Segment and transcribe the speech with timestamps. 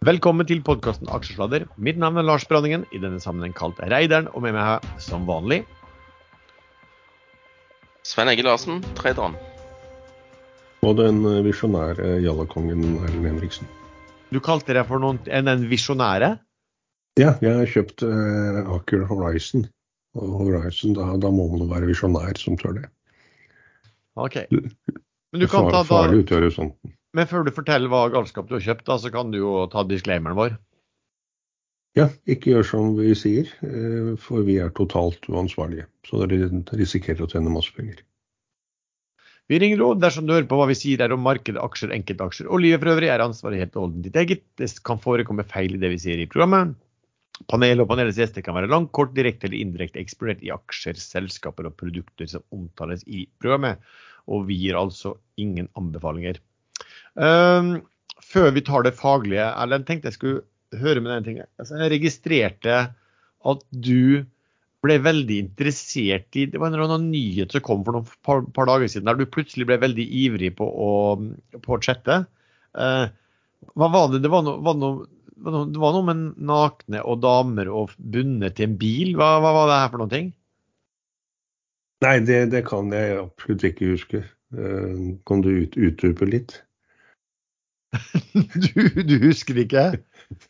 [0.00, 1.66] Velkommen til podkasten Aksjesladder.
[1.76, 5.26] Mitt navn er Lars Branningen, i denne sammenheng kalt Reideren, og med meg her som
[5.28, 5.58] vanlig
[8.08, 9.34] Sven Egil Larsen, traderen.
[10.88, 13.68] Og den visjonære jallakongen Erlend Henriksen.
[14.32, 16.30] Du kalte deg for noen, en, en visjonære?
[17.20, 19.66] Ja, jeg har kjøpt uh, Aker Horizon.
[20.16, 22.86] Og Horizon, da, da må man jo være visjonær som tør det.
[24.16, 24.40] Ok.
[24.48, 25.84] Men, du kan ta da...
[25.92, 26.96] Farlig utgjør jo horisonten.
[27.16, 29.84] Men før du forteller hva galskap du har kjøpt, da, så kan du jo ta
[29.86, 30.58] disclaimeren vår.
[31.98, 35.88] Ja, ikke gjør som vi sier, eh, for vi er totalt uansvarlige.
[36.06, 38.04] Så dere risikerer å tjene masse penger.
[39.50, 42.46] Vi ringer råd dersom du hører på hva vi sier der om markedet, aksjer, enkeltaksjer
[42.46, 44.44] og livet for øvrig, er ansvaret helt og holdent ditt eget.
[44.60, 46.76] Det kan forekomme feil i det vi sier i programmet.
[47.50, 51.66] Panelet og panelets gjester kan være langt, kort, direkte eller indirekte eksplodert i aksjer, selskaper
[51.66, 53.82] og produkter som omtales i programmet.
[54.30, 56.38] Og vi gir altså ingen anbefalinger.
[57.20, 57.70] Ehm,
[58.24, 61.40] før vi tar det faglige, Erlend, tenkte jeg skulle høre med deg en ting.
[61.60, 62.76] Altså, jeg registrerte
[63.50, 64.24] at du
[64.80, 68.44] ble veldig interessert i Det var en eller annen nyhet som kom for noen par,
[68.56, 70.92] par dager siden, der du plutselig ble veldig ivrig på å,
[71.60, 72.22] på chatte.
[72.72, 73.06] Eh,
[73.76, 74.22] hva var det?
[74.24, 75.04] Det var noe, var noe,
[75.36, 79.12] det var noe med nakne og damer og bundet til en bil.
[79.20, 80.32] Hva, hva var det her for noen ting?
[82.00, 84.24] Nei, det, det kan jeg absolutt ikke huske.
[84.56, 86.62] Eh, Kan du ut, utdype litt?
[88.64, 89.84] Du, du husker ikke?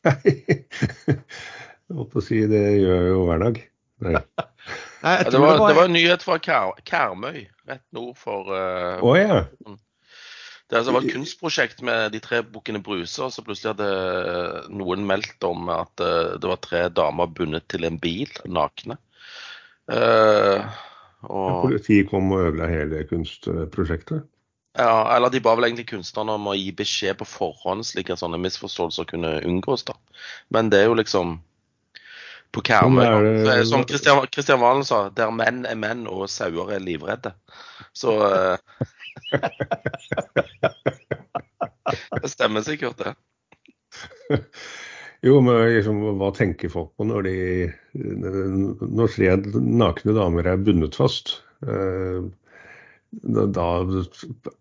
[0.05, 3.60] Nei, jeg holdt på å si det gjør jeg jo hver dag.
[4.06, 4.16] Nei.
[5.05, 8.52] Nei, Ja, det, tror var, det var en nyhet fra Kær, Karmøy, rett nord for
[8.52, 9.47] uh, oh, ja.
[10.70, 14.69] Det altså var et kunstprosjekt med de tre bukkene Bruse, og så plutselig hadde eh,
[14.70, 18.94] noen meldt om at eh, det var tre damer bundet til en bil, nakne.
[19.91, 20.62] Uh,
[21.27, 24.28] og, Politiet kom og ødela hele kunstprosjektet.
[24.78, 28.18] Ja, eller de ba vel egentlig kunstnerne om å gi beskjed på forhånd, slik at
[28.22, 29.84] sånne misforståelser kunne unngås.
[29.88, 29.94] da.
[30.50, 31.26] Men det er jo liksom
[32.53, 33.04] på Karmøy.
[33.04, 36.70] Sånn det- det er Som Kristian Kristian Valen sa, der menn er menn og sauer
[36.75, 37.32] er livredde.
[37.94, 38.58] Så eh,
[42.22, 43.14] Det stemmer sikkert, det.
[45.26, 47.34] Jo, men liksom, hva tenker folk på når de
[47.94, 49.26] Når tre
[49.60, 51.26] nakne damer er bundet fast?
[51.66, 52.20] eh,
[53.10, 53.66] Da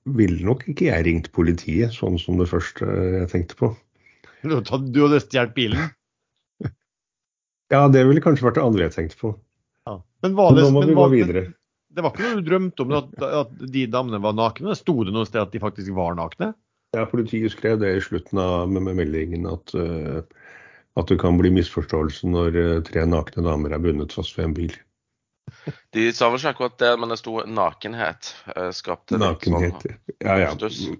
[0.09, 2.87] ville nok ikke jeg ringt politiet, sånn som det første
[3.19, 3.73] jeg tenkte på.
[4.39, 5.89] Du, hadde stjålet bilen?
[7.69, 9.29] Ja, det ville kanskje vært det andre jeg tenkte på.
[9.85, 9.99] Ja.
[10.25, 11.43] Men det, Nå må men vi gå videre.
[11.93, 13.11] det var ikke noe du drømte om, at,
[13.43, 14.73] at de damene var nakne?
[14.77, 16.55] Sto det noe sted at de faktisk var nakne?
[16.97, 20.23] Ja, Politiet skrev det i slutten av med, med meldingen at, uh,
[20.97, 24.57] at det kan bli misforståelse når uh, tre nakne damer er bundet fast ved en
[24.57, 24.73] bil.
[25.95, 28.33] De sa vel ikke akkurat det, men det sto nakenhet.
[28.55, 29.85] eh, Skapte litt Nakenhet.
[29.85, 30.95] sånn Ja, ja.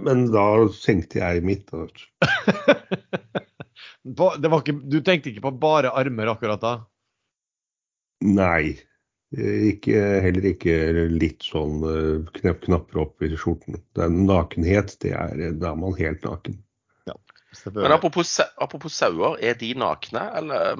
[0.00, 0.44] Men da
[0.84, 1.70] tenkte jeg mitt.
[4.62, 6.74] ikke, du tenkte ikke på bare armer akkurat da?
[8.24, 8.78] Nei.
[9.36, 10.76] eh, Ikke, heller ikke
[11.10, 13.80] litt sånn eh, knapper opp i skjorten.
[13.96, 16.60] Det er nakenhet, det er, da er man helt naken.
[17.74, 20.76] Men apropos, apropos sauer, er de nakne, eller,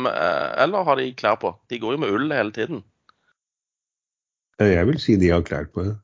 [0.62, 1.50] eller har de klær på?
[1.68, 2.84] De går jo med ull hele tiden.
[4.60, 5.86] Jeg vil si de har klær på.
[5.88, 5.96] ja.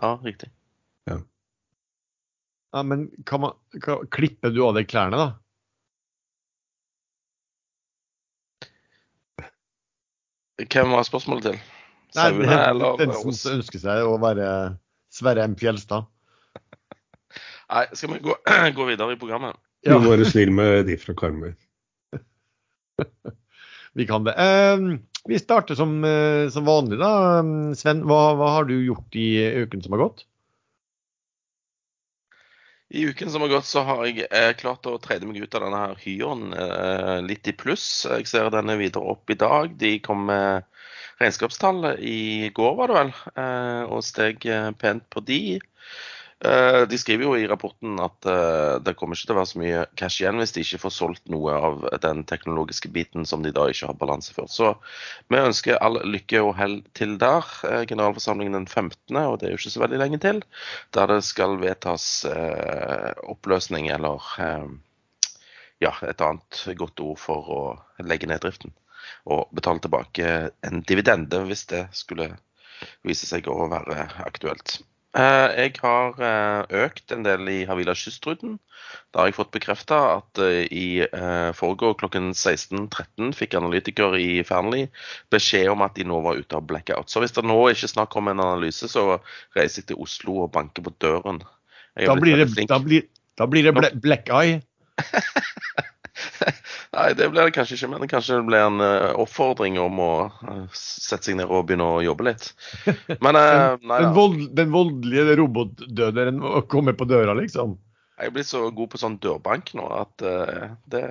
[0.00, 0.48] Ja, riktig.
[2.72, 5.28] Ja, men kan man, kan, klipper du av deg klærne, da?
[10.60, 11.58] Hvem var spørsmålet til?
[12.14, 14.46] Nei, det eller den som ønsker seg å være
[15.14, 15.56] Sverre M.
[15.58, 16.06] Fjelstad.
[17.72, 18.36] Nei, skal vi gå,
[18.76, 19.58] gå videre i programmet?
[19.86, 21.54] Du må være snill med de fra Karmøy.
[23.98, 24.36] Vi kan det.
[24.38, 24.78] Eh,
[25.28, 27.12] vi starter som, eh, som vanlig, da.
[27.76, 30.24] Sven, hva, hva har du gjort i uken som har gått?
[32.90, 35.62] I uken som har gått, så har jeg eh, klart å trade meg ut av
[35.62, 37.84] denne her Hyon eh, litt i pluss.
[38.08, 39.76] Jeg ser den er videre opp i dag.
[39.78, 40.66] De kom med
[41.20, 45.60] regnskapstall i går, var det vel, eh, og steg eh, pent på de.
[46.44, 49.58] Eh, de skriver jo i rapporten at eh, det kommer ikke til å være så
[49.60, 53.52] mye cash igjen hvis de ikke får solgt noe av den teknologiske biten som de
[53.52, 54.48] da ikke har balanse for.
[54.48, 54.70] Så
[55.28, 57.44] vi ønsker all lykke og hell til der.
[57.68, 60.40] Eh, generalforsamlingen den 15., og det er jo ikke så veldig lenge til
[60.96, 62.06] der det skal vedtas
[63.28, 64.24] oppløsning eller
[65.82, 67.60] ja, et annet godt ord for å
[68.04, 68.72] legge ned driften.
[69.28, 70.30] Og betale tilbake
[70.66, 72.32] en dividende hvis det skulle
[73.06, 74.80] vise seg å være aktuelt.
[75.18, 78.60] Eh, jeg har eh, økt en del i Havila Kystruten.
[79.10, 81.02] Da har jeg fått bekrefta at eh, i
[81.58, 84.86] forgår klokken 16.13 fikk analytiker i Fearnley
[85.34, 87.10] beskjed om at de nå var ute av blackout.
[87.10, 89.18] Så hvis det nå ikke snakk om en analyse, så
[89.58, 91.42] reiser jeg til Oslo og banker på døren.
[91.98, 94.60] Er Da blir det, da blir, da blir det black eye.
[96.96, 100.12] Nei, det blir det kanskje ikke, men kanskje det blir en uh, oppfordring om å
[100.28, 102.48] uh, sette seg ned og begynne å jobbe litt.
[103.24, 106.42] Men uh, nei Den, vold, den voldelige robotdøderen
[106.72, 107.78] kommer på døra, liksom.
[108.20, 110.12] Jeg er blitt så god på sånn dørbank nå at
[110.92, 111.04] det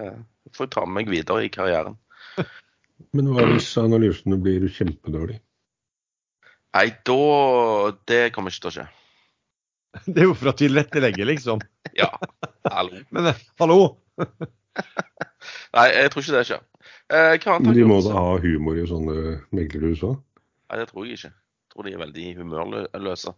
[0.53, 1.95] får jeg ta med meg videre i karrieren.
[3.17, 5.41] Men hva hvis analysene blir kjempedårlige?
[6.77, 7.17] Nei, da
[8.05, 8.85] Det kommer ikke til å skje.
[10.05, 11.61] Det er jo for å tilrettelegge, liksom.
[11.97, 12.11] Ja,
[12.69, 13.01] hallo.
[13.15, 13.31] Men
[13.61, 13.79] hallo!
[15.73, 16.63] Nei, jeg tror ikke det skjer.
[17.09, 20.19] Eh, hva Men de må da ha humor i sånne meglerhus òg?
[20.69, 21.31] Nei, det tror jeg ikke.
[21.33, 23.33] Jeg tror de er veldig humørløse.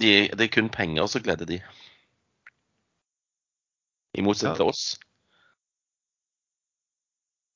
[0.00, 1.58] De, det er kun penger som gleder de.
[4.14, 4.60] I motsetning Ja.
[4.60, 4.84] til oss.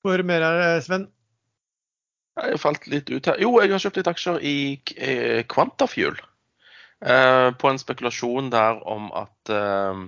[0.03, 1.09] Få høre mer her, Sven.
[2.39, 3.41] Jeg har falt litt ut her.
[3.43, 4.57] Jo, jeg har kjøpt litt aksjer i
[4.97, 6.19] eh, Quantafuel.
[6.99, 10.01] Eh, på en spekulasjon der om at eh,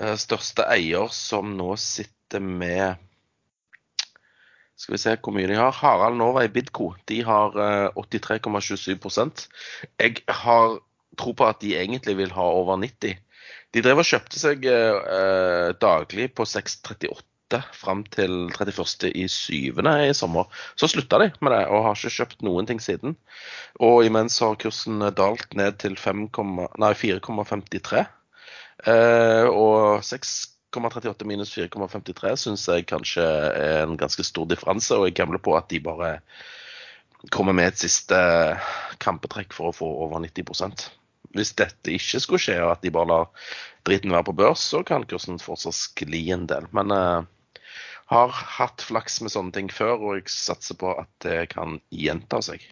[0.00, 2.98] eh, største eier som nå sitter med
[4.74, 5.70] Skal vi se hvor mye de har.
[5.70, 6.88] Harald Nova i Bidco.
[7.06, 9.46] De har eh, 83,27
[10.02, 10.80] Jeg har
[11.16, 13.14] tro på at de egentlig vil ha over 90
[13.74, 14.66] De drev og kjøpte seg
[15.82, 17.33] daglig på 6,38
[17.76, 19.12] fram til 31.
[19.12, 19.84] i 7.
[19.84, 20.48] i sommer.
[20.76, 23.16] Så slutta de med det, og har ikke kjøpt noen ting siden.
[23.80, 28.04] Og imens har kursen dalt ned til 4,53.
[28.84, 35.16] Eh, og 6,38 minus 4,53 syns jeg kanskje er en ganske stor differanse, og jeg
[35.20, 36.18] gambler på at de bare
[37.32, 38.18] kommer med et siste
[39.00, 40.88] kampetrekk for å få over 90%
[41.34, 43.46] Hvis dette ikke skulle skje, og at de bare lar
[43.86, 46.68] driten være på børs, så kan kursen fortsatt skli en del.
[46.76, 47.24] Men eh,
[48.14, 52.40] har hatt flaks med sånne ting før, og jeg satser på at det kan gjenta
[52.44, 52.62] seg.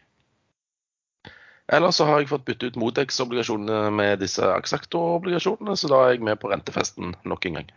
[1.73, 6.27] Eller så har jeg fått bytte ut Modex-obligasjonene med disse Axactor-obligasjonene, så da er jeg
[6.27, 7.73] med på rentefesten nok en gang.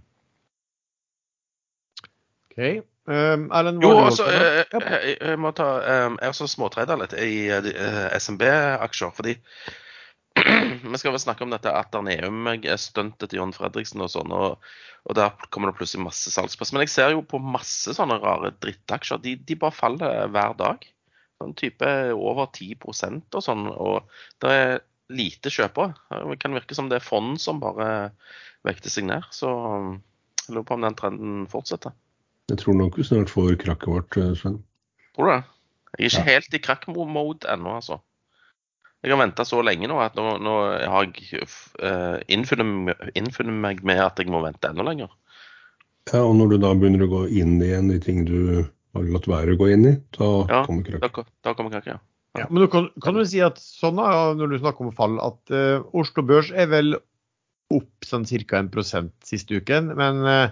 [2.51, 2.59] OK.
[3.05, 7.11] Um, Erlend, Jo, gjort jeg, jeg, jeg må ta um, Jeg har også småtreda litt
[7.21, 9.35] i uh, SMB-aksjer, fordi
[10.91, 14.61] vi skal vel snakke om dette Aterneum-stuntet til John Fredriksen og sånn, og,
[15.09, 16.73] og der kommer det plutselig masse salgspress.
[16.75, 19.21] Men jeg ser jo på masse sånne rare drittaksjer.
[19.23, 20.85] De, de bare faller hver dag.
[21.41, 24.05] Sånn type over 10% og sånn, og
[24.43, 24.75] det er
[25.11, 25.93] lite kjøpere.
[26.31, 28.11] Det kan virke som det er fond som bare
[28.65, 29.25] vekter seg ned.
[29.35, 29.49] Så
[30.45, 31.93] jeg lurer på om den trenden fortsetter.
[32.51, 34.59] Jeg tror nok vi snart får krakket vårt, eh, Sven.
[35.17, 35.43] Tror du det?
[35.95, 36.31] Jeg er ikke Ja.
[36.33, 37.99] helt i krakk-mode ennå, altså.
[39.05, 40.55] Jeg har venta så lenge nå at nå, nå
[40.89, 45.13] har jeg uh, innfunnet, meg med at jeg må vente enda lenger.
[46.09, 48.65] Ja, og når du da begynner å gå inn igjen i ting du
[48.95, 51.31] har latt være å gå inn i, da Ja, kommer Da, krakket.
[51.45, 52.01] da kommer krakket, ja.
[52.35, 55.15] Ja, men du kan, kan du si at sånn da, når du snakker om fall,
[55.23, 56.97] at uh, Oslo Børs er vel
[57.73, 58.59] opp sånn ca.
[58.59, 60.49] 1% siste uken, men uh,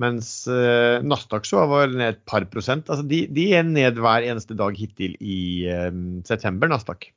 [0.00, 2.90] mens uh, Nasdaq så var ned et par prosent.
[2.90, 5.90] Altså de, de er ned hver eneste dag hittil i eh,
[6.28, 7.10] september, Nasdaq.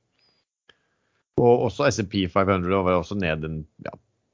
[1.42, 3.92] Og også SMP 500 var også ned en ja,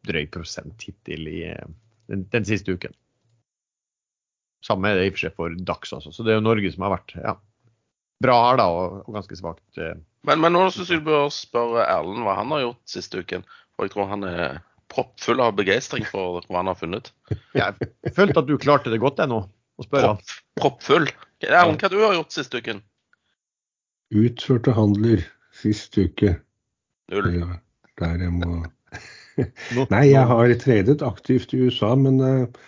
[0.08, 1.70] drøy prosent hittil i eh,
[2.12, 2.94] den, den siste uken.
[4.62, 6.70] Samme er det i og for seg for Dax også, så det er jo Norge
[6.74, 7.34] som har vært ja,
[8.22, 9.66] bra her da, og, og ganske svakt.
[9.82, 9.96] eh,
[10.30, 13.48] Men, men nå syns jeg du bør spørre Erlend hva han har gjort siste uken.
[13.74, 14.60] For jeg tror han er
[14.92, 17.10] proppfull av begeistring for hva han har funnet.
[17.58, 19.38] Jeg følte at du klarte det godt ennå,
[19.80, 20.20] å spørre han.
[20.20, 21.08] Propp, proppfull.
[21.48, 22.82] Erlend, hva du har gjort siste uken?
[24.12, 25.24] Utførte handler
[25.56, 26.36] sist uke.
[27.12, 27.34] Null.
[27.40, 27.58] Ja,
[28.02, 28.62] der jeg må
[29.94, 32.62] Nei, jeg har tradet aktivt i USA, men eh,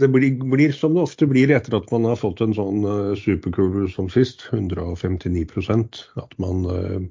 [0.00, 3.12] det blir, blir som det ofte blir etter at man har fått en sånn uh,
[3.18, 7.04] superkurve som sist, 159% at man eh,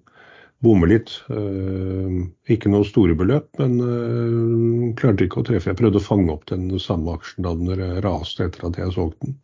[0.62, 1.14] bommer litt.
[1.34, 2.18] Eh,
[2.54, 5.72] ikke noe store beløp, men eh, klarte ikke å treffe.
[5.72, 9.30] Jeg prøvde å fange opp den samme aksjen da den raste etter at jeg solgte
[9.30, 9.40] den.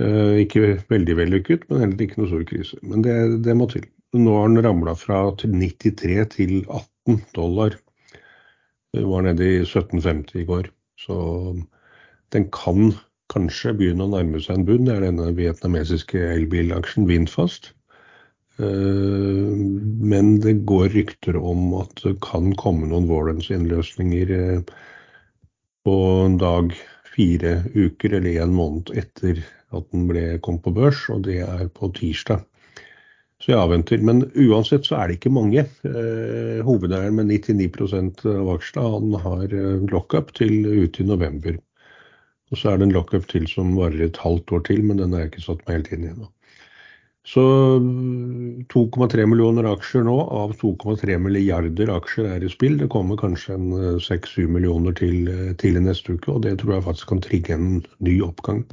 [0.00, 2.80] Eh, ikke veldig vellykket, men heller ikke noe stor krise.
[2.82, 3.16] Men det,
[3.46, 3.88] det må til.
[4.12, 7.76] Nå har den ramla fra 93 til 18 dollar.
[8.90, 10.70] Det var nede i 1750 i går.
[10.98, 11.18] Så
[12.34, 12.90] den kan
[13.30, 14.88] kanskje begynne å nærme seg en bunn.
[14.88, 17.70] Det er denne vietnamesiske elbilaksjen Vindfast.
[18.58, 19.54] Eh,
[20.10, 24.74] Men det går rykter om at det kan komme noen Warrens-innløsninger eh,
[25.86, 26.74] på en dag,
[27.14, 29.38] fire uker eller en måned etter
[29.70, 32.42] at den ble, kom på børs, og det er på tirsdag.
[33.40, 34.02] Så jeg avventer.
[34.04, 35.64] Men uansett så er det ikke mange.
[35.88, 41.56] Eh, hovedeieren med 99 av aksjene han har eh, lockup til ute i november.
[42.50, 45.14] Og så er det en lockup til som varer et halvt år til, men den
[45.14, 46.28] er jeg ikke satt meg helt inn i ennå.
[47.30, 47.42] Så
[48.72, 52.78] 2,3 millioner aksjer nå av 2,3 milliarder aksjer er i spill.
[52.80, 53.68] Det kommer kanskje en
[54.02, 55.28] 6-7 millioner til
[55.60, 57.68] tidlig neste uke, og det tror jeg faktisk kan trigge en
[58.02, 58.64] ny oppgang.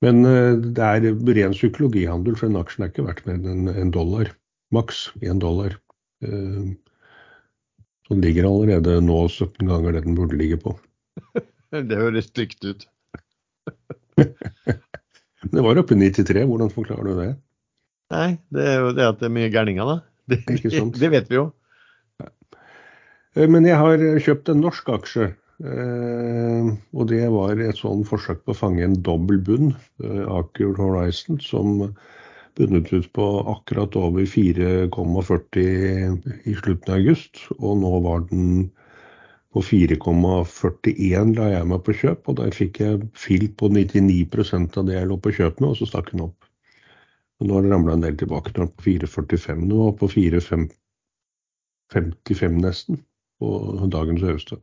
[0.00, 4.30] Men det er ren psykologihandel, for den aksjen er ikke verdt mer enn en dollar.
[4.72, 5.74] Maks én dollar.
[8.10, 10.72] Så den ligger allerede nå 17 ganger det den burde ligge på.
[11.70, 12.88] Det høres stygt ut.
[15.54, 17.28] det var oppe i 93, hvordan forklarer du det?
[18.10, 19.96] Nei, det er jo det at det er mye gærninger, da.
[20.30, 20.40] Det,
[21.02, 21.44] det, vet vi jo.
[23.36, 25.30] Eh, men jeg har kjøpt en norsk aksje.
[25.60, 30.72] Eh, og det var et sånn forsøk på å fange en dobbel bunn, eh, Aker
[30.78, 31.94] Horizon, som
[32.56, 37.36] bundet ut på akkurat over 4,40 i slutten av august.
[37.58, 38.70] Og nå var den
[39.52, 44.84] på 4,41 la jeg meg på kjøp, og der fikk jeg fill på 99% av
[44.86, 46.38] det jeg lå på kjøp med, og så stakk den opp.
[47.40, 48.52] Og nå har det ramla en del tilbake.
[48.54, 52.94] Den var på 4,45 nå, og på 4,55 nesten
[53.40, 53.48] på
[53.92, 54.56] dagens høyeste.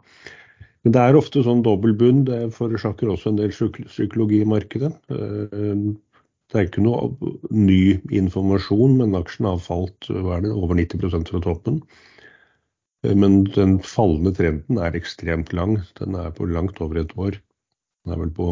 [0.88, 2.22] Men det er ofte sånn dobbel bunn.
[2.24, 4.94] Det forårsaker også en del psykologi i markedet.
[5.12, 5.82] Eh,
[6.48, 7.10] det er ikke noe
[7.52, 11.82] ny informasjon, men aksjen har falt det, over 90% fra toppen.
[13.04, 15.76] Men den fallende trenden er ekstremt lang.
[16.00, 17.36] Den er på langt over et år.
[17.36, 18.48] Den er vel på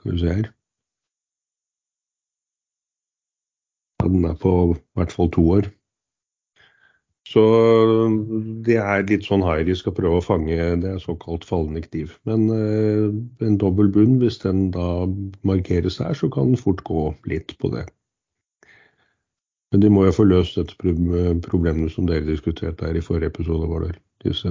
[0.00, 0.50] Skal vi se her
[4.02, 5.70] Den er på i hvert fall to år.
[7.28, 7.42] Så
[8.66, 12.16] det er litt sånn high risk å prøve å fange det er såkalt fallende kniv.
[12.26, 13.06] Men eh,
[13.46, 15.06] en dobbel bunn, hvis den da
[15.46, 17.84] markeres her, så kan den fort gå litt på det.
[19.70, 20.74] Men de må jo få løst dette
[21.46, 23.92] problemet som dere diskuterte her i forrige episode, var det
[24.24, 24.50] disse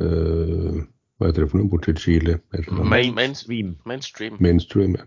[0.00, 0.78] eh,
[1.20, 1.68] Hva heter det for noe?
[1.68, 2.38] Borti Chile?
[2.80, 3.76] Main, mainstream.
[3.84, 4.40] Mainstream.
[4.40, 5.04] mainstream ja.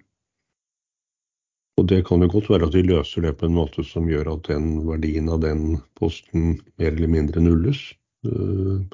[1.76, 4.30] Og det kan jo godt være at de løser det på en måte som gjør
[4.38, 7.82] at den verdien av den posten mer eller mindre nulles.
[8.26, 8.86] Uh,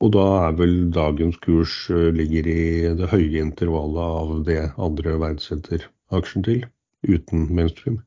[0.00, 2.64] og da er vel dagens kurs uh, ligger i
[2.96, 5.84] det høye intervallet av det andre verdsetter
[6.16, 6.64] aksjen til
[7.04, 8.00] uten mainstream.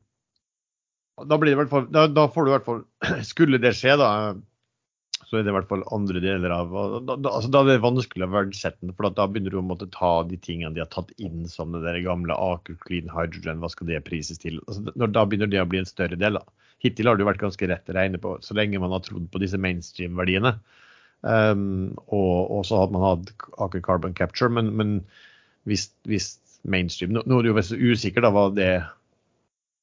[1.20, 2.82] Da, blir det da, da får du i hvert fall
[3.30, 4.10] Skulle det skje, da,
[5.30, 6.72] så er det i hvert fall andre deler av
[7.06, 9.66] Da, da, altså, da er det vanskelig å verdsette den, for da begynner du å
[9.66, 13.62] måtte ta de tingene de har tatt inn som det der gamle Aker Clean Hydrogen,
[13.62, 14.58] hva skal det prises til?
[14.66, 16.40] Altså, når, da begynner det å bli en større del.
[16.40, 16.66] da.
[16.82, 19.30] Hittil har det jo vært ganske rett å regne på, så lenge man har trodd
[19.30, 20.56] på disse mainstream-verdiene.
[21.20, 24.96] Um, og, og, så hadde man hatt Aker Carbon Capture, men, men
[25.68, 26.32] hvis, hvis
[26.66, 27.14] mainstream.
[27.14, 28.88] Nå, er det jo usikkert hva det er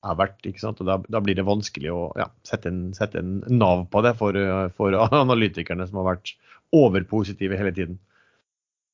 [0.04, 0.46] verdt.
[0.46, 0.82] ikke sant?
[0.82, 4.14] Og Da, da blir det vanskelig å ja, sette, en, sette, en, nav på det
[4.20, 4.38] for,
[4.78, 6.36] for, analytikerne som har vært
[6.76, 8.00] overpositive hele tiden.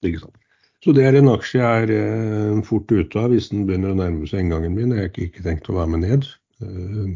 [0.04, 0.40] Ikke sant.
[0.84, 4.00] Så det er en aksje jeg er eh, fort ute av hvis den begynner å
[4.02, 4.92] nærme seg inngangen min.
[4.92, 6.28] Jeg har ikke, ikke tenkt å være med ned.
[6.60, 7.14] Eh,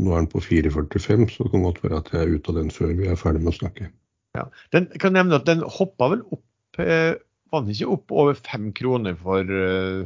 [0.00, 2.60] nå er den på 4,45, så det kan godt være at jeg er ute av
[2.60, 3.88] den før vi er ferdig med å snakke.
[4.36, 4.44] Ja,
[4.76, 7.16] den, jeg kan nevne at den hoppa vel opp eh,
[7.50, 10.04] vanligvis ikke opp over fem kroner for uh,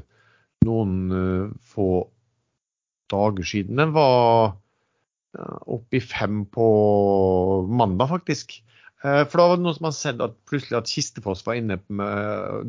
[0.65, 1.89] noen uh, få
[3.13, 3.81] dager siden.
[3.81, 4.55] Den var
[5.35, 6.67] opp i fem på
[7.69, 8.59] mandag, faktisk.
[9.05, 11.77] Uh, for da var det noen som har sett at plutselig at Kistefoss var inne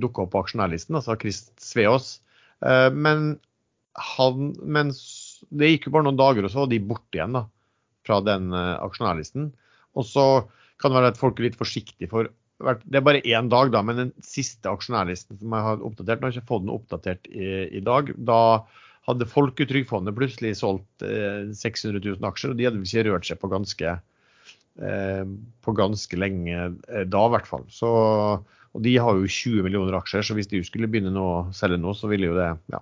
[0.02, 2.20] dukka opp på aksjonærlisten, altså Krist Sveås.
[2.92, 3.36] men
[3.96, 4.90] han, men
[5.56, 7.46] det gikk jo bare noen dager, og så var de borte igjen da,
[8.08, 9.52] fra den aksjonærlisten.
[9.96, 10.26] Og så
[10.82, 12.32] kan det være at folk er litt forsiktige for
[12.64, 16.28] det er bare én dag, da, men den siste aksjonærlisten som jeg har oppdatert, nå
[16.28, 18.14] har jeg ikke fått den oppdatert i, i dag.
[18.16, 18.40] Da
[19.06, 23.40] hadde Folketrygdfondet plutselig solgt eh, 600 000 aksjer, og de hadde vel ikke rørt seg
[23.42, 23.94] på ganske,
[24.82, 25.24] eh,
[25.66, 27.68] på ganske lenge eh, da, i hvert fall.
[27.70, 27.92] Så,
[28.42, 31.94] og de har jo 20 millioner aksjer, så hvis de skulle begynne å selge nå,
[31.98, 32.82] så ville jo det ja,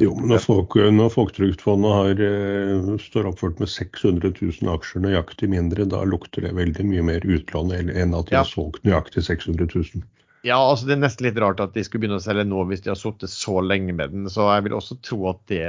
[0.00, 6.00] jo, når, folk, når Folketrygdfondet eh, står oppført med 600 000 aksjer nøyaktig mindre, da
[6.08, 8.40] lukter det veldig mye mer utlån enn at de ja.
[8.40, 10.06] har solgt nøyaktig 600 000.
[10.46, 12.84] Ja, altså det er nesten litt rart at de skulle begynne å selge nå hvis
[12.84, 14.28] de har sittet så lenge med den.
[14.30, 15.64] Så jeg vil også tro at det,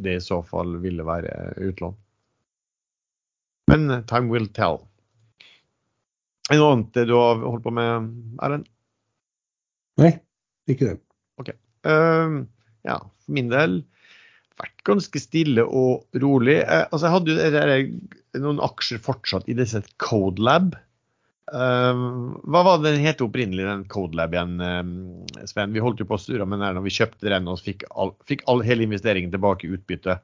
[0.00, 1.34] det i så fall ville være
[1.68, 1.98] utlån.
[3.70, 4.80] Men time will tell.
[6.48, 8.08] Er det noe annet du har holdt på med,
[8.42, 8.66] Erlend?
[10.00, 10.14] Nei,
[10.72, 10.96] ikke det.
[11.38, 11.52] Ok.
[11.86, 12.40] Uh,
[12.88, 13.82] ja, for min del
[14.60, 16.58] vært ganske stille og rolig.
[16.60, 17.36] Eh, altså, jeg hadde
[18.40, 20.74] jo noen aksjer fortsatt i disse Codelab.
[21.50, 22.00] Eh,
[22.46, 25.74] hva var den helt opprinnelig, den Codelab igjen, eh, Sven?
[25.74, 28.14] Vi holdt jo på å surre med den når vi kjøpte den og fikk, all,
[28.28, 30.20] fikk all, hele investeringen tilbake i utbytte.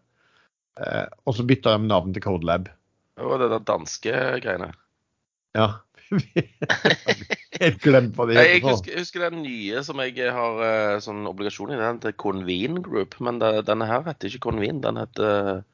[0.80, 2.70] Eh, og så bytta de navn til Codelab.
[3.16, 4.70] Det var det der danske greiene.
[5.56, 5.70] Ja.
[7.56, 8.50] Helt glemt hva det heter.
[8.52, 11.78] Jeg husker, jeg husker den nye som jeg har eh, sånn obligasjon i.
[11.80, 13.16] Den heter Convene Group.
[13.24, 14.84] Men det, denne her heter ikke Convene.
[14.84, 15.64] Den heter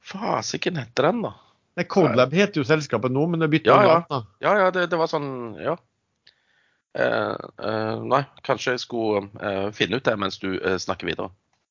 [0.00, 1.34] Fasiken heter den, da.
[1.80, 3.98] Nei, Codelab heter jo selskapet nå, men det bytter Ja, ja.
[4.10, 4.26] navn.
[4.44, 5.76] Ja, ja, det, det var sånn Ja.
[6.98, 11.30] Eh, eh, nei, kanskje jeg skulle eh, finne ut det mens du eh, snakker videre.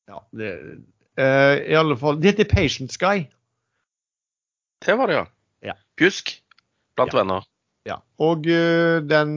[0.09, 0.53] Ja, det,
[1.19, 3.27] eh, I alle fall, Det heter Patient Sky.
[4.85, 5.25] Det var det, ja.
[5.73, 5.75] Ja.
[5.99, 6.37] Pjusk
[6.95, 7.19] blant Ja.
[7.19, 7.47] venner.
[7.87, 9.35] Ja, og øh, den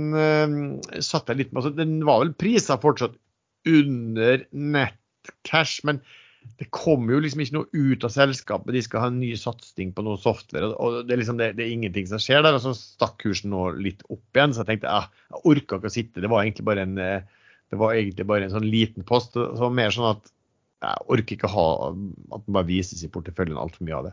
[0.93, 3.14] satte satt jeg litt med altså, Den var vel prisa fortsatt
[3.67, 6.00] under nettcash, men
[6.58, 8.75] det kommer jo liksom ikke noe ut av selskapet.
[8.75, 11.64] De skal ha en ny satsing på noe software, og- det er liksom det, det
[11.66, 12.54] er ingenting som skjer der.
[12.54, 15.90] Og så stakk kursen nå litt opp igjen, så jeg tenkte ah, jeg orka ikke
[15.90, 16.20] å sitte.
[16.20, 17.22] Det var egentlig bare en eh,
[17.72, 19.32] det egentlig bare en sånn liten post.
[19.32, 20.30] Så var mer sånn at
[20.82, 24.12] jeg orker ikke ha at den bare vises i porteføljen altfor mye av det.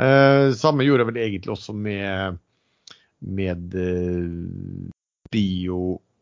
[0.00, 2.38] Eh, samme gjorde jeg vel egentlig også med
[3.20, 4.88] med eh,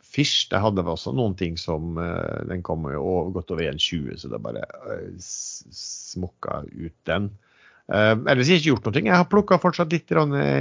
[0.09, 0.49] Biofish.
[0.51, 4.29] Der hadde vi også noen ting som eh, Den kom jo godt over 1,20, så
[4.29, 7.31] det bare eh, smokka ut den.
[7.89, 9.05] Eh, ellers har jeg ikke gjort noe.
[9.05, 10.11] Jeg har plukka fortsatt litt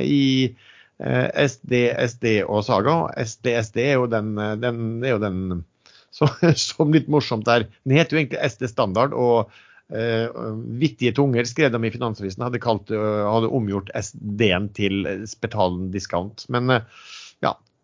[0.03, 0.55] i
[0.97, 3.13] SD, SD og Saga.
[3.21, 5.63] SD, SD er jo den, den, er jo den
[6.17, 7.67] som, som litt morsomt er.
[7.85, 9.13] Den heter jo egentlig SD Standard.
[9.13, 9.51] og
[9.87, 10.27] Uh,
[10.75, 16.43] vittige tunger, skrev de i Finansavisen, hadde, kalt, uh, hadde omgjort SD-en til Spetalen discount.
[16.51, 16.81] Men ja,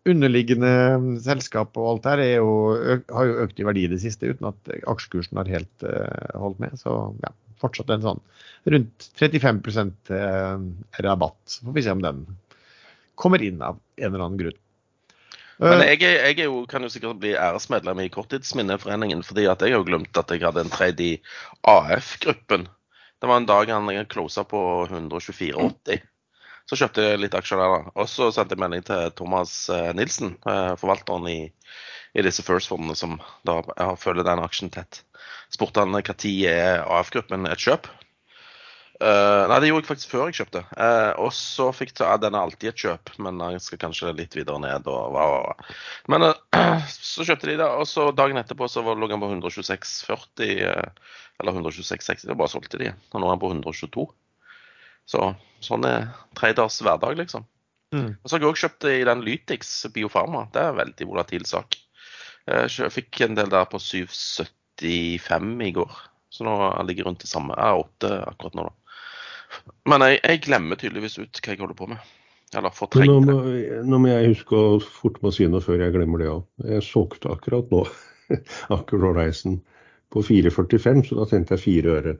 [0.08, 0.70] underliggende
[1.24, 2.50] selskap og alt her er jo,
[3.08, 6.60] har jo økt i verdi i det siste, uten at aksjekursen har helt uh, holdt
[6.60, 6.76] med.
[6.80, 6.92] Så
[7.24, 7.32] ja,
[7.62, 8.22] fortsatt en sånn
[8.64, 9.60] rundt 35
[10.16, 10.60] eh,
[11.04, 11.40] rabatt.
[11.44, 12.22] Så får vi se om den
[13.20, 14.60] kommer inn av en eller annen grunn.
[15.62, 19.84] Men jeg, jeg jo, kan jo sikkert bli æresmedlem i Korttidsminneforeningen, fordi jeg har jo
[19.86, 21.12] glemt at jeg hadde en trade i
[21.70, 22.66] AF-gruppen.
[23.22, 24.58] Det var en dag han closa på
[24.88, 26.02] 124,80.
[26.70, 27.92] Så kjøpte jeg litt aksjer der, da.
[28.00, 31.40] Og så sendte jeg melding til Thomas eh, Nilsen, eh, forvalteren i,
[32.16, 33.60] i disse First-fondene, som da
[34.00, 35.02] følger den aksjen tett.
[35.52, 36.14] Spurte han når
[36.48, 37.90] er AF-gruppen et kjøp.
[39.02, 40.60] Uh, nei, det gjorde jeg faktisk før jeg kjøpte.
[40.78, 44.36] Uh, og så fikk ja, Den er alltid et kjøp, men den skal kanskje litt
[44.38, 44.86] videre ned.
[44.86, 45.72] og hva, hva.
[46.08, 46.84] Men uh,
[47.14, 50.46] så kjøpte de det, og så dagen etterpå så lå den på 126,40.
[50.46, 51.10] eh,
[51.42, 52.28] eller 126,60.
[52.30, 52.92] Da bare solgte de.
[53.12, 54.06] Og nå er den på 122.
[55.08, 57.46] Så sånn er traders hverdag, liksom.
[57.94, 58.16] Mm.
[58.20, 60.46] Og så har jeg òg kjøpt i den Lytix Biofarma.
[60.52, 61.76] Det er en veldig volatil sak.
[62.44, 65.94] Jeg fikk en del der på 7,75 i går.
[66.34, 66.56] Så nå
[66.88, 67.54] ligger jeg rundt det samme.
[67.56, 69.00] Jeg er åtte akkurat nå, da.
[69.86, 72.12] Men jeg, jeg glemmer tydeligvis ut hva jeg holder på med.
[72.54, 73.78] Eller Men nå fortrenger må, det.
[73.86, 76.44] nå må jeg huske å forte meg å si noe før jeg glemmer det òg.
[76.70, 77.84] Jeg solgte akkurat nå
[78.76, 79.60] Aker Horizon
[80.14, 82.16] på 4,45, så da tjente jeg fire øre.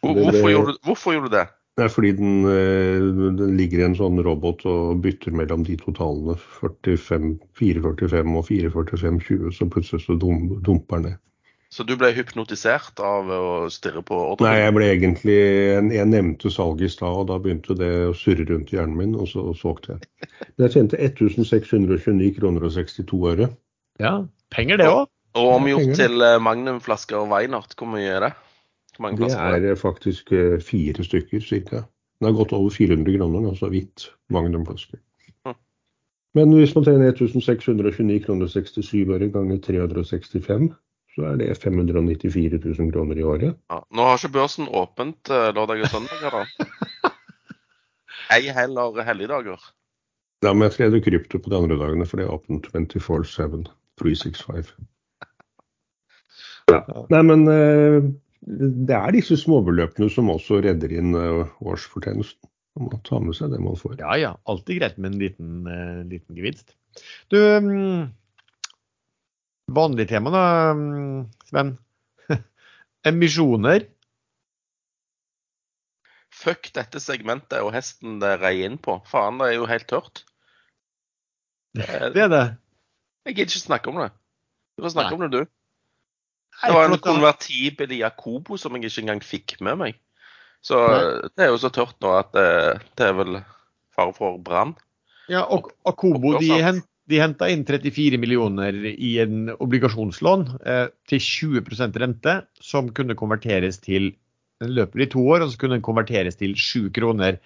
[0.00, 1.46] Hvor, hvorfor, gjorde, hvorfor gjorde du det?
[1.78, 3.00] Det er fordi den, eh,
[3.38, 6.36] den ligger i en sånn robot og bytter mellom de to tallene.
[6.60, 11.20] 45, 4,45 og 4,45,20, så plutselig så dum, dumper den ned.
[11.70, 16.88] Så du ble hypnotisert av å stirre på Nei, jeg ble egentlig Jeg nevnte salget
[16.88, 19.94] i stad, og da begynte det å surre rundt i hjernen min, og så solgte
[19.94, 20.28] jeg.
[20.56, 23.50] Men jeg tjente 1629 kroner og 62 øre.
[24.02, 24.16] ja,
[24.50, 25.06] penger det òg.
[25.38, 28.32] Og omgjort til eh, magnumflasker og Weinert, hvor mye er det?
[29.00, 29.70] Mange Det er det?
[29.70, 31.84] er faktisk eh, fire stykker ca.
[32.20, 34.98] Den har gått over 400 kroner, altså hvitt magnumflaske.
[34.98, 34.98] magnumflasker.
[35.46, 35.56] Hm.
[36.36, 40.68] Men hvis man tjener 1629 kroner 67 øre ganger 365,
[41.14, 43.56] så er det 594 000 kroner i året.
[43.72, 43.80] Ja.
[43.90, 46.44] Nå har ikke børsen åpent eh, lørdag og søndag, da.
[48.36, 49.58] Ei heller helligdager.
[50.42, 53.66] Da må jeg trede krypto på de andre dagene, for det er åpent 24-7,
[54.00, 54.72] 365.
[56.70, 56.84] Ja.
[57.10, 58.04] Nei, men eh,
[58.40, 62.48] det er disse småbeløpene som også redder inn eh, årsfortjenesten.
[62.78, 63.98] Man må ta med seg det man får.
[64.00, 66.72] Ja ja, alltid greit med en liten, eh, liten gevinst.
[67.32, 68.08] Du, mm,
[69.76, 70.44] vanlig tema da,
[70.78, 71.74] mm, Sven.
[73.10, 73.84] Emisjoner.
[76.40, 79.00] Fuck dette segmentet og hesten det rei inn på.
[79.10, 80.24] Faen, det er jo helt tørt.
[81.76, 82.46] Eh, Det er det.
[83.26, 84.12] Jeg gidder ikke snakke om det.
[84.78, 85.18] Du får snakke Nei.
[85.18, 85.56] om det, du.
[86.60, 89.98] Det var en konvertibel Jakobo som jeg ikke engang fikk med meg.
[90.64, 91.30] Så Nei.
[91.32, 92.46] det er jo så tørt nå at det,
[93.00, 93.40] det er vel
[93.96, 94.74] fare for brann.
[95.30, 101.22] Ja, og Akobo de, hent, de henta inn 34 millioner i en obligasjonslån eh, til
[101.22, 104.12] 20% rente, som kunne konverteres til
[104.60, 107.38] Den løper i to år, og så kunne den konverteres til 7 kroner.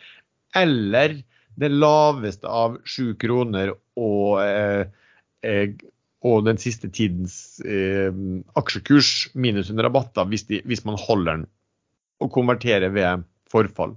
[0.59, 1.21] Eller
[1.55, 4.89] det laveste av 7 kroner og, eh,
[5.47, 5.77] eh,
[6.25, 8.15] og den siste tidens eh,
[8.57, 11.47] aksjekurs minus en rabatt da, hvis, de, hvis man holder den
[12.25, 13.97] og konverterer ved forfall.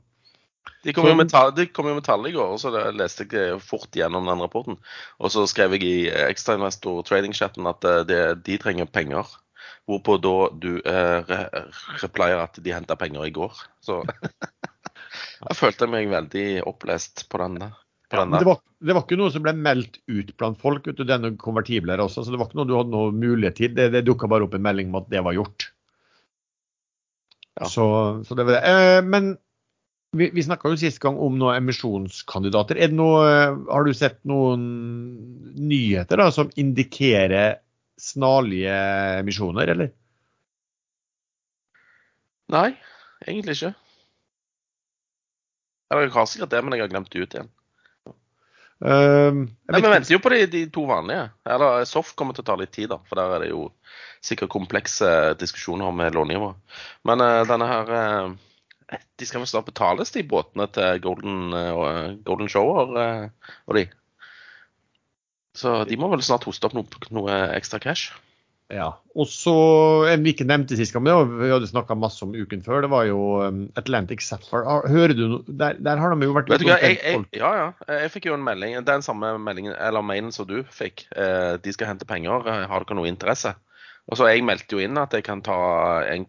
[0.83, 3.27] De kom, jo Så- med tall, jo med tall i går, og så det leste
[3.31, 4.77] jeg fort gjennom den rapporten.
[5.19, 9.25] Og så skrev jeg i ekstrainvestor trading-chatten at eh, det, de trenger penger.
[9.87, 11.39] Hvorpå da du eh, re
[12.03, 13.55] replier at de henta penger i går.
[13.79, 14.01] Så
[15.47, 19.31] jeg følte meg veldig opplest på den, på Ja, det, var, det var ikke noe
[19.33, 20.85] som ble meldt ut blant folk.
[20.87, 23.73] Vet du, noen konvertibler også, så det var ikke noe du hadde noe mulighet til.
[23.75, 25.67] Det, det dukka bare opp en melding om at det var gjort.
[27.59, 27.67] Ja.
[27.67, 27.87] Så,
[28.27, 28.71] så det var det.
[28.71, 29.33] Eh, men
[30.15, 32.79] vi, vi snakka jo sist gang om noen emisjonskandidater.
[32.79, 34.63] Er det noe, eh, har du sett noen
[35.59, 37.59] nyheter da, som indikerer
[37.99, 38.77] snarlige
[39.19, 39.91] emisjoner, eller?
[42.53, 42.69] Nei,
[43.25, 43.73] egentlig ikke.
[45.91, 47.51] Jeg har sikkert det, men jeg har glemt det ut igjen.
[48.77, 51.29] Jeg Nei, Vi venter jo på de, de to vanlige.
[51.49, 52.99] Eller Soft kommer til å ta litt tid, da.
[53.09, 53.69] For der er det jo
[54.25, 55.09] sikkert komplekse
[55.41, 56.51] diskusjoner om lånnivå.
[57.09, 62.13] Men uh, denne her uh, De skal vel snart betales, de båtene til Golden, eh,
[62.23, 63.83] Golden Shower og de.
[65.57, 68.13] Så de må vel snart hoste opp noe, noe ekstra cash.
[68.73, 68.87] Ja.
[69.15, 69.53] Og så
[70.11, 73.05] en vi ikke nevnte sist gang, vi hadde snakka masse om uken før, det var
[73.07, 74.81] jo um, Atlantic Sapphire.
[74.91, 75.55] Hører du noe?
[75.61, 77.69] Der, der har de jo vært Vet du hva, jeg, jeg, ja, ja.
[78.03, 78.75] Jeg fikk jo en melding.
[78.87, 81.05] Den samme meldingen, eller mailen som du fikk.
[81.15, 82.43] Eh, De skal hente penger.
[82.43, 83.55] Eh, Har dere noe interesse?
[84.07, 85.57] Og så Jeg meldte jo inn at jeg kan ta
[86.07, 86.27] 1,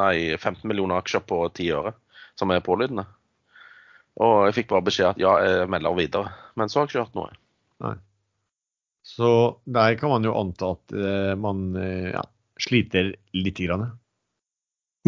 [0.00, 1.94] nei, 15 millioner aksjer på 10 øre,
[2.40, 3.06] som er pålydende.
[4.20, 6.32] Og jeg fikk bare beskjed at ja, jeg melder videre.
[6.60, 7.39] Men så har jeg ikke hørt noe.
[9.06, 9.30] Så
[9.64, 12.22] der kan man jo anta at uh, man uh, ja,
[12.60, 13.88] sliter lite grann.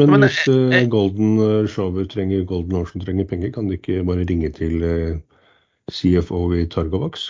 [0.01, 4.25] Men, Men, hvis eh, Golden Shower trenger Golden Ocean trenger penger, kan de ikke bare
[4.25, 4.81] ringe til
[5.93, 7.27] CFO i Targovax,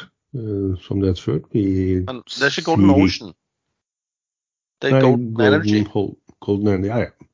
[0.84, 1.40] som det het før?
[1.58, 1.64] I
[2.06, 3.32] Men det er ikke Golden Ocean.
[4.78, 5.82] Det er Nei, Golden Energy.
[5.90, 7.26] Hol- Golden Energy, ja, ja.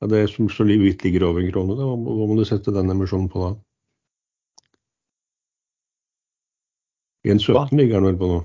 [0.00, 0.08] ja.
[0.14, 1.92] Det som så vidt ligger over en krone, da.
[1.92, 3.52] Hva må du sette den emisjonen på da?
[7.26, 8.42] 1,17 ligger den vel på nå.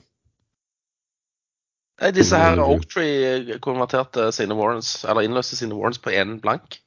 [2.02, 6.80] Nei, disse her Oaktree konverterte sine warrants, eller innløste sine warrants på én blank.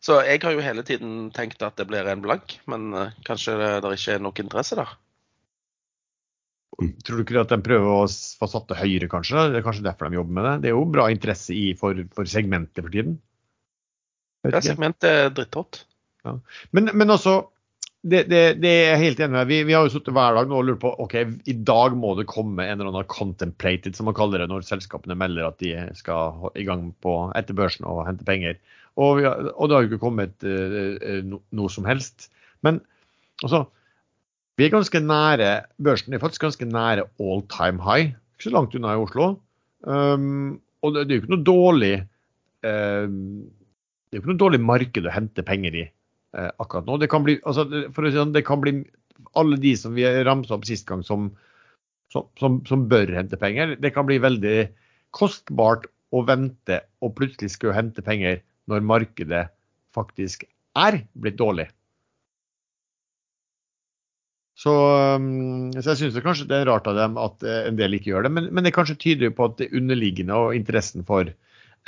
[0.00, 3.58] Så jeg har jo hele tiden tenkt at det blir en blank, men eh, kanskje
[3.60, 4.94] det, det ikke er nok interesse der.
[7.04, 9.50] Tror du ikke at de prøver å få satt det høyere, kanskje?
[9.52, 10.54] Det er kanskje derfor de jobber med det?
[10.62, 13.18] Det er jo bra interesse i for, for segmentet for tiden.
[14.48, 15.82] Ja, segmentet er dritthot.
[16.24, 17.34] Men, men også,
[18.00, 19.48] det, det, det er jeg helt enig med.
[19.50, 21.16] Vi, vi har jo sittet hver dag nå og lurt på ok,
[21.52, 25.18] i dag må det komme en eller annen contemplated, som man kaller det, når selskapene
[25.20, 28.56] melder at de skal i gang på, etter børsen og hente penger.
[28.96, 32.30] Og, har, og det har jo ikke kommet eh, no, noe som helst.
[32.64, 32.80] Men
[33.44, 33.66] altså,
[34.58, 38.16] vi er ganske nære Børsen er faktisk ganske nære all time high.
[38.36, 39.34] Ikke så langt unna i Oslo.
[39.84, 44.42] Um, og det, det er jo ikke noe dårlig uh, det er jo ikke noe
[44.42, 45.86] dårlig marked å hente penger i
[46.36, 46.98] eh, akkurat nå.
[47.02, 48.74] Det kan bli, altså, for å si sånn, det kan bli
[49.38, 51.30] alle de som vi ramsa opp sist gang som,
[52.12, 53.76] som, som, som bør hente penger.
[53.80, 54.58] Det kan bli veldig
[55.16, 58.40] kostbart å vente og plutselig skulle hente penger
[58.70, 59.44] når markedet
[59.94, 60.46] faktisk
[60.78, 61.68] er blitt dårlig.
[64.60, 64.72] Så,
[65.16, 68.10] um, så jeg syns kanskje det er rart av dem at eh, en del ikke
[68.12, 71.30] gjør det, men, men det kanskje tyder jo på at det underliggende og interessen for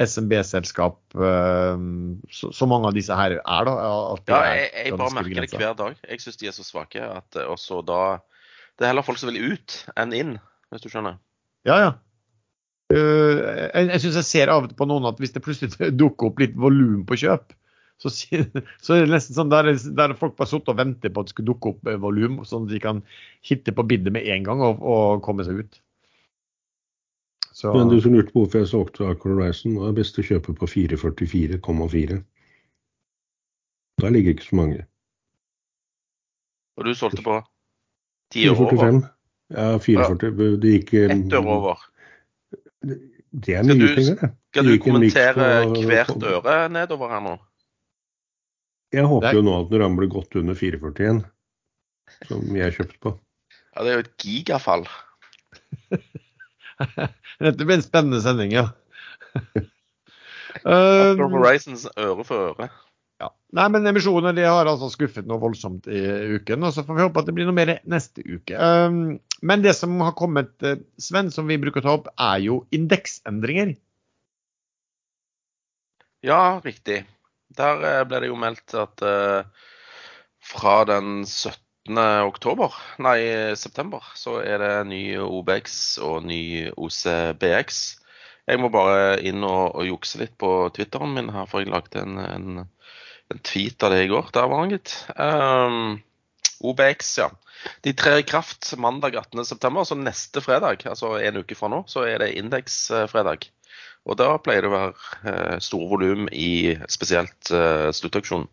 [0.01, 3.75] SMB-selskap, um, så, mange av disse her er, da.
[3.77, 5.99] Ja, jeg, jeg bare merker merker det hver dag.
[6.09, 8.01] Jeg syns de er så svake at eh, også da
[8.79, 10.33] Det er heller folk som vil ut enn inn,
[10.73, 11.21] hvis du skjønner.
[11.69, 11.91] Ja, ja.
[12.93, 13.37] Uh,
[13.73, 16.33] jeg jeg syns jeg ser av og til på noen at hvis det plutselig dukker
[16.33, 17.53] opp litt volum på kjøp,
[18.01, 18.11] så,
[18.85, 21.37] så er det nesten sånn der, der folk bare sitter og venter på at det
[21.37, 23.05] skal dukke opp eh, volum, sånn at de kan
[23.45, 25.83] hitte på biddet med en gang og, og komme seg ut.
[27.53, 30.25] Så, Men du som lurte på hvorfor jeg solgte Aker Horizon, nå er best å
[30.25, 32.23] kjøpe på 444,4.
[34.01, 34.87] Der ligger ikke så mange.
[36.81, 37.37] Og du solgte på
[38.33, 39.03] 10 år over.
[39.53, 40.31] Ja, 44.
[40.62, 41.83] Det gikk eh, Ett øre over.
[42.83, 44.31] Det er Skal mye du- penger, det.
[44.53, 45.35] Skal du kommentere
[45.75, 47.35] på- hvert øre nedover her nå?
[48.93, 51.23] Jeg håper er- jo nå at den ramler godt under 441,
[52.29, 53.19] som jeg kjøpte på.
[53.77, 54.87] Ja, det er jo et gigafall.
[57.42, 58.71] Dette blir en spennende sending, ja.
[60.68, 62.66] Um, Horizons øre for øre.
[63.23, 63.31] ja.
[63.57, 66.03] Nei, men emisjoner de har altså skuffet noe voldsomt i
[66.37, 68.59] uken, og så får vi håpe at det blir noe mer neste uke.
[68.59, 72.45] Um, men det som har kommet, eh, Sven, som vi bruker å ta opp, er
[72.45, 73.75] jo indeksendringer.
[76.23, 77.03] Ja, riktig.
[77.59, 79.66] Der eh, ble det jo meldt at uh,
[80.53, 81.57] fra den 17.
[81.90, 83.18] oktober, nei
[83.59, 87.81] september, så er det ny OBX og ny OCBX.
[88.47, 92.03] Jeg må bare inn og, og jukse litt på Twitteren min her, for jeg lagde
[92.03, 92.62] en, en
[93.33, 94.31] en tweet av det i går.
[94.35, 94.95] Der var han, gitt.
[95.16, 96.03] Um,
[96.68, 97.31] OBX, ja.
[97.87, 102.07] De trer i kraft mandag 18.9, så neste fredag, altså en uke fra nå, så
[102.09, 103.47] er det indeksfredag.
[104.03, 108.49] Og da pleier det å være eh, store volum i spesielt eh, sluttauksjonen.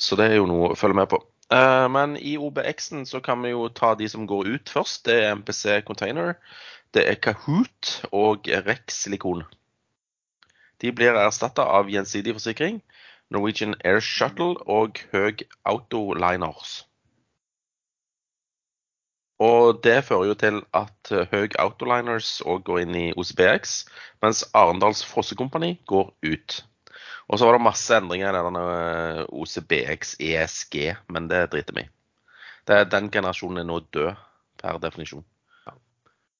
[0.00, 1.20] Så det er jo noe å følge med på.
[1.52, 5.04] Eh, men i OBX-en så kan vi jo ta de som går ut først.
[5.06, 6.34] Det er MPC Container,
[6.94, 9.44] det er Kahoot og Rex Silikon.
[10.80, 12.82] De blir erstatta av Gjensidig forsikring,
[13.30, 16.84] Norwegian Air Shuttle og Høg Autoliners.
[19.38, 23.84] Og det fører jo til at Høg Autoliners òg går inn i OCBX,
[24.22, 26.64] mens Arendals Fossekompani går ut.
[27.28, 30.76] Og så var det masse endringer i denne eh, OCBX ESG,
[31.12, 31.90] men det driter vi i.
[32.68, 34.16] Den generasjonen er nå død,
[34.60, 35.24] per definisjon.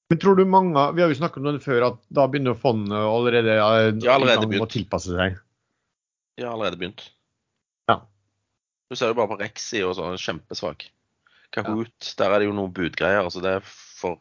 [0.08, 2.96] Men tror du mange, Vi har jo snakket om det før, at da begynner fondet
[2.96, 5.36] allerede, eh, ja, allerede å tilpasse seg?
[6.40, 7.10] Ja, allerede begynt.
[7.90, 8.00] Ja.
[8.88, 10.88] Du ser jo bare på Rexi og sånn, kjempesvak.
[11.52, 12.14] Kahoot, ja.
[12.22, 13.20] der er det jo noen budgreier.
[13.24, 14.20] altså det er for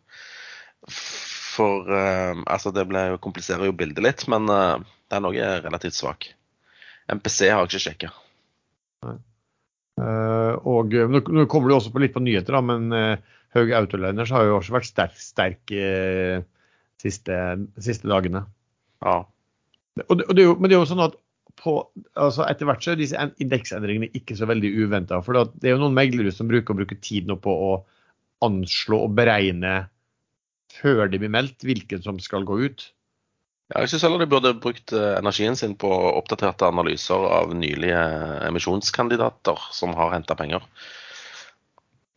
[0.87, 4.77] for uh, altså Det ble, kompliserer jo bildet litt, men uh,
[5.17, 6.29] òg er relativt svak.
[7.13, 8.11] MPC har jeg ikke sjekka.
[9.97, 13.71] Uh, og nå, nå, kommer det også på litt på nyheter, da, men uh, Haug
[13.73, 16.43] Autoliners har jo også vært sterk, sterk uh,
[17.01, 17.37] siste,
[17.81, 18.43] siste dagene.
[19.05, 19.23] Ja.
[20.05, 21.17] Og det, og det jo, men det er jo sånn at
[21.57, 21.79] på,
[22.13, 25.21] altså etter hvert så er disse indeksendringene ikke så veldig uventa.
[25.25, 27.71] For det er jo noen meglere som bruker å bruke tid nå på å
[28.45, 29.87] anslå og beregne
[30.77, 32.85] før de blir meldt, hvilken som skal gå ut.
[33.67, 37.99] Ja, jeg syns heller de burde brukt eh, energien sin på oppdaterte analyser av nylige
[38.47, 40.63] emisjonskandidater som har henta penger.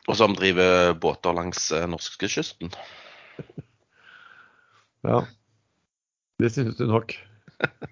[0.06, 2.74] Og som driver båter langs eh, norskekysten.
[5.00, 5.22] Ja,
[6.36, 7.14] det synes du nok.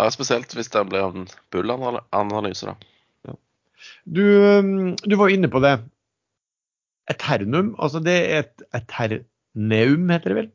[0.00, 2.74] Ja, Spesielt hvis det blir en bull-analyse, da.
[3.28, 3.34] Ja.
[4.08, 4.22] Du,
[4.58, 5.74] um, du, var inne på det.
[7.10, 10.48] Eternum, altså det er et eterneum, heter det vel?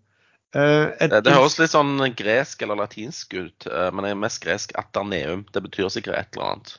[0.56, 4.22] Uh, et, det, det, høres litt sånn gresk eller latinsk ut, uh, men det er
[4.22, 5.44] mest gresk aterneum.
[5.52, 6.76] Det betyr sikkert et eller annet.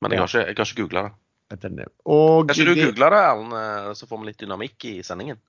[0.00, 0.24] Men jeg, ja.
[0.24, 1.14] har, ikke, jeg har ikke googla det.
[1.50, 1.92] Eterneum.
[2.06, 5.40] Og kan ikke du google det, Erlend, så får vi litt dynamikk i sendingen?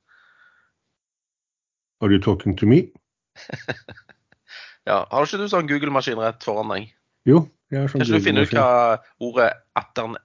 [2.01, 2.87] Are you talking to me?
[4.89, 6.93] Ja, Har ikke du sånn Google-maskin rett foran deg?
[7.29, 7.43] Jo.
[7.69, 8.69] jeg har sånn Kan ikke du finne ut hva
[9.21, 9.51] ordet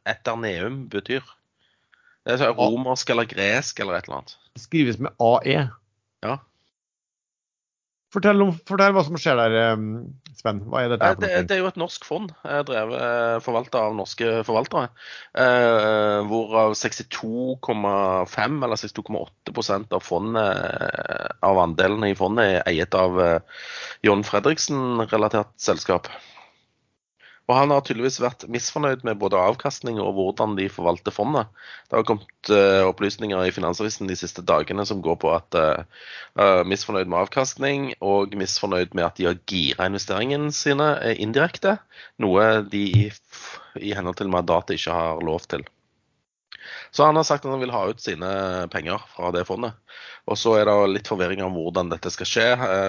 [0.08, 1.24] eterneum betyr?
[2.24, 4.38] Det er sånn romersk eller gresk eller et eller annet.
[4.56, 5.66] Det skrives med AE.
[6.24, 6.38] Ja.
[8.14, 9.82] Fortell, om, fortell, hva som skjer der,
[10.36, 10.60] Sven.
[10.68, 11.08] Hva er dette?
[11.20, 14.90] Det, det, er jo et norsk fond eh, drevet eh, forvalta av norske forvaltere.
[15.36, 23.20] Eh, hvorav 62,5 eller 62,8% av fondet, eh, av andelene i fondet er eiet av
[23.24, 23.66] eh,
[24.06, 26.10] John Fredriksen-relatert selskap.
[27.46, 31.46] Og han har tydeligvis vært misfornøyd med både avkastning og hvordan de forvalter fondet.
[31.86, 36.64] Det har kommet uh, opplysninger i Finansavisen de siste dagene som går på at uh,
[36.66, 41.76] misfornøyd med avkastning og misfornøyd med at de har gira investeringene sine indirekte.
[42.22, 43.06] Noe de i,
[43.78, 45.62] i henhold til mandatet ikke har lov til.
[46.90, 48.28] Så han har sagt at han vil ha ut sine
[48.72, 49.78] penger fra det fondet.
[50.26, 52.46] Og så er det litt forvirring om hvordan dette skal skje.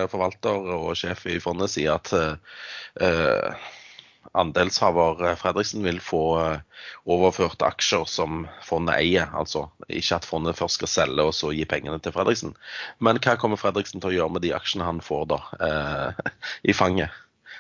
[0.10, 3.68] Forvalter og sjef i fondet sier at uh,
[4.38, 9.30] andelshaver eh, Fredriksen vil få eh, overført aksjer som fondet eier.
[9.38, 12.56] Altså ikke at fondet først skal selge og så gi pengene til Fredriksen.
[13.04, 16.32] Men hva kommer Fredriksen til å gjøre med de aksjene han får da eh,
[16.72, 17.14] i fanget?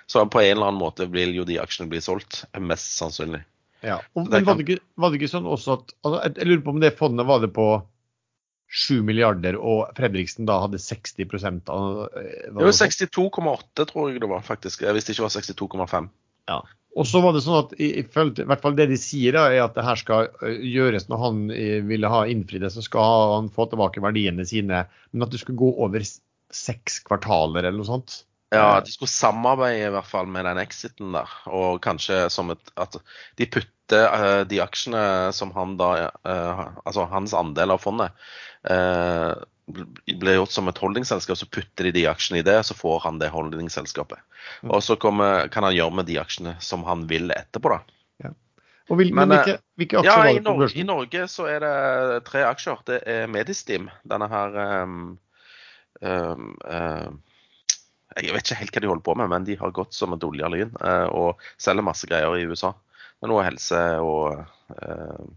[0.07, 3.43] Så på en eller annen måte vil jo de aksjene bli solgt, mest sannsynlig.
[3.85, 6.61] Ja, og, men var det, ikke, var det, ikke, sånn også at altså, Jeg lurer
[6.65, 7.67] på om det fondet var det på
[8.67, 14.31] 7 milliarder, og Fredriksen da hadde 60 av eh, Det var 62,8 tror jeg det
[14.31, 14.83] var, faktisk.
[14.83, 16.09] Hvis det ikke var 62,5.
[16.49, 16.61] Ja.
[16.97, 19.75] Og så var det sånn at i, hvert fall det de sier, da, er at
[19.77, 20.31] det her skal
[20.65, 21.43] gjøres når han
[21.85, 24.81] ville ha innfridd det, så skal han få tilbake verdiene sine.
[25.11, 26.01] Men at det skulle gå over
[26.55, 28.23] seks kvartaler eller noe sånt.
[28.55, 31.31] Ja, de skulle samarbeide i hvert fall med den exiten der.
[31.51, 32.95] Og kanskje som et, at
[33.39, 35.91] de putter uh, de aksjene som han da
[36.27, 38.15] uh, Altså hans andel av fondet
[38.71, 39.35] uh,
[39.67, 43.19] blir gjort som et holdingselskap, så putter de de aksjene i det, så får han
[43.19, 44.19] det holdingselskapet.
[44.63, 47.79] Og så kommer, kan han gjøre med de aksjene som han vil etterpå, da.
[48.23, 48.33] Ja.
[48.87, 50.79] Og vil, men, men hvilke, hvilke, aksjer ja, var det på børsen?
[50.79, 52.83] I Norge så er det tre aksjer.
[52.87, 55.01] Det er Medistim, denne her um,
[55.99, 57.19] um, um,
[58.17, 60.23] jeg vet ikke helt hva de holder på med, men de har gått som et
[60.25, 62.71] olje og lyn uh, og selger masse greier i USA.
[63.17, 64.39] Det er noe helse og
[64.71, 65.27] uh,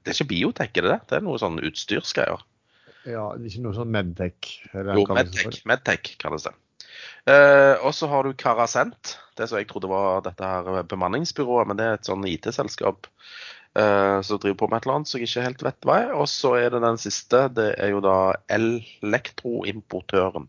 [0.00, 1.00] Det er ikke biotek, er det det?
[1.10, 2.42] Det er noe sånn utstyrsgreier.
[3.04, 4.52] Ja, ikke noe sånn Medtech?
[4.72, 6.54] Jo, Medtech, Medtech kalles det.
[7.28, 11.78] Eh, og så har du Carasent, det som jeg trodde var dette her bemanningsbyrået, men
[11.80, 13.08] det er et sånn IT-selskap
[13.76, 16.12] eh, som driver på med et eller annet som jeg ikke helt vet hva er.
[16.16, 18.18] Og så er det den siste, det er jo da
[18.52, 20.48] elektroimportøren.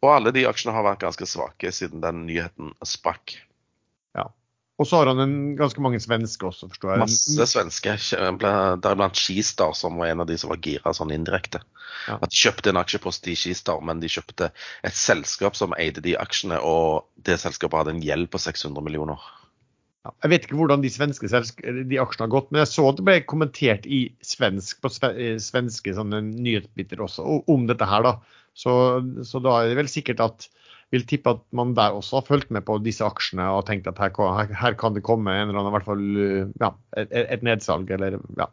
[0.00, 3.36] Og alle de aksjene har vært ganske svake siden den nyheten sprakk.
[4.80, 7.00] Og så har han en, ganske mange svenske også, forstår jeg.
[7.02, 7.96] Masse svenske,
[8.80, 11.60] deriblant Skistar, som var en av de som var gira sånn indirekte.
[12.06, 12.16] Ja.
[12.16, 14.48] At de kjøpte en aksjepost i Skistar, men de kjøpte
[14.86, 19.20] et selskap som eide de aksjene, og det selskapet hadde en gjeld på 600 millioner.
[20.06, 22.96] Ja, jeg vet ikke hvordan de svenske de aksjene har gått, men jeg så at
[22.96, 28.06] det ble kommentert i svensk, på svenske sånne nyhetsbiter også om dette her.
[28.08, 28.16] da.
[28.56, 28.72] Så,
[29.28, 30.48] så da er det vel sikkert at
[30.90, 33.98] vil tippe at man der også har fulgt med på disse aksjene og tenkt at
[34.02, 36.06] her, kan- her, her kan det komme en eller annen, i hvert fall
[36.64, 37.90] ja, et, et nedsalg.
[37.94, 38.48] eller ja.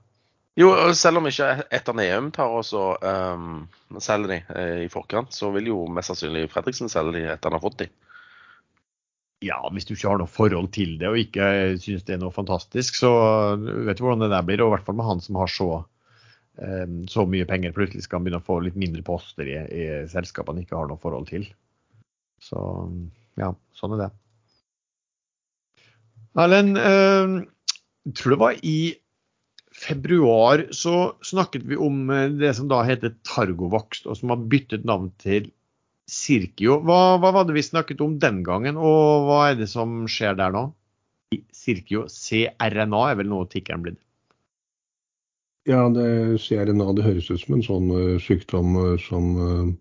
[0.58, 3.68] Jo, selv om ikke etter Neum tar også um,
[4.02, 7.60] selger de eh, i forkant, så vil jo mest sannsynlig Fredriksen selge de etter han
[7.60, 7.90] har fått de.
[9.46, 11.46] ja, hvis du ikke har noe forhold til det og ikke
[11.82, 13.12] syns det er noe fantastisk, så
[13.86, 14.64] vet du hvordan det der blir.
[14.64, 15.68] Og i hvert fall med han som har så,
[16.58, 19.86] eh, så mye penger, plutselig skal han begynne å få litt mindre poster i, i
[20.10, 21.46] selskap han ikke har noe forhold til.
[22.44, 22.62] Så
[23.40, 24.10] ja, sånn er det.
[26.38, 27.36] Erlend, eh,
[28.08, 28.80] jeg tror det var i
[29.78, 30.96] februar så
[31.26, 35.52] snakket vi om eh, det som da heter Targovakst, og som har byttet navn til
[36.08, 36.80] Sirkio.
[36.88, 40.54] Hva, hva var vi snakket om den gangen, og hva er det som skjer der
[40.56, 40.70] nå?
[41.52, 44.02] Sirkio CRNA er vel noe tikkeren blitt.
[45.68, 49.74] Ja, det CRNA det høres ut som en sånn eh, sykdom eh, som eh,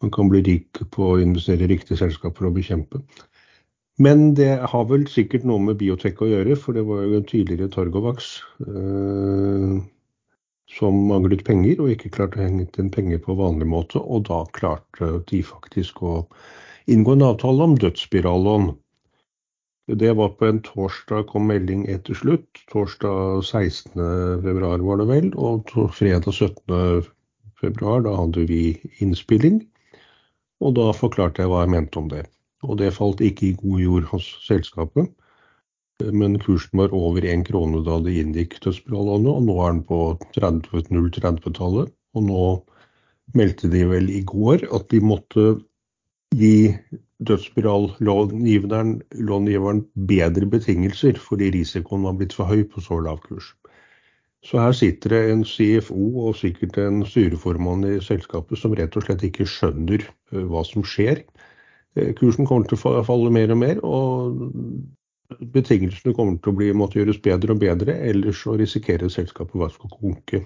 [0.00, 3.02] man kan bli rik på å investere i riktige selskaper og bekjempe.
[4.00, 7.26] Men det har vel sikkert noe med biotek å gjøre, for det var jo en
[7.28, 8.30] tidligere Torgovax
[8.64, 9.74] eh,
[10.72, 14.00] som manglet penger og ikke klarte å henge inn penger på vanlig måte.
[14.00, 16.14] Og da klarte de faktisk å
[16.88, 18.70] inngå en avtale om dødsspirallån.
[20.00, 22.62] Det var på en torsdag kom melding etter slutt.
[22.70, 23.98] Torsdag 16.
[24.44, 27.10] februar var det vel, og fredag 17.
[27.60, 28.62] februar da hadde vi
[29.02, 29.60] innspilling.
[30.60, 32.24] Og da forklarte jeg hva jeg mente om det.
[32.66, 35.08] Og det falt ikke i god jord hos selskapet.
[36.00, 39.98] Men kursen var over én krone da det inngikk dødsspirallånet, og nå er den på
[40.36, 41.92] 30 030-tallet.
[42.16, 42.44] Og nå
[43.36, 45.44] meldte de vel i går at de måtte
[46.36, 46.76] gi
[47.26, 53.46] dødsspirallångiveren bedre betingelser fordi risikoen var blitt for høy på så lav kurs.
[54.46, 59.04] Så her sitter det en CFO og sikkert en styreformann i selskapet som rett og
[59.04, 61.20] slett ikke skjønner eh, hva som skjer.
[61.96, 64.40] Eh, Kursen kommer til å falle mer og mer, og
[65.52, 69.86] betingelsene kommer til å bli, måtte gjøres bedre og bedre, ellers så risikerer selskapet faktisk
[69.90, 70.44] å konke.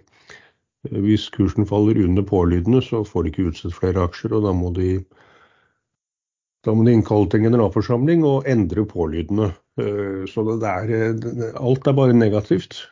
[0.90, 4.56] Eh, Hvis kursen faller under pålydende, så får de ikke utstedt flere aksjer, og da
[4.56, 4.96] må de
[6.64, 9.50] da må de innkalle til en generalforsamling og endre pålydende.
[9.80, 12.88] Eh, Så det er, eh, alt er bare negativt.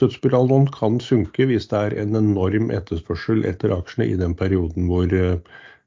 [0.00, 5.08] Dødsspiralen kan synke hvis det er en enorm etterspørsel etter aksjene i den perioden hvor
[5.08, 5.40] eh,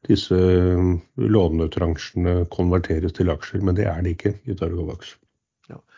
[0.07, 5.15] disse eh, lånetransjene konverteres til aksjer, men det er det ikke i Targovax.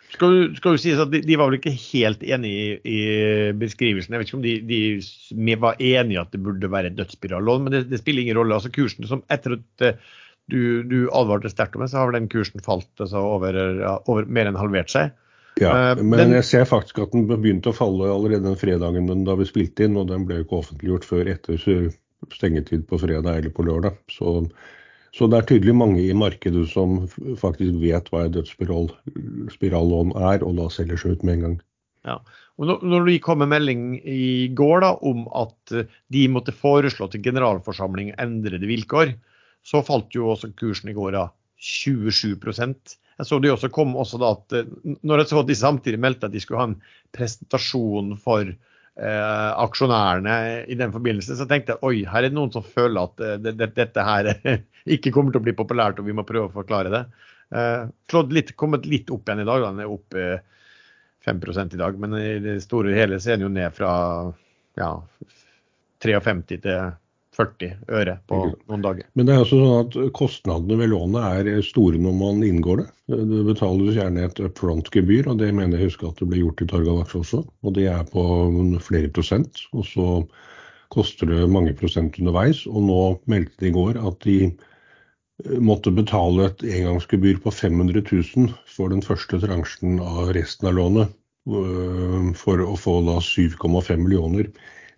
[0.10, 3.01] Skal jo, skal jo sies at de, de var vel ikke helt enig i, i
[3.62, 4.15] beskrivelsen.
[4.15, 7.67] Jeg vet ikke om de, de var enige i at det burde være et dødsspirallån,
[7.67, 8.58] men det, det spiller ingen rolle.
[8.58, 9.99] Altså kursen som etter at eh,
[10.49, 13.95] du, du advarte sterkt om det, så har vel den kursen falt altså over, ja,
[14.09, 15.13] over mer enn halvert seg.
[15.59, 19.07] Ja, Eh, men den- jeg ser faktisk at den begynte å falle allerede den fredagen
[19.09, 21.57] den da vi spilte inn, og den ble jo ikke offentliggjort før etter
[22.31, 23.97] stengetid på fredag eller på lørdag.
[24.12, 24.49] Så,
[25.15, 27.07] så det er tydelig mange i markedet som
[27.39, 31.57] faktisk vet hva en dødsspirallån er, og da selger seg ut med en gang.
[32.07, 32.19] Ja.
[32.59, 35.73] Og når, når de kom med melding i går da, om at
[36.12, 39.13] de måtte foreslå til generalforsamling endrede vilkår,
[39.65, 44.19] så falt jo også kursen i går av 27 Jeg så de også kom også
[44.22, 44.72] da at eh,
[45.04, 46.80] når jeg så at de samtidig meldte at de skulle ha en
[47.15, 52.54] presentasjon for eh, aksjonærene i den forbindelse, så tenkte jeg oi, her er det noen
[52.54, 54.32] som føler at eh, det, det, dette her
[54.95, 57.04] ikke kommer til å bli populært, og vi må prøve å forklare det.
[57.56, 59.65] Eh, slått litt, kommet litt opp igjen i dag.
[59.67, 60.39] Den er opp eh,
[61.26, 61.43] 5
[61.74, 63.91] i dag, men i det store og hele så er den jo ned fra
[64.80, 64.93] ja,
[66.00, 66.94] 53 til
[67.40, 69.08] 40 øre på noen dager.
[69.15, 72.87] Men det er også sånn at kostnadene ved lånet er store når man inngår det.
[73.10, 76.69] Det betales gjerne et upfront-gebyr, og det mener jeg husker at det ble gjort i
[76.69, 77.44] Torgallaks også.
[77.63, 78.23] Og det er på
[78.83, 79.63] flere prosent.
[79.71, 80.08] Og så
[80.94, 82.65] koster det mange prosent underveis.
[82.67, 83.00] Og nå
[83.31, 88.92] meldte de i går at de eh, måtte betale et engangsgebyr på 500 000 for
[88.94, 91.15] den første transjen av resten av lånet.
[91.48, 94.52] øh, For å få da 7,5 millioner.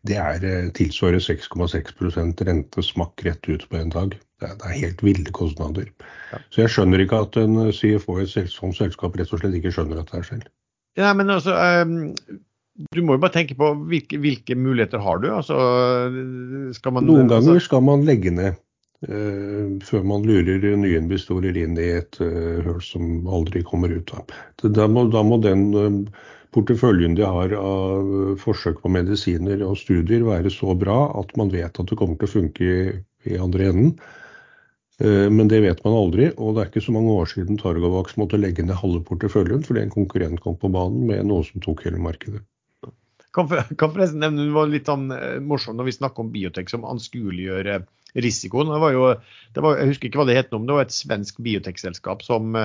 [0.09, 4.15] Det er eh, tilsvarer 6,6 rente smakk rett ut på en dag.
[4.41, 5.91] Det er, det er helt ville kostnader.
[6.31, 6.39] Ja.
[6.49, 9.73] Så jeg skjønner ikke at en CFO i et sånt selskap rett og slett ikke
[9.75, 10.49] skjønner dette selv.
[10.97, 12.09] Ja, men altså, um,
[12.91, 15.29] Du må jo bare tenke på hvilke, hvilke muligheter har du?
[15.35, 15.55] Altså,
[16.09, 17.67] man, Noen ganger altså...
[17.67, 18.57] skal man legge ned
[19.05, 24.15] uh, før man lurer nye investorer inn i et uh, høl som aldri kommer ut
[24.17, 24.33] av.
[24.65, 26.23] Da må, da må den uh,
[26.55, 28.09] porteføljen de har av
[28.41, 32.27] forsøk på medisiner og studier være så bra at man vet at det kommer til
[32.29, 32.81] å funke i,
[33.31, 33.93] i andre enden.
[35.01, 38.17] Eh, men det vet man aldri, og det er ikke så mange år siden Targovax
[38.21, 41.85] måtte legge ned halve porteføljen fordi en konkurrent kom på banen med noe som tok
[41.87, 42.43] hele markedet.
[43.31, 43.47] Kan,
[43.79, 47.73] forresten nevne, Det var litt sånn eh, morsomt når vi snakker om biotek som anskueliggjør
[47.77, 47.89] eh,
[48.21, 48.73] risikoen.
[48.75, 49.09] Det var jo,
[49.55, 52.25] det var, jeg husker ikke hva det het nå, men det var et svensk biotekselskap
[52.27, 52.59] som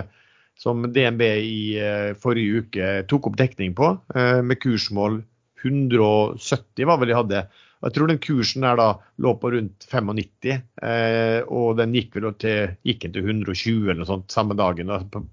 [0.56, 5.20] som DNB i eh, forrige uke tok opp dekning på, eh, med kursmål
[5.62, 7.42] 170 var vel de hadde.
[7.84, 8.86] Jeg tror den kursen der da
[9.22, 14.08] lå på rundt 95, eh, og den gikk vel til, gikk til 120 eller noe
[14.08, 14.90] sånt samme dagen.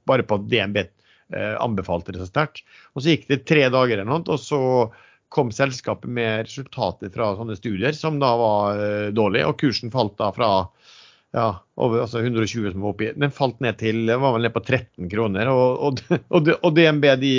[0.10, 0.84] Bare på at DNB
[1.34, 2.62] anbefalte det så sterkt.
[2.94, 4.60] Og så gikk det tre dager eller noe, og så
[5.34, 8.84] kom selskapet med resultater fra sånne studier som da var
[9.16, 10.52] dårlige, og kursen falt da fra
[11.34, 11.48] ja,
[11.82, 13.10] over, altså 120 som var oppi.
[13.18, 15.50] Den falt ned til var vel ned på 13 kroner.
[15.50, 17.34] Og, og, og DNB de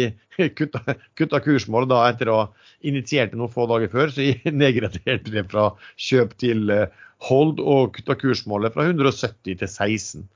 [0.58, 2.48] kutta, kutta kursmålet da etter å ha
[2.82, 4.10] initiert det noen få dager før.
[4.10, 4.26] Så
[4.64, 5.68] nedgraderte det fra
[6.08, 10.26] kjøp til eh, hold og kutta kursmålet fra 170 til 16.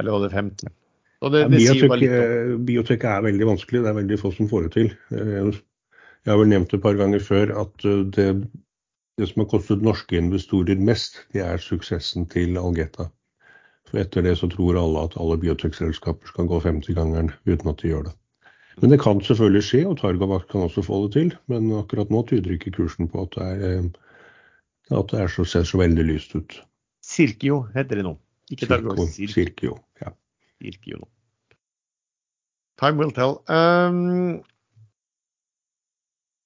[0.00, 0.72] Eller var det 15?
[1.26, 2.02] Det, ja, biotek,
[2.68, 4.90] biotek, er veldig vanskelig, det er veldig få som får det til.
[5.16, 5.48] Eh,
[6.26, 8.26] jeg har vel nevnt det et par ganger før at eh, det
[9.16, 13.08] det som har kostet norske investorer mest, det er suksessen til Algeta.
[13.88, 17.92] For etter det så tror alle at alle biotekselskaper skal gå 50-gangeren uten at de
[17.92, 18.14] gjør det.
[18.82, 21.30] Men det kan selvfølgelig skje, og Targavakt kan også få det til.
[21.48, 25.46] Men akkurat nå tyder ikke kursen på at det, er, eh, at det er så,
[25.48, 26.58] ser så veldig lyst ut.
[27.00, 28.16] Sirkio heter det nå.
[28.52, 29.14] Ikke Targovac.
[29.32, 29.78] Sirkio.
[30.02, 30.12] ja.
[30.60, 31.08] Sirkio nå.
[32.76, 33.40] Time will tell.
[33.48, 34.42] Um,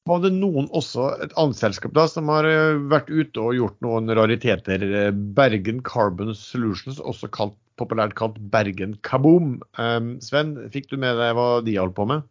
[0.09, 3.78] var det noen også, et annet selskap da, som har eh, vært ute og gjort
[3.84, 4.84] noen rariteter.
[4.86, 9.59] Eh, Bergen Carbon Solutions, også kalt, populært kalt Bergen Kaboom.
[9.80, 12.24] Um, Sven, fikk du med deg hva de holdt på med?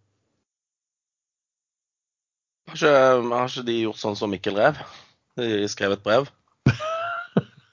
[2.69, 2.97] Har ikke,
[3.33, 4.75] har ikke de gjort sånn som Mikkel Rev?
[5.39, 6.23] De skrev et brev.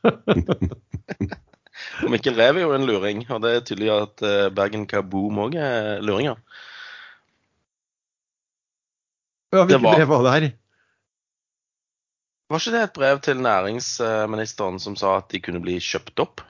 [2.12, 4.16] Mikkel Rev er jo en luring, og det er tydelig at
[4.57, 6.36] Bergen Kaboom òg er luringer.
[6.40, 6.75] Ja,
[9.53, 10.49] hvilket var, brev var det her?
[12.47, 16.44] Var ikke det et brev til næringsministeren som sa at de kunne bli kjøpt opp?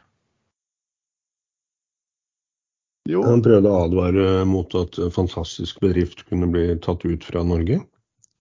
[3.06, 3.22] Jo.
[3.22, 7.78] Han prøvde å advare mot at en fantastisk bedrift kunne bli tatt ut fra Norge.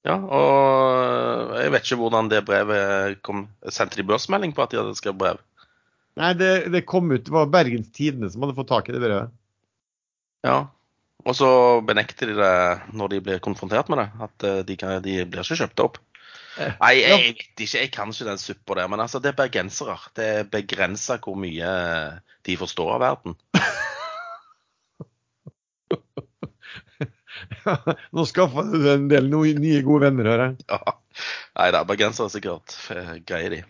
[0.06, 3.45] Ja, og jeg vet ikke hvordan det brevet kom.
[3.74, 5.43] Sendte de børsmelding på at de hadde skrevet brev?
[6.20, 7.24] Nei, det, det, kom ut.
[7.28, 9.34] Det var Bergens Tidende som hadde fått tak i det brevet.
[10.45, 10.60] Ja,
[11.26, 12.55] og så benekter de det
[12.93, 15.97] når de blir konfrontert med det, at eh, de, kan, de blir ikke kjøpt opp.
[16.61, 18.88] Eh, Nei, jeg, vet ikke, jeg kan ikke den suppa der.
[18.91, 19.97] Men altså, det er bergensere.
[20.15, 21.69] Det er begrensa hvor mye
[22.45, 23.34] de forstår av verden.
[28.15, 30.55] nå skaffer du en del nye, gode venner, hører jeg.
[30.69, 30.80] Ja.
[31.55, 32.67] Nei da, bergensere sikkert
[33.26, 33.61] greier de.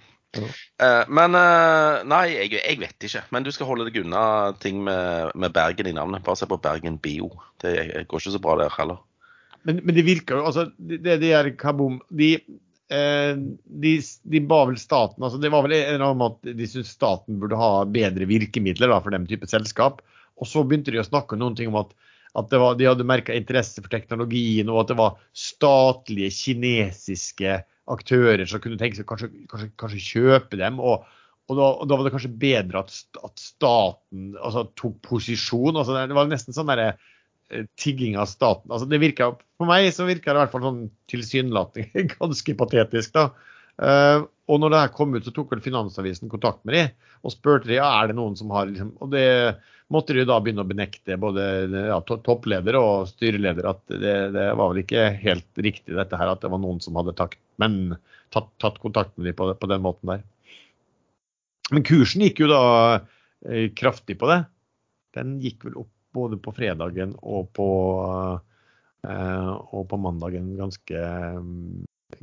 [0.41, 3.23] Uh, men uh, Nei, jeg, jeg, vet ikke.
[3.35, 4.25] Men du skal holde deg unna
[4.61, 6.23] ting med, med Bergen i navnet.
[6.25, 7.31] Bare se på Bergen Bio.
[7.63, 9.01] Det jeg, går ikke så bra der heller.
[9.65, 12.35] Men, men det virker jo altså, Det de er Kabom de,
[12.93, 13.31] eh,
[13.65, 13.93] de,
[14.29, 17.39] de, ba vel staten altså Det var vel en eller annen at de syntes staten
[17.41, 20.03] burde ha bedre virkemidler da, for den type selskap.
[20.37, 21.95] Og så begynte de å snakke noen ting om at,
[22.37, 27.61] at var, de hadde merka interesse for teknologien, og at det var statlige kinesiske
[27.91, 30.79] aktører som kunne tenke seg kanskje, kanskje, kanskje kjøpe dem.
[30.79, 31.05] og,
[31.45, 35.75] og, da, og da, var det kanskje bedre at, at staten altså, tok posisjon.
[35.75, 38.71] altså Det var nesten sånn derre eh, tigging av staten.
[38.71, 43.13] altså det virka, For meg så virker det i hvert fall sånn tilsynelatende ganske patetisk.
[43.17, 43.29] da.
[43.75, 47.33] Uh, og når det her kom ut, så tok vel Finansavisen kontakt med dem og
[47.33, 49.25] spurte de, ja, er det noen som har liksom, og det
[49.93, 54.71] måtte de da begynne å benekte, både ja, toppleder og styreleder, at det, det, var
[54.71, 57.95] vel ikke helt riktig dette her, at det var noen som hadde takt, men,
[58.33, 60.25] tatt, tatt, kontakt med dem på, på, den måten der.
[61.73, 62.63] Men kursen gikk jo da
[63.49, 64.43] eh, kraftig på det.
[65.17, 67.69] Den gikk vel opp både på fredagen og på,
[69.05, 71.01] eh, og på mandagen ganske,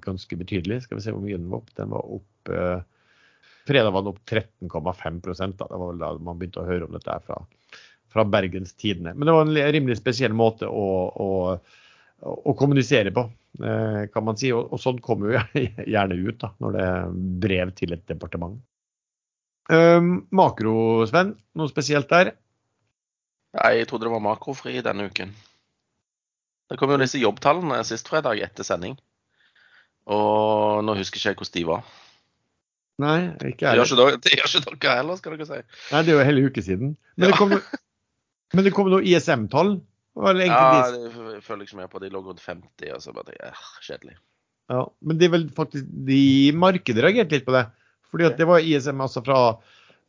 [0.05, 0.83] ganske betydelig.
[0.85, 1.71] Skal vi se hvor mye den var opp.
[1.79, 2.81] Den var opp eh,
[3.67, 5.21] Fredag var den opp 13,5
[5.59, 7.37] Det var vel da man begynte å høre om dette fra,
[8.11, 9.15] fra Bergens Tidende.
[9.15, 11.31] Men det var en rimelig spesiell måte å, å,
[12.23, 13.29] å kommunisere på,
[13.63, 14.51] eh, kan man si.
[14.55, 15.63] Og, og sånn kommer jo
[15.95, 17.17] gjerne ut da, når det er
[17.47, 18.59] brev til et departement.
[19.71, 22.33] Um, makro, Sven, noe spesielt der?
[23.53, 25.31] Jeg trodde det var makrofri denne uken.
[26.73, 28.97] Det kom jo disse jobbtallene sist fredag etter sending.
[30.11, 31.85] Og nå husker ikke jeg hvordan de var.
[33.03, 33.19] Nei,
[33.53, 33.87] ikke jeg.
[34.23, 35.61] det gjør ikke dere heller, skal dere si.
[35.93, 36.97] Nei, det er jo hele uke siden.
[37.17, 37.39] Men det Ja.
[37.39, 37.55] kom,
[38.55, 39.81] men det kom noe ISM-tall.
[40.15, 42.01] Var Ja, det følger ikke med på.
[42.03, 43.55] De lå rundt 50, og så bare tenkte jeg,
[43.89, 44.17] kjedelig.
[44.71, 47.67] Ja, men det er vel faktisk de markedet reagerte litt på det.
[48.13, 49.39] Fordi at det var ISM altså fra,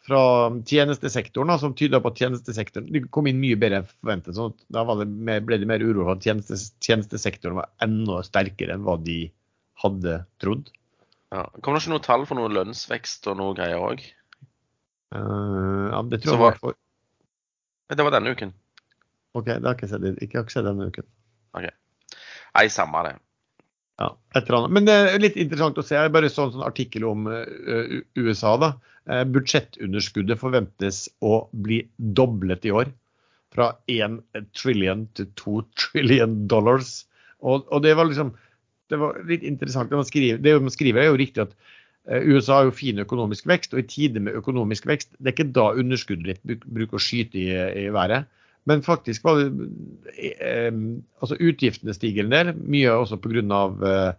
[0.03, 4.35] fra tjenestesektoren som tyda på at tjenestesektoren det kom inn mye bedre enn forventet.
[4.35, 7.69] sånn at Da var det mer, ble det mer uro for at tjeneste, tjenestesektoren var
[7.81, 9.31] enda sterkere enn hva de
[9.83, 10.71] hadde trodd.
[11.33, 11.45] Ja.
[11.61, 14.03] Kommer det ikke noe tall for noe lønnsvekst og noe greier òg?
[15.13, 16.75] Uh, ja, det tror Så jeg var- var for,
[17.93, 18.53] Det var denne uken.
[19.35, 21.05] OK, det har jeg ikke sett, jeg har ikke sett denne uken.
[21.57, 21.67] OK.
[22.55, 23.15] Nei, samme det.
[23.99, 24.71] Ja, et eller annet.
[24.71, 25.95] Men det er litt interessant å se.
[25.95, 28.55] Jeg bare så en sånn artikkel om uh, USA.
[28.57, 28.71] da.
[29.09, 32.89] Uh, budsjettunderskuddet forventes å bli doblet i år.
[33.53, 34.21] Fra 1
[34.57, 37.05] trillion til 2 trillion dollars.
[37.41, 38.33] Og, og det var liksom
[38.91, 39.91] det var litt interessant.
[39.91, 41.55] Det man skriver, det man skriver er jo riktig at
[42.09, 45.37] eh, USA har jo fin økonomisk vekst, og i tider med økonomisk vekst, det er
[45.37, 47.49] ikke da underskuddet ditt bruker å skyte i,
[47.85, 48.29] i været.
[48.69, 49.49] Men faktisk var det
[50.39, 50.71] eh,
[51.21, 53.43] altså Utgiftene stiger en del, mye også pga.
[53.63, 54.15] Av,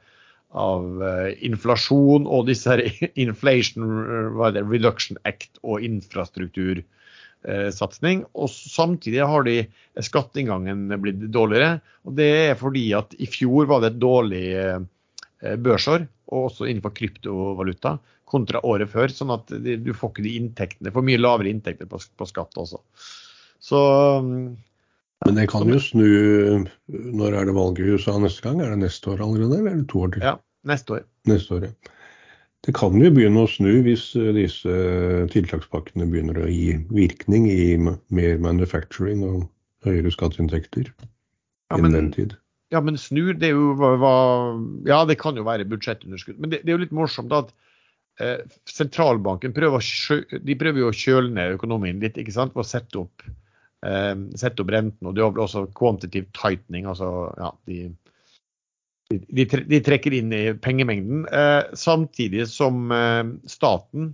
[0.54, 2.82] av eh, inflasjon og disse her
[3.26, 5.82] Inflation eh, Reduction Act og
[7.44, 8.24] infrastruktursatsing.
[8.34, 9.66] Og samtidig har de
[10.02, 11.80] skatteinngangen blitt dårligere.
[12.04, 16.68] og Det er fordi at i fjor var det et dårlig eh, børsår, og også
[16.68, 19.08] innenfor kryptovaluta, kontra året før.
[19.08, 22.80] Sånn at du får ikke de inntektene, får mye lavere inntekter på, på skatt også.
[23.60, 23.80] Så
[24.20, 24.56] mm,
[25.24, 28.60] Men det kan jo snu Når er det valget i USA neste gang?
[28.60, 30.24] Er det neste år allerede, eller er det to år til?
[30.24, 30.34] ja,
[30.68, 31.06] neste år.
[31.30, 31.93] Neste år, ja.
[32.64, 34.74] Det kan jo begynne å snu hvis eh, disse
[35.34, 39.42] tiltakspakkene begynner å gi virkning i mer manufacturing og
[39.84, 42.36] høyere skatteinntekter Ja, innen men- den tid.
[42.72, 44.14] Ja, men snur, det er jo hva,
[44.88, 46.40] Ja, det kan jo være budsjettunderskudd.
[46.40, 47.52] Men det, det er jo litt morsomt at
[48.18, 49.84] eh, sentralbanken prøver,
[50.42, 52.54] de prøver jo å kjøle ned økonomien litt ikke sant?
[52.56, 53.22] ved å sette opp,
[53.86, 55.06] eh, sette opp renten.
[55.06, 56.88] Og det er vel også quantitative tightening.
[56.90, 57.78] altså ja, de,
[59.14, 61.24] de, de, tre- de trekker inn i pengemengden.
[61.30, 64.10] Eh, samtidig som eh, staten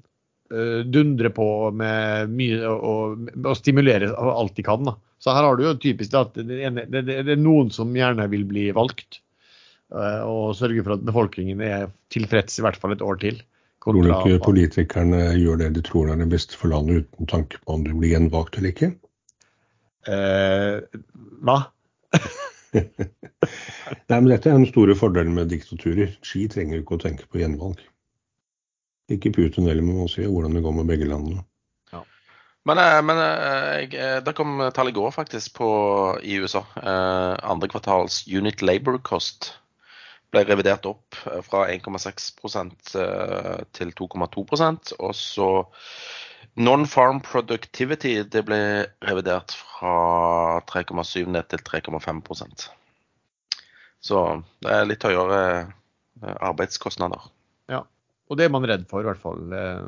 [0.52, 4.84] eh, dundrer på med mye og, og stimulerer alt de kan.
[4.86, 4.96] da.
[5.20, 7.90] Så her har du jo typisk at det, ene- det, det, det er noen som
[7.96, 9.20] gjerne vil bli valgt.
[9.92, 13.42] eh, Og sørge for at befolkningen er tilfreds i hvert fall et år til.
[13.80, 17.56] Tror du ikke politikerne gjør det de tror er det beste for landet, uten tanke
[17.62, 18.90] på om de blir gjenvalgt eller ikke?
[20.08, 20.80] Eh,
[21.44, 21.54] hva?
[24.10, 26.12] Nei, men Dette er den store fordelen med diktaturer.
[26.26, 27.80] Xi trenger ikke å tenke på gjenvalg.
[29.10, 31.44] Ikke Putin heller, men man si, hvordan det går med begge landene.
[32.68, 35.70] Men, eh, men eh, jeg, der det kom tall i går faktisk på,
[36.22, 36.60] i USA.
[36.76, 39.54] Eh, andre kvartals unit labor cost
[40.34, 42.28] ble revidert opp eh, fra 1,6
[43.00, 45.50] eh, til 2,2% Og så
[46.58, 48.60] non-farm productivity det ble
[49.06, 52.66] revidert fra 3,7 ned til 3,5%
[54.02, 54.22] Så
[54.64, 55.72] det er litt høyere
[56.20, 57.22] arbeidskostnader.
[57.70, 57.84] Ja,
[58.30, 59.40] Og det er man redd for, i hvert fall.
[59.52, 59.86] Eh,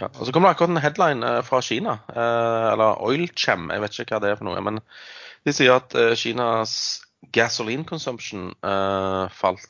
[0.00, 3.80] Ja, og Så kommer det akkurat en headline eh, fra Kina, eh, eller Oilchem, jeg
[3.82, 4.60] vet ikke hva det er for noe.
[4.60, 4.80] Men
[5.46, 9.68] de sier at eh, Kinas gasoline consumption eh, falt,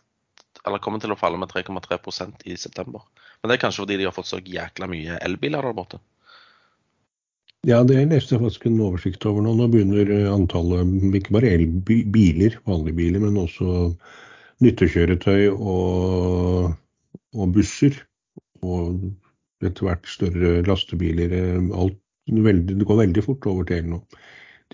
[0.67, 3.03] eller kommer til å falle med 3,3% i september.
[3.43, 5.99] Men det er kanskje fordi de har fått så jækla mye elbiler der borte.
[7.71, 9.53] Ja, det leste jeg faktisk en oversikt over nå.
[9.55, 10.89] Nå begynner eh, antallet,
[11.19, 13.67] ikke bare elbiler, vanlige biler, men også
[14.65, 16.73] nyttekjøretøy og,
[17.39, 18.01] og busser.
[18.67, 19.07] Og
[19.63, 21.37] etter hvert større lastebiler.
[21.39, 22.01] eh, Alt,
[22.51, 24.03] veldig, det går veldig fort over til el nå.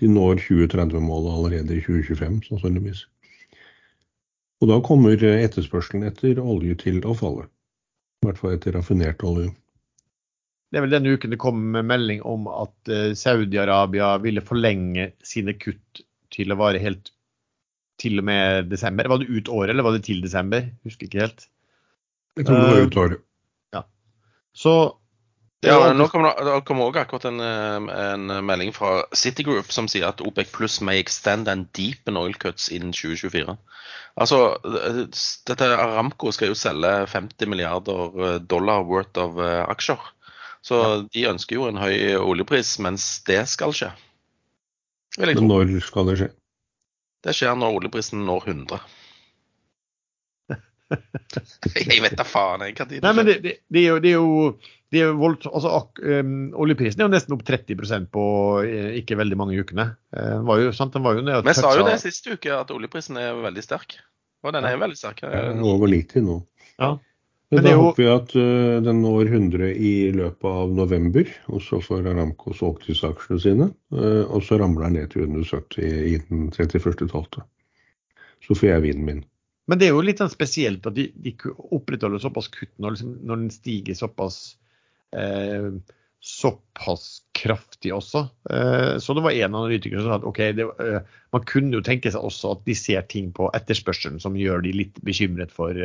[0.01, 3.05] De når 2030-målet allerede i 2025, sannsynligvis.
[4.63, 7.45] Og da kommer eh, etterspørselen etter olje til å falle.
[8.25, 9.53] I hvert fall etter raffinert olje.
[10.69, 15.11] Det er vel denne uken det kom med melding om at eh, Saudi-Arabia ville forlenge
[15.25, 16.03] sine kutt
[16.33, 17.09] til å vare helt
[17.99, 19.09] til og med desember.
[19.09, 20.69] Var det ut året, eller var det til desember?
[20.85, 21.47] Husker ikke helt.
[22.37, 23.25] Jeg tror det var Eh, ut året.
[24.59, 24.71] Så
[25.61, 28.45] det er Ja, men alltid- Nå kommer det det kommer også akkurat en, eh, en
[28.45, 32.91] melding fra Citigroup som sier at OPEC pluss may extend and deepen oil cuts innen
[32.93, 33.57] 2024.
[34.17, 34.57] Altså,
[35.45, 39.99] dette Aramco skal jo selge 50 milliarder dollar worth of eh, aksjer.
[40.65, 40.79] Så
[41.13, 43.93] de ønsker jo en høy oljepris mens det skal skje.
[45.17, 46.31] Vil jeg Men når skal det skje?
[47.25, 48.81] Det skjer når oljeprisen når 100.
[51.75, 54.09] jeg vet da faen jeg hva tid Nei, men det, det, det, er jo, det
[54.09, 54.29] er jo,
[54.89, 56.31] det er jo voldt, altså, ak- um,
[56.63, 58.23] Oljeprisen er jo nesten opp 30% på
[58.65, 59.91] eh, ikke veldig mange ukene.
[60.15, 62.73] Uh, var jo, sant, den var jo nede Vi sa jo det sist uke, at
[62.73, 63.99] oljeprisen er veldig sterk.
[64.41, 65.21] Og den er jo veldig sterk.
[65.21, 66.39] Det er over 90 nå.
[66.79, 66.95] Ja.
[67.49, 71.63] Men da jo- håper vi at uh, den når 100 i løpet av november, og
[71.65, 73.69] så får Aramco solgt disse aksjene sine.
[73.95, 75.81] Uh, og så ramler den ned til under 70
[76.11, 77.41] i den 31.12.
[78.45, 79.23] Så får jeg vinen min.
[79.69, 81.33] Men det er jo litt sånn spesielt at de, de
[81.77, 84.37] opprettholder såpass kutt når, liksom, når den stiger såpass
[85.13, 85.67] eh,
[86.19, 87.03] såpass
[87.37, 88.23] kraftig også.
[88.49, 90.65] Eh, så det var en analytiker som sa at ok, det,
[91.35, 94.73] man kunne jo tenke seg også at de ser ting på etterspørselen som gjør de
[94.73, 95.77] litt bekymret for,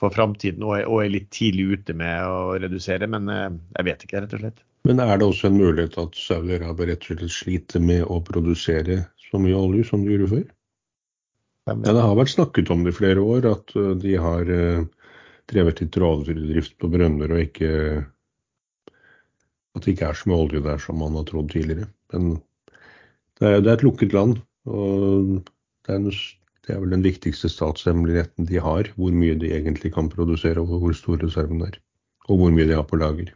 [0.00, 3.08] for framtiden og, og er litt tidlig ute med å redusere.
[3.10, 3.48] Men eh,
[3.78, 4.62] jeg vet ikke, rett og slett.
[4.88, 9.02] Men er det også en mulighet at Saudi-Arabia rett og slett sliter med å produsere
[9.28, 10.46] så mye olje som de gjorde før?
[11.68, 11.76] Ja.
[11.76, 14.86] Det har vært snakket om det i flere år, at øh, de har øh,
[15.52, 17.72] drevet litt rovdyrdrift på brønner og ikke
[19.76, 21.86] At det ikke er så mye olje der som man har trodd tidligere.
[22.10, 22.40] Men
[23.38, 25.28] det er, det er et lukket land, og
[25.86, 26.08] det er, en,
[26.66, 28.90] det er vel den viktigste statshemmeligheten de har.
[28.96, 31.78] Hvor mye de egentlig kan produsere, og hvor stor reserven er.
[32.28, 33.32] Og hvor mye de har på lager.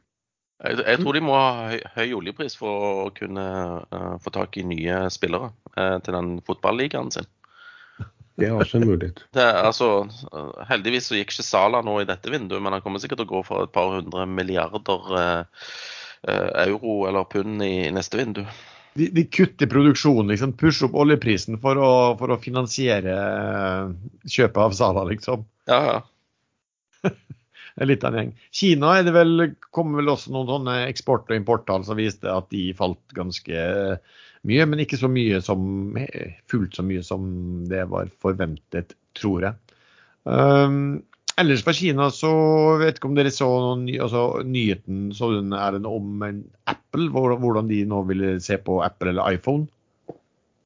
[0.64, 3.46] Jeg, jeg tror de må ha høy, høy oljepris for å kunne
[3.84, 7.26] uh, få tak i nye spillere uh, til den fotballigaen sin.
[8.38, 9.24] Det er også en mulighet.
[9.36, 9.88] Det, altså,
[10.68, 13.34] heldigvis så gikk ikke Sala nå i dette vinduet, men han kommer sikkert til å
[13.36, 15.68] gå for et par hundre milliarder eh,
[16.64, 18.42] euro eller pund i neste vindu.
[18.94, 23.94] De, de kutter produksjonen, liksom, pusher opp oljeprisen for å, for å finansiere eh,
[24.30, 25.46] kjøpet av Sala, liksom.
[25.70, 27.14] Ja, ja.
[27.82, 28.34] Litt av en gjeng.
[28.54, 32.46] Kina er det vel, kom vel også noen sånne eksport- og importtall som viste at
[32.54, 33.66] de falt ganske
[34.46, 35.96] mye, men ikke så mye som,
[36.50, 37.26] fullt så mye som
[37.70, 39.76] det var forventet, tror jeg.
[40.24, 41.02] Um,
[41.40, 42.32] ellers fra Kina så
[42.80, 46.22] vet ikke om dere så noen, altså, nyheten så den er den om
[46.70, 49.66] Apple, hvordan de nå ville se på Apple eller iPhone.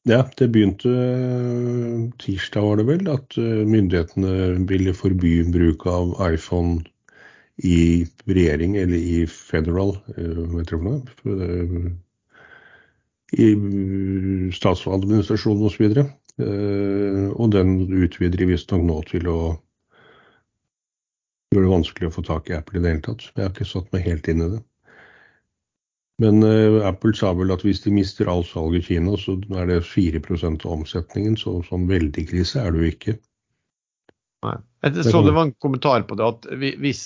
[0.09, 6.15] Ja, det begynte øh, tirsdag, var det vel, at øh, myndighetene ville forby bruk av
[6.33, 6.81] iPhone
[7.59, 11.93] i regjering eller i federal, øh, hva heter det for noe?
[13.37, 13.49] I
[14.57, 15.91] statsadministrasjonen osv.
[16.39, 19.39] Uh, og den utvider de visstnok nå til å
[21.55, 23.29] gjøre det vanskelig å få tak i Apple i det hele tatt.
[23.33, 24.61] Jeg har ikke satt meg helt inn i det.
[26.19, 29.71] Men uh, Apple sa vel at hvis de mister all salg i Kina, så er
[29.71, 31.39] det 4% av omsetningen.
[31.39, 33.17] Så sånn veldig krise er det jo ikke.
[34.47, 34.59] Nei.
[34.87, 36.45] Jeg så det var en kommentar på det at
[36.79, 37.03] hvis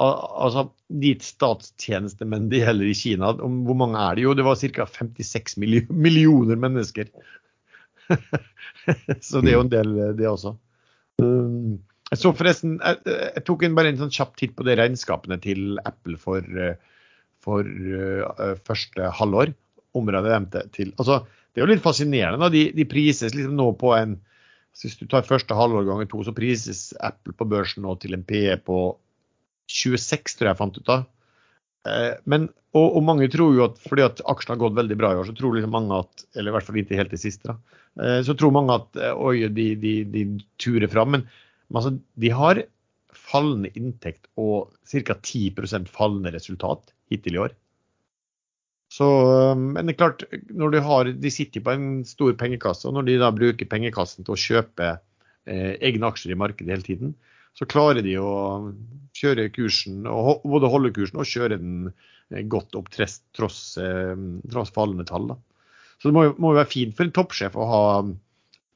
[0.00, 4.24] al- altså, de statstjenestemenn det gjelder i Kina, om hvor mange er det?
[4.24, 4.86] Jo, det var ca.
[4.88, 7.10] 56 millioner mennesker.
[9.26, 10.54] så det er jo en del, det også.
[11.24, 14.76] Um, Jeg så forresten, jeg, jeg tok en, bare en sånn kjapp titt på de
[14.78, 16.76] regnskapene til Apple for, eh,
[17.42, 19.50] for uh, første halvår.
[19.96, 20.92] Området nevnte til.
[21.00, 22.38] Altså, det er jo litt fascinerende.
[22.44, 22.52] Da.
[22.52, 24.20] De, de prises liksom nå på en
[24.76, 28.26] Hvis du tar første halvår ganger to, så prises Apple på børsen nå til en
[28.28, 28.80] PE på
[29.72, 31.06] 26, tror jeg jeg fant ut av.
[31.88, 32.44] Eh, Men,
[32.76, 35.26] og, og mange tror jo at fordi at aksjene har gått veldig bra i år,
[35.26, 38.20] så tror liksom mange at Eller i hvert fall ikke helt det siste, da.
[38.22, 40.24] Så tror mange at oi, de, de, de
[40.60, 41.14] turer fram.
[41.16, 41.22] Men,
[41.68, 42.62] men altså, de har
[43.16, 45.16] fallende inntekt og ca.
[45.16, 47.54] 10% fallende resultat hittil i år.
[48.92, 49.06] Så,
[49.58, 53.08] men det er klart, når du har, de sitter på en stor pengekasse, og når
[53.08, 57.16] de da bruker pengekassen til å kjøpe eh, egne aksjer i markedet hele tiden,
[57.56, 58.30] så klarer de å
[59.16, 64.14] kjøre kursen, og både holde kursen og kjøre den eh, godt opp tross, eh,
[64.52, 65.32] tross fallende tall.
[65.32, 65.40] Da.
[65.98, 67.82] Så det må jo være fint for en toppsjef å ha,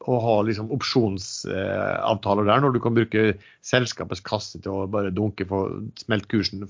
[0.08, 3.34] å ha liksom opsjonsavtaler der, når du kan bruke
[3.66, 6.64] selskapets kasse til å bare dunke for smelt kursen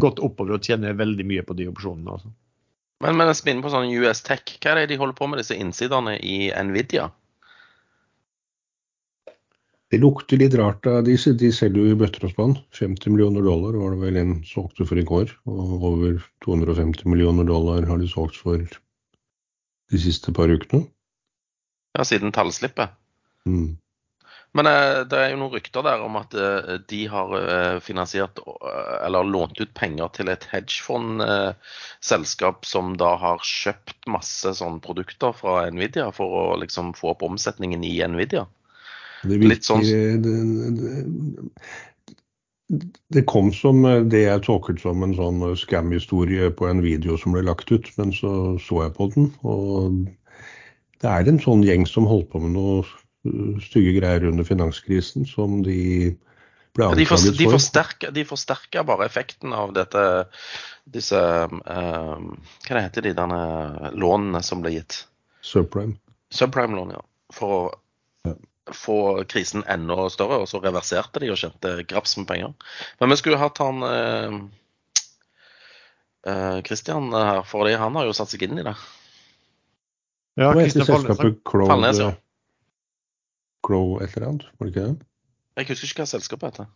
[0.00, 2.16] godt oppover og tjene veldig mye på de opsjonene.
[2.16, 2.32] Også.
[3.04, 5.42] Men med vi er på sånn US Tech, hva er det de holder på med
[5.42, 7.10] disse innsiderne i Nvidia?
[9.90, 10.86] Det lukter litt rart.
[10.86, 12.52] De, de selger jo i bøtter og spann.
[12.78, 15.32] 50 millioner dollar var det vel en solgte for i går.
[15.50, 18.62] Og over 250 millioner dollar har de solgt for
[19.90, 20.84] de siste par ukene.
[21.98, 22.94] Ja, siden tallslippet.
[23.46, 23.76] Mm.
[24.52, 28.38] Men eh, det er jo noen rykter der om at eh, de har eh, finansiert
[29.04, 35.70] eller lånt ut penger til et hedgefondselskap som da har kjøpt masse sånne produkter fra
[35.70, 38.44] Nvidia for å liksom få opp omsetningen i Nvidia.
[39.22, 40.34] Det Litt sånn- det, det,
[43.14, 43.76] det kom som
[44.10, 48.12] det jeg tolket som en sånn scam-historie på en video som ble lagt ut, men
[48.16, 48.30] så
[48.62, 49.92] så jeg på den, og
[51.00, 55.24] det er en sånn gjeng som holdt på med noe uh, stygge greier under finanskrisen,
[55.28, 55.78] som de
[56.76, 57.56] ble Ja, for, anklaget de, for.
[57.56, 60.02] forsterker, de forsterker bare effekten av dette,
[60.86, 62.18] disse uh,
[62.68, 65.00] Hva heter de denne lånene som ble gitt?
[65.42, 65.96] Subprime.
[66.36, 67.02] Subprime-lån, ja.
[67.34, 67.62] For å
[68.28, 68.34] Ja.
[68.76, 72.52] få krisen enda større, og så reverserte de og tjente graps med penger.
[73.00, 74.36] Men vi skulle hatt han uh,
[76.28, 78.76] Kristian Christian her, fordi han har jo satt seg inn i det.
[80.38, 82.10] Ja, Hva heter Kristian selskapet Crow, ja.
[83.66, 84.44] Crow et eller annet?
[84.58, 85.08] Var det ikke det?
[85.58, 86.70] Jeg husker ikke hva selskapet heter.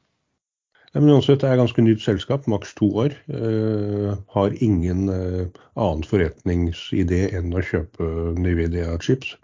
[0.95, 3.15] Nei, men uansett, Det er ganske nytt selskap, maks to år.
[3.27, 9.35] Eh, har ingen eh, annen forretningsidé enn å kjøpe Nvidia-chips.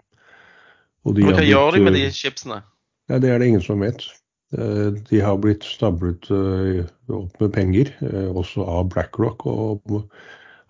[1.03, 2.61] Og de Men hva gjør de med eh, de chipsene?
[3.09, 4.05] Nei, Det er det ingen som vet.
[4.55, 9.45] Eh, De har blitt stablet eh, opp med penger, eh, også av BlackRock.
[9.45, 10.07] Og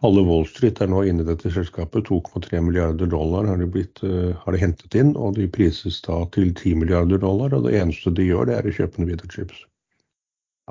[0.02, 2.08] alle Wall Street er nå inne i dette selskapet.
[2.10, 6.24] 2,3 milliarder dollar har de, blitt, eh, har de hentet inn, og de prises da
[6.34, 7.54] til 10 milliarder dollar.
[7.54, 9.62] Og det eneste de gjør, det er å kjøpe Nvidia chips.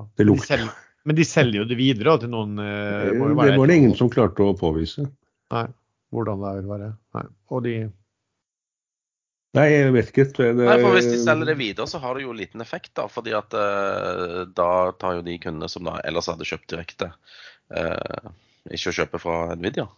[0.00, 0.56] Det De lukter.
[0.56, 0.74] selger,
[1.04, 3.96] men de selger jo det videre til noen Det, må jo Det var det ingen
[3.98, 5.06] som klarte å påvise.
[5.54, 5.66] Nei,
[6.14, 6.92] hvordan det vil være.
[7.18, 7.26] Nei.
[7.50, 7.78] Og de
[9.58, 10.28] Nei, jeg vet ikke.
[10.30, 12.92] Det, Nei, for Hvis de selger det videre, så har det jo liten effekt.
[12.94, 14.68] da, fordi at eh, da
[14.98, 17.08] tar jo de kundene som da ellers hadde kjøpt direkte,
[17.74, 18.30] eh,
[18.76, 19.88] ikke å kjøpe fra Nvidia.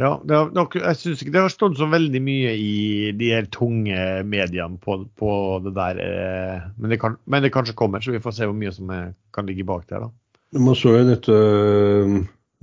[0.00, 3.32] Ja, det har, nok- jeg syns ikke det har stått så veldig mye i de
[3.34, 5.32] her tunge mediene på, på
[5.66, 6.00] det der.
[6.00, 8.88] eh, Men det, kan, men det kanskje kommer, så vi får se hvor mye som
[8.96, 10.06] er, kan ligge bak der.
[10.06, 10.10] da.
[10.56, 11.36] Man så jo dette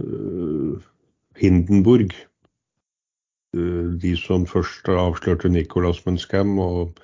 [0.01, 0.79] uh,
[1.37, 2.15] Hindenburg.
[3.55, 6.97] Uh, de som først avslørte Nicolas med en scam og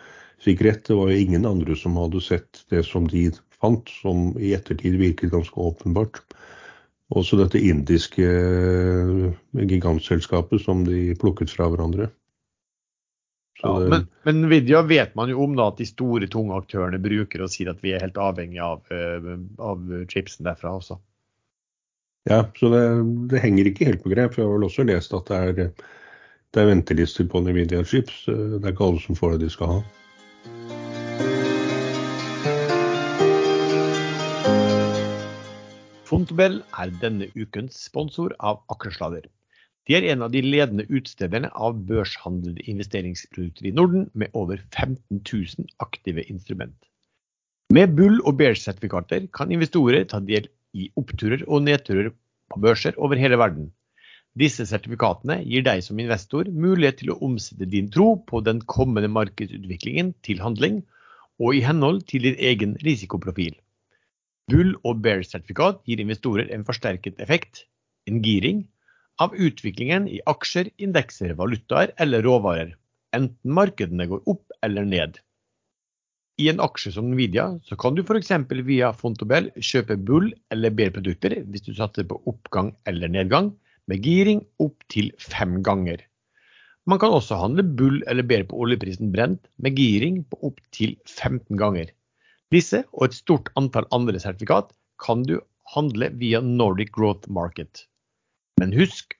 [0.43, 0.87] fikk rett.
[0.89, 3.29] Det var jo ingen andre som hadde sett det som de
[3.61, 6.23] fant, som i ettertid virket ganske åpenbart.
[7.13, 12.09] Også dette indiske øh, gigantselskapet som de plukket fra hverandre.
[13.61, 16.99] Så Ja, men, men Nvidia vet man jo om da at de store, tunge aktørene
[17.01, 20.97] bruker og sier at vi er helt avhengig av, eh, av chipsen derfra også.
[22.29, 22.83] Ja, så det,
[23.31, 24.37] det henger ikke helt på grep.
[24.39, 25.73] Jeg har vel også lest at det er,
[26.55, 28.23] det er ventelister på Nvidia chips.
[28.25, 29.81] Det er ikke alle som får det de skal ha.
[36.13, 39.23] Fontobel er denne ukens sponsor av Akersladder.
[39.89, 45.23] De er en av de ledende utstederne av børshandlede investeringsprodukter i Norden, med over 15
[45.23, 46.75] 000 aktive instrument.
[47.73, 52.11] Med bull- og bear-sertifikater kan investorer ta del i oppturer og nedturer
[52.53, 53.71] på børser over hele verden.
[54.37, 59.09] Disse sertifikatene gir deg som investor mulighet til å omsette din tro på den kommende
[59.17, 60.83] markedsutviklingen til handling,
[61.41, 63.57] og i henhold til din egen risikoprofil.
[64.51, 67.65] Bull- og bear-sertifikat gir investorer en forsterket effekt,
[68.09, 68.65] en giring,
[69.21, 72.73] av utviklingen i aksjer, indekser, valutaer eller råvarer,
[73.15, 75.19] enten markedene går opp eller ned.
[76.41, 78.31] I en aksje som Nvidia så kan du f.eks.
[78.65, 83.53] via Fontobel kjøpe bull- eller bear-produkter hvis du satser på oppgang eller nedgang,
[83.87, 86.01] med giring opp til fem ganger.
[86.89, 90.97] Man kan også handle bull eller bear på oljeprisen brent, med giring på opp til
[91.05, 91.91] 15 ganger.
[92.53, 94.67] Disse og et stort antall andre sertifikat
[95.01, 95.39] kan du
[95.73, 97.87] handle via Nordic Growth Market.
[98.61, 99.15] Men husk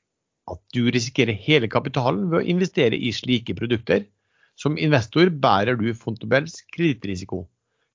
[0.51, 4.05] at du risikerer hele kapitalen ved å investere i slike produkter.
[4.59, 7.47] Som investor bærer du Fontobels kredittrisiko.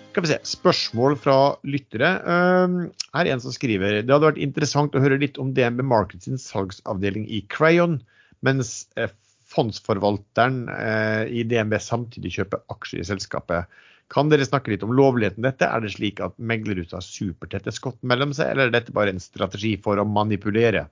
[0.08, 1.36] Skal vi se, Spørsmål fra
[1.68, 2.08] lyttere.
[2.24, 2.78] Um,
[3.12, 6.26] her er en som skriver det hadde vært interessant å høre litt om DNB Markets
[6.26, 7.98] sin salgsavdeling i Crayon,
[8.46, 9.12] mens eh,
[9.52, 13.78] fondsforvalteren eh, i DNB samtidig kjøper aksjer i selskapet.
[14.12, 15.68] Kan dere snakke litt om lovligheten dette?
[15.68, 19.22] Er det slik at meglerhuset har supertette skott mellom seg, eller er dette bare en
[19.22, 20.86] strategi for å manipulere?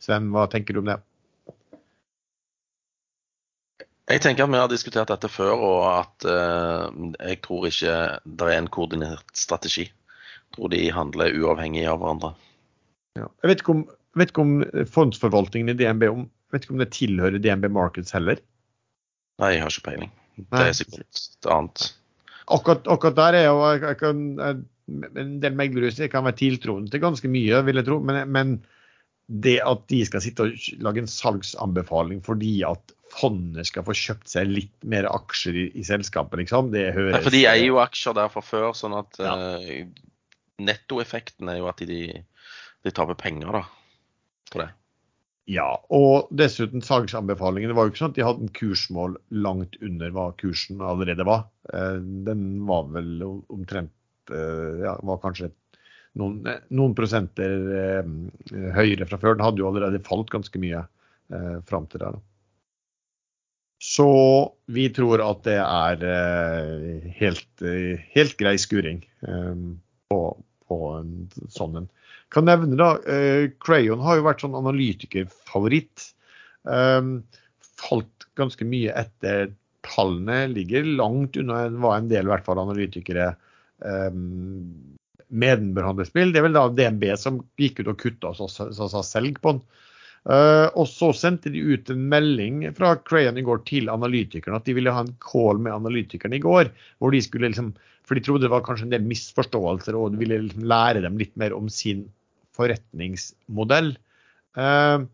[0.00, 1.00] Sven, hva tenker du om det?
[4.10, 6.86] Jeg tenker at vi har diskutert dette før, og at eh,
[7.30, 7.96] jeg tror ikke
[8.26, 9.86] det er en koordinert strategi.
[9.86, 12.32] Jeg tror de handler uavhengig av hverandre.
[13.18, 13.28] Ja.
[13.42, 13.84] Jeg vet ikke, om,
[14.18, 14.56] vet ikke om
[14.96, 18.42] fondsforvaltningen i DNB om, vet ikke om det tilhører DNB Markets heller.
[19.40, 20.12] Nei, jeg har ikke peiling.
[20.40, 21.86] Det er sikkert et annet.
[22.50, 24.20] Akkurat, akkurat der er jo jeg, kan,
[25.22, 28.00] En del meglerhus kan være tiltroende til ganske mye, vil jeg tro.
[28.02, 28.56] Men, men
[29.30, 34.30] det at de skal sitte og lage en salgsanbefaling fordi at fondet skal få kjøpt
[34.30, 37.80] seg litt mer aksjer i, i selskapet, liksom, det høres Nei, for de eier jo
[37.82, 39.34] aksjer der fra før, sånn at Ja.
[39.36, 40.10] uh,
[40.60, 42.02] nettoeffekten er jo at de,
[42.84, 43.62] de taper penger da,
[44.52, 44.68] på det.
[45.50, 50.12] Ja, og dessuten salgsanbefalingene var jo ikke sånn at de hadde en kursmål langt under
[50.14, 51.48] hva kursen allerede var.
[51.72, 51.96] Eh,
[52.28, 53.94] den var vel omtrent
[54.30, 55.48] ja, var kanskje
[56.20, 58.04] noen, noen prosenter
[58.76, 59.34] høyere fra før.
[59.34, 62.20] Den hadde jo allerede falt ganske mye eh, fram til der.
[63.80, 64.06] Så
[64.68, 66.02] vi tror at det er
[67.16, 67.62] helt,
[68.12, 69.00] helt grei skuring
[70.12, 70.18] på,
[70.68, 71.14] på en
[71.48, 71.88] sånn en.
[72.30, 72.90] Kan nevne da,
[73.64, 76.04] Crayon har jo vært sånn analytikerfavoritt.
[77.80, 79.50] Falt ganske mye etter
[79.88, 80.44] tallene.
[80.52, 83.32] Ligger langt unna hva en del i hvert fall analytikere
[85.30, 89.02] med den bør Det er vel da DNB som gikk ut og kutta og sa
[89.06, 89.62] selg på den.
[90.28, 94.66] Uh, og så sendte de ut en melding fra Crayon i går til analytikerne at
[94.68, 96.68] de ville ha en call med analytikerne i går.
[97.00, 97.72] hvor de skulle liksom,
[98.04, 101.16] For de trodde det var kanskje en del misforståelser og de ville liksom lære dem
[101.16, 102.04] litt mer om sin
[102.52, 103.94] forretningsmodell.
[104.58, 105.08] Uh,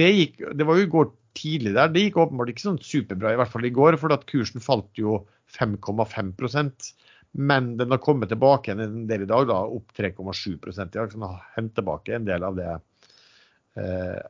[0.00, 1.90] det, gikk, det var jo i går tidlig der.
[1.92, 4.88] Det gikk åpenbart ikke sånn superbra, i hvert fall i går, for at kursen falt
[4.96, 5.20] jo
[5.52, 6.94] 5,5%
[7.32, 11.24] men den har kommet tilbake en del i dag, da, opp 3,7% ja, så den
[11.24, 12.80] har hentet tilbake en del av det Eh,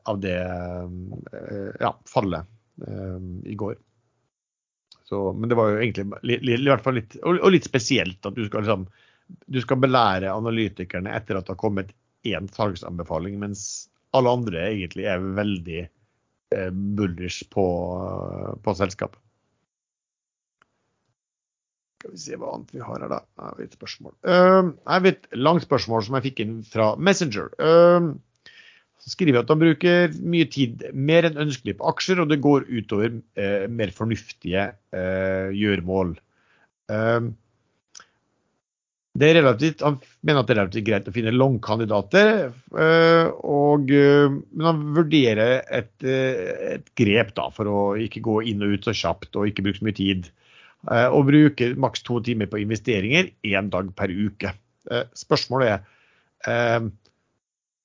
[0.04, 2.46] av det eh, ja, fallet
[2.86, 3.76] eh, i går.
[5.04, 6.06] Så, men det var jo egentlig
[6.38, 8.86] i hvert fall litt, og, litt spesielt at du skal, liksom,
[9.50, 11.90] du skal belære analytikerne etter at det har kommet
[12.28, 17.66] én salgsanbefaling, mens alle andre egentlig er veldig eh, bullish på,
[18.62, 19.18] på selskapet.
[22.02, 23.20] Skal vi se hva annet vi har her, da.
[23.38, 24.14] Jeg har et spørsmål.
[24.26, 27.52] Uh, jeg vet, langt spørsmål som jeg fikk inn fra Messenger.
[27.62, 28.08] Uh,
[29.10, 33.16] skriver at han bruker mye tid, mer enn ønskelig, på aksjer, og det går utover
[33.34, 36.14] eh, mer fornuftige eh, gjøremål.
[36.92, 37.32] Um,
[39.12, 43.90] det er relativt, han mener at det er relativt greit å finne long-kandidater, uh, og,
[43.92, 48.78] uh, men han vurderer et, uh, et, grep da, for å ikke gå inn og
[48.78, 50.30] ut så kjapt og ikke bruke så mye tid.
[50.82, 54.50] og bruke maks to timer på investeringer én dag per uke.
[55.14, 55.78] spørsmålet
[56.50, 56.88] er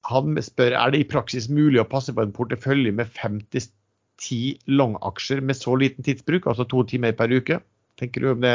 [0.07, 5.43] han spør er det i praksis mulig å passe på en portefølje med 50-10 long-aksjer
[5.43, 7.59] med så liten tidsbruk, altså to timer per uke.
[7.99, 8.53] Tenker du om det,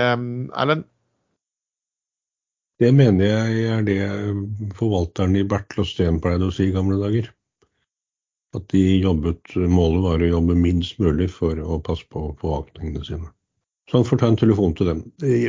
[0.56, 0.86] Erlend?
[2.80, 4.00] Det mener jeg er det
[4.78, 7.28] forvalteren i Bertil og Steen pleide å si i gamle dager.
[8.56, 13.30] At de jobbet, målet var å jobbe minst mulig for å passe på forvaltningene sine.
[13.90, 15.04] Så han får ta en telefon til dem.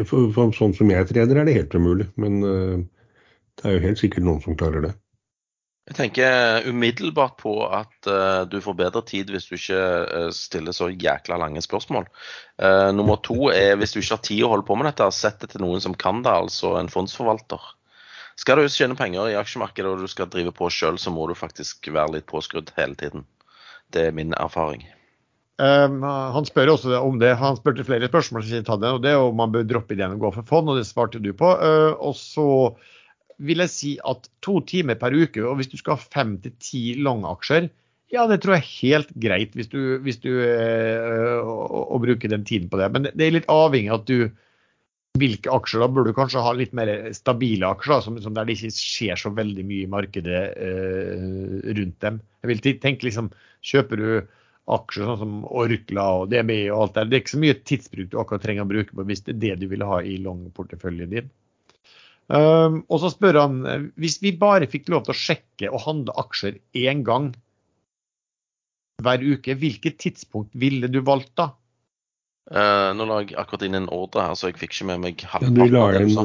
[0.09, 2.77] For, for, sånn som jeg trener er det helt umulig, men uh,
[3.59, 4.93] det er jo helt sikkert noen som klarer det.
[5.83, 10.75] Jeg tenker umiddelbart på at uh, du får bedre tid hvis du ikke uh, stiller
[10.75, 12.07] så jækla lange spørsmål.
[12.55, 15.41] Uh, nummer to er hvis du ikke har tid å holde på med dette, sett
[15.43, 17.67] det til noen som kan det, altså en fondsforvalter.
[18.39, 21.35] Skal du tjene penger i aksjemarkedet og du skal drive på sjøl, så må du
[21.37, 23.27] faktisk være litt påskrudd hele tiden.
[23.91, 24.87] Det er min erfaring.
[25.59, 27.35] Um, han spør også om det.
[27.37, 30.47] Han spurte flere spørsmål, og det er om man bør droppe ideen å gå for
[30.47, 31.51] fond, og det svarte du på.
[31.53, 32.47] og så
[33.37, 36.53] vil jeg si at to timer per uke, og hvis du skal ha fem til
[36.61, 37.69] ti langaksjer,
[38.13, 42.29] ja, det tror jeg er helt greit hvis du, hvis du øh, å, å, bruke
[42.29, 42.91] den tiden på det.
[42.93, 44.27] Men det er litt avhengig av at du
[45.17, 45.81] hvilke aksjer.
[45.83, 49.19] Da bør du kanskje ha litt mer stabile aksjer, som, som der det ikke skjer
[49.19, 52.21] så veldig mye i markedet øh, rundt dem.
[52.43, 54.07] Jeg vil tenke liksom, Kjøper du
[54.73, 58.09] aksjer sånn som Orkla og DME og alt der, det er ikke så mye tidsbruk
[58.11, 61.11] du akkurat trenger å bruke på hvis det er det du vil ha i long-porteføljen
[61.11, 61.31] din.
[62.31, 66.15] Um, og så spør han hvis vi bare fikk lov til å sjekke og handle
[66.21, 67.33] aksjer én gang
[69.03, 71.49] hver uke, hvilket tidspunkt ville du valgt da?
[72.51, 75.21] Uh, nå la jeg akkurat inn en ordre her, så jeg fikk ikke med meg
[75.23, 75.59] halvparten.
[75.59, 76.17] Ja, du la inn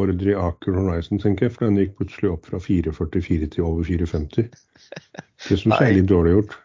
[0.00, 3.84] ordre i Aker Horizon, tenker jeg, for den gikk plutselig opp fra 4,44 til over
[3.84, 4.48] 4,50.
[4.48, 6.56] Det syns jeg er litt dårlig gjort.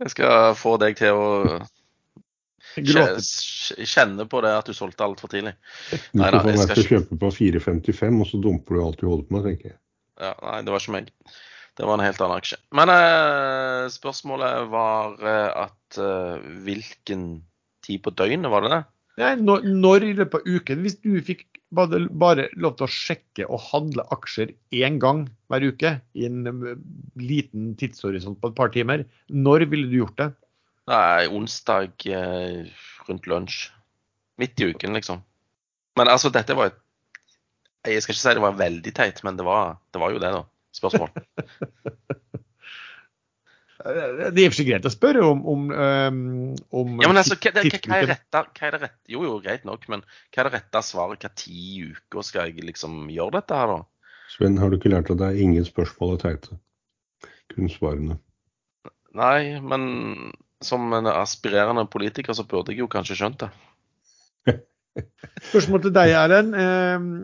[0.00, 1.28] jeg skal få deg til å
[2.78, 5.56] Kjenne på det at du solgte altfor tidlig.
[5.90, 9.06] Du får få meg til å kjøpe på 4,55, og så dumper du alt du
[9.08, 9.78] holder på med, tenker jeg.
[10.20, 11.12] Ja, nei, det var ikke meg.
[11.78, 12.58] Det var en helt annen aksje.
[12.76, 17.28] Men eh, spørsmålet var eh, at eh, hvilken
[17.86, 18.82] tid på døgnet var det det?
[19.20, 21.46] Nei, når, når i løpet av uken, hvis du fikk
[21.76, 26.44] bare, bare, lov til å sjekke og handle aksjer én gang hver uke i en
[26.50, 26.78] eh,
[27.20, 30.30] liten tidshorisont på et par timer, når ville du gjort det?
[30.88, 32.70] Nei, onsdag eh,
[33.08, 33.68] rundt lunsj.
[34.40, 35.20] Midt i uken, liksom.
[35.98, 36.78] Men altså, dette var et
[37.84, 40.30] Jeg skal ikke si det var veldig teit, men det var, det var jo det,
[40.36, 40.42] da.
[40.76, 41.10] Spørsmål.
[43.80, 47.96] det er ikke greit å spørre om, om, om Ja, men altså, hva, hva, hva,
[47.96, 50.84] er rette, hva er det rette Jo, jo, greit nok, men hva er det rette
[50.84, 51.24] svaret?
[51.24, 54.12] Hva ti uker skal jeg liksom gjøre dette her, da?
[54.30, 56.60] Sven, har du ikke lært at det er ingen spørsmål er teite?
[57.54, 58.18] kun svarene.
[59.16, 59.82] Nei, men
[60.64, 63.50] som en aspirerende politiker så burde jeg jo kanskje skjønt det.
[65.50, 66.56] Spørsmål til deg, Erlend.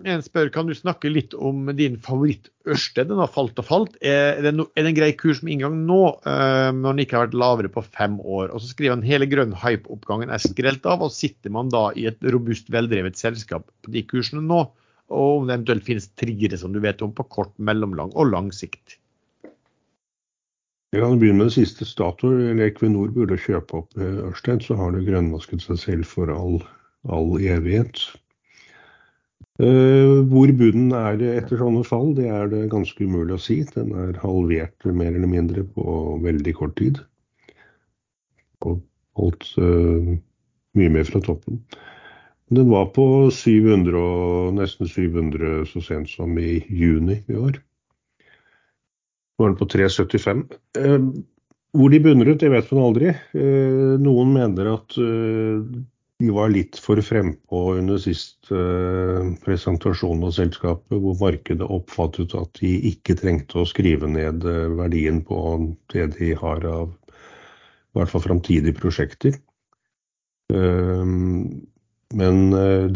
[0.09, 3.11] En spør kan du snakke litt om din favoritt-Ørsted.
[3.11, 3.99] Den har falt og falt.
[4.01, 7.27] Er det, no, er det en grei kurs med inngang nå, når den ikke har
[7.27, 8.53] vært lavere på fem år?
[8.55, 12.07] Og så skriver han hele grønn hype-oppgangen er skrelt av, og sitter man da i
[12.11, 14.63] et robust, veldrevet selskap på de kursene nå?
[15.13, 18.55] Og om det eventuelt finnes triggere som du vet om på kort, mellomlang og lang
[18.55, 18.97] sikt?
[20.97, 21.85] Jeg kan begynne med det siste.
[21.85, 26.63] Statoil eller Equinor burde kjøpe opp Ørsted, så har det grønnvasket seg selv for all
[27.13, 28.01] all evighet.
[29.61, 33.61] Uh, hvor bunnen er etter sånne fall, det er det ganske umulig å si.
[33.73, 37.01] Den er halvert mer eller mindre på veldig kort tid.
[38.65, 38.83] Og
[39.21, 40.17] holdt uh,
[40.77, 41.63] mye mer fra toppen.
[42.53, 47.61] Den var på 700 og nesten 700 så sent som i juni i år.
[49.37, 50.45] Nå er den på 375.
[50.81, 51.11] Uh,
[51.77, 53.11] hvor de bunner ut, det vet man aldri.
[54.01, 58.49] Noen mener at de var litt for frempå under sist
[59.45, 64.47] presentasjon av selskapet, hvor markedet oppfattet at de ikke trengte å skrive ned
[64.79, 65.37] verdien på
[65.93, 69.37] det de har av i hvert fall framtidige prosjekter.
[72.17, 72.41] Men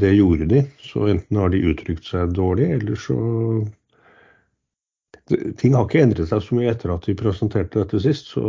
[0.00, 3.18] det gjorde de, så enten har de uttrykt seg dårlig, eller så
[5.60, 8.44] Ting har ikke endret seg så mye etter at vi presenterte dette sist, så,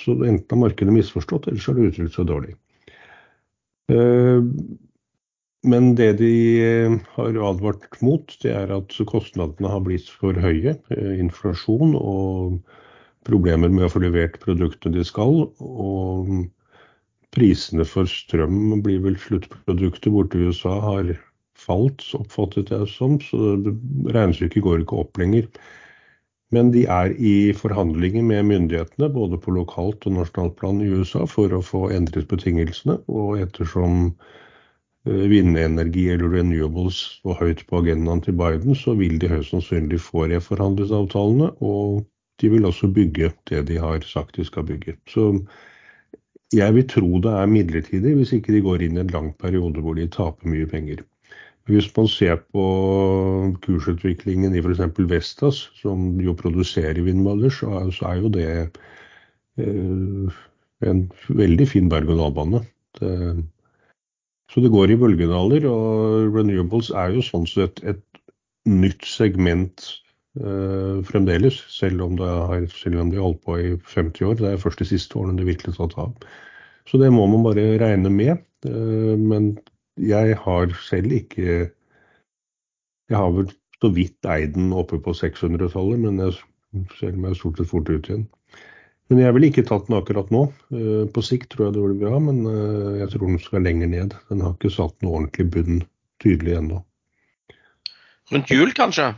[0.00, 2.54] så enten har markedet misforstått, eller så har det uttrykt seg dårlig.
[3.92, 4.44] Eh,
[5.66, 10.76] men det de eh, har advart mot, det er at kostnadene har blitt for høye.
[10.94, 12.60] Eh, inflasjon og
[13.28, 15.48] problemer med å få levert produktene de skal.
[15.58, 16.46] Og
[17.34, 21.16] prisene for strøm blir vel sluttproduktet borte i USA har
[21.58, 23.18] falt, oppfattet jeg som.
[23.22, 23.58] Så
[24.14, 25.48] regnestykket går ikke opp lenger.
[26.54, 31.26] Men de er i forhandlinger med myndighetene både på lokalt og nasjonalt plan i USA
[31.28, 32.96] for å få endret betingelsene.
[33.12, 34.14] Og ettersom
[35.04, 40.00] eh, vindenergi eller renewables var høyt på agendaen til Biden, så vil de høyst sannsynlig
[40.06, 41.52] få reforhandlet avtalene.
[41.60, 42.06] Og
[42.40, 44.96] de vil også bygge det de har sagt de skal bygge.
[45.10, 45.34] Så
[46.56, 49.84] jeg vil tro det er midlertidig, hvis ikke de går inn i en lang periode
[49.84, 51.04] hvor de taper mye penger.
[51.68, 52.64] Hvis man ser på
[53.64, 54.80] kursutviklingen i f.eks.
[55.10, 58.48] Vestas, som jo produserer vindmøller, så, er jo det
[59.60, 60.38] eh,
[60.88, 62.62] en veldig fin berg-og-dal-bane.
[64.48, 68.00] Så det går i bølgedaler, og renewables er jo sånn sett et
[68.68, 69.84] nytt segment
[70.40, 74.38] eh, fremdeles, selv om, har, selv om de har holdt på i 50 år.
[74.40, 76.14] Det er først de siste årene det virkelig tatt av.
[76.88, 78.40] Så det må man bare regne med.
[78.64, 79.52] Eh, men
[79.98, 81.70] jeg har selv ikke
[83.08, 87.60] Jeg har vel så vidt eid den oppe på 600-tallet, men jeg ser meg stort
[87.60, 88.26] sett fort ut igjen.
[89.08, 90.42] Men jeg ville ikke tatt den akkurat nå.
[90.74, 93.88] Eh, på sikt tror jeg det blir bra, men eh, jeg tror den skal lenger
[93.88, 94.16] ned.
[94.28, 95.80] Den har ikke satt noe ordentlig bunn
[96.20, 96.82] tydelig ennå.
[98.34, 99.14] Rundt jul, kanskje?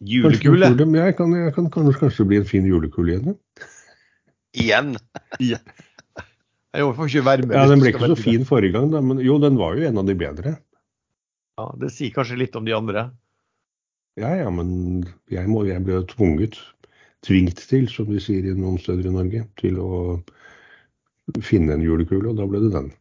[0.00, 0.70] Julekule?
[0.72, 3.36] Jeg kan, jeg kan kanskje, kanskje bli en fin julekule igjen.
[4.56, 4.96] Igjen?
[6.76, 6.88] Ja.
[6.96, 7.56] Får ikke være med.
[7.56, 10.00] Ja, Den ble ikke så fin forrige gang, da, men jo, den var jo en
[10.02, 10.56] av de bedre.
[11.56, 13.08] Ja, Det sier kanskje litt om de andre?
[14.20, 16.58] Ja, ja, men jeg, må, jeg ble tvunget,
[17.24, 19.90] tvingt til, som de sier i noen steder i Norge, til å
[21.44, 22.92] finne en julekule, og da ble det den.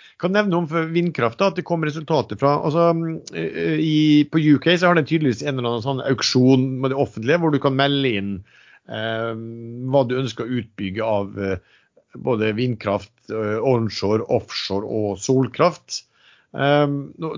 [0.00, 2.90] Jeg kan nevne om vindkraft da, at det kom resultater fra altså,
[3.32, 7.38] i, På UK så har det tydeligvis en eller annen sånn auksjon med det offentlige,
[7.40, 8.32] hvor du kan melde inn
[8.88, 9.32] eh,
[9.92, 11.56] hva du ønsker å utbygge av eh,
[12.14, 16.04] både vindkraft, eh, onshore, offshore og solkraft.
[16.50, 17.28] Um, nå,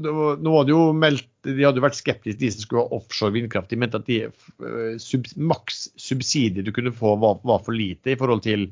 [0.41, 3.68] nå hadde jo meldt, De hadde vært skeptiske, de som skulle ha offshore vindkraft.
[3.68, 8.14] De mente at de uh, sub, maks subsidier du kunne få var, var, for lite
[8.14, 8.68] i forhold til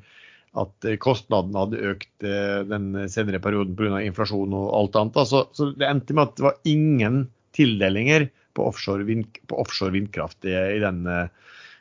[0.57, 2.29] at uh, kostnadene hadde økt
[2.71, 4.01] den senere perioden pga.
[4.07, 5.21] inflasjon og alt annet.
[5.29, 7.25] Så, så, det endte med at det var ingen
[7.59, 11.27] tildelinger på offshore, vind, på offshore vindkraft i, i den uh,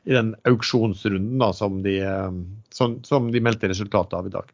[0.04, 2.32] i den auksjonsrunden da, som, de, eh,
[2.76, 4.54] som, som de meldte resultatet av i dag.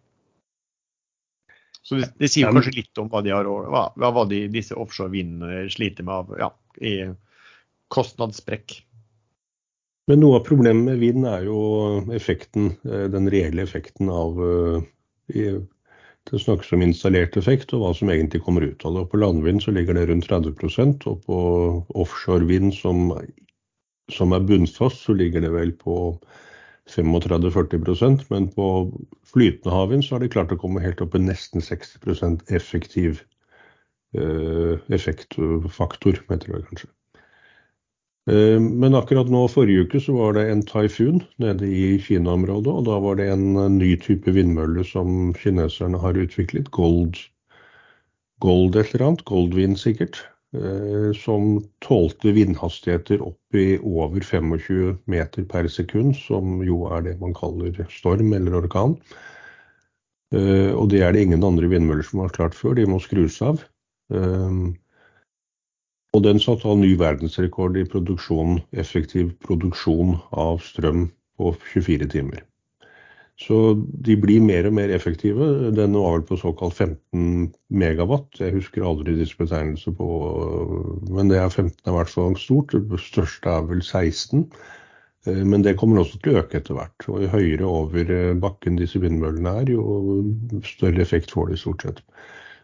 [1.85, 5.13] Så det, det sier kanskje litt om hva, de har, hva, hva de, disse offshore
[5.13, 6.49] vindene sliter med av ja,
[6.81, 6.95] i
[7.93, 8.79] kostnadssprekk.
[10.09, 11.59] Men noe av problemet med vind er jo
[12.13, 15.61] effekten, eh, den reelle effekten av eh,
[16.25, 19.01] Det snakkes om installert effekt og hva som egentlig kommer ut av det.
[19.05, 21.37] Og på landvind så ligger det rundt 30% og på
[21.93, 23.11] offshore vind, som
[24.13, 25.95] som er bunnfast, så ligger det vel på
[26.89, 28.67] 35-40% men på
[29.25, 33.23] flytende havvind så har de klart å komme helt opp i nesten 60% effektiv
[34.17, 36.91] eh, effektfaktor, heter det kanskje.
[38.29, 42.85] Eh, Men akkurat nå forrige uke så var det en taifun nede i Kina-området, og
[42.87, 47.17] da var det en eh, ny type vindmølle som kineserne har utviklet, gold,
[48.45, 50.21] gold et eller annet, goldvind sikkert,
[51.17, 57.35] som tålte vindhastigheter opp i over 25 meter per sekund, som jo er det man
[57.35, 58.97] kaller storm eller orkan.
[60.33, 63.41] Eh, Og det er det ingen andre vindmøller som har klart før, de må skrus
[63.41, 63.63] av.
[64.13, 64.73] Eh,
[66.15, 72.45] Og den satte av ny verdensrekord i produksjon, effektiv produksjon av strøm på 24 timer.
[73.35, 75.47] Så de blir mer og mer effektive.
[75.75, 78.39] Den var vel på såkalt 15 megawatt.
[78.39, 80.07] Jeg husker aldri disse betegnelser på
[81.09, 82.71] Men det er 15 er i hvert fall stort.
[82.71, 84.45] Det største er vel 16.
[85.27, 87.09] Eh, Men det kommer også til å øke etter hvert.
[87.11, 92.03] Og jo høyere over bakken disse vindmøllene er, jo større effekt får de stort sett.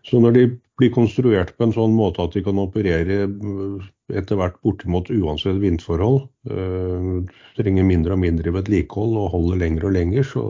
[0.08, 0.46] Så når de
[0.82, 5.60] blir konstruert på en sånn måte at de kan operere eh, etter hvert bortimot uansett
[5.62, 10.46] vindforhold, eh, trenger mindre og mindre vedlikehold og holder lenger og lenger, så,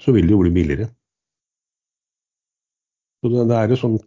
[0.00, 0.88] så vil det jo bli billigere.
[3.22, 4.00] Så det, det er sånn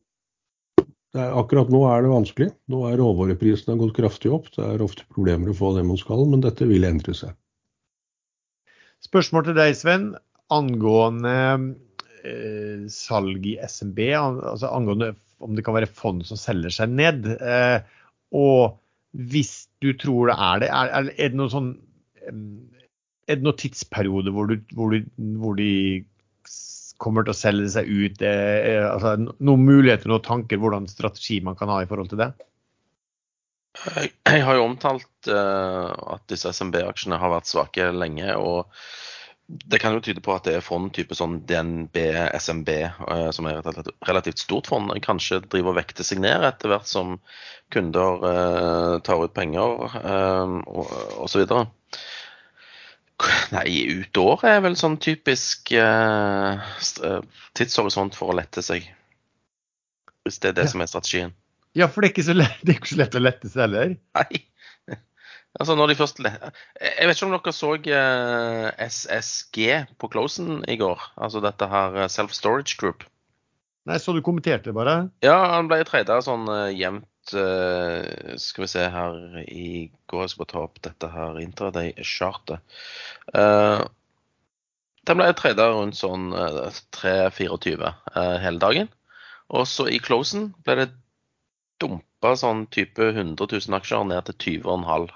[1.15, 2.49] det er, Akkurat nå er det vanskelig.
[2.71, 4.49] Nå er råvareprisene gått kraftig opp.
[4.51, 7.31] Det er ofte problemer å få det man skal, men dette vil endre seg.
[9.05, 10.09] Spørsmål til deg, Sven,
[10.51, 11.37] angående
[12.25, 14.01] eh, salg i SMB.
[14.17, 15.13] Altså angående
[15.43, 17.27] om det kan være fond som selger seg ned.
[17.35, 17.79] Eh,
[18.35, 18.79] og
[19.15, 21.69] hvis du tror det er det, er, er, er det noen sånn
[22.25, 25.05] Er det noen tidsperiode hvor, du, hvor, du,
[25.39, 26.03] hvor de
[27.01, 28.25] kommer til å selge seg ut?
[28.25, 32.33] Eh, altså, noen muligheter, noen tanker, hvordan strategi man kan ha i forhold til det?
[33.75, 38.37] Jeg, har jo omtalt at disse SMB-aksjene har vært svake lenge.
[38.39, 38.71] og
[39.47, 41.97] det kan jo tyde på at det er fond type sånn DNB,
[42.41, 42.69] SMB,
[43.05, 46.89] uh, som er et relativt, stort fond, kanskje driver og vekter seg ned etter hvert
[46.89, 47.19] som
[47.73, 50.89] kunder uh, tar ut penger og
[51.21, 51.45] osv.
[53.53, 53.67] Nei,
[54.01, 55.69] ut året er vel sånn typisk
[57.55, 58.89] tidshorisont for å lette seg.
[60.25, 60.71] Hvis det er det Ja.
[60.73, 61.31] som er strategien.
[61.75, 63.61] Ja, for det er ikke så lett, det er ikke så lett å lette seg
[63.67, 63.95] heller.
[64.17, 64.41] Nei.
[65.55, 69.59] Altså når de først Jeg vet ikke om dere så eh, SSG
[70.01, 71.01] på closen i går?
[71.15, 73.05] Altså dette her eh, Self Storage Group.
[73.85, 74.95] Nei, så du kommenterte det bare?
[75.23, 77.07] Ja, han ble trada sånn eh, jevnt
[78.41, 79.67] Skal vi se her i
[80.11, 82.75] går Jeg skal bare ta opp dette her intraday-chartet.
[83.33, 83.81] Uh,
[85.05, 88.89] den ble trada rundt sånn uh, 3-24 eh, hele dagen.
[89.53, 90.87] Og så i closen ble det
[91.81, 95.11] dumpa sånn type 100 000 aksjer ned til 20,5.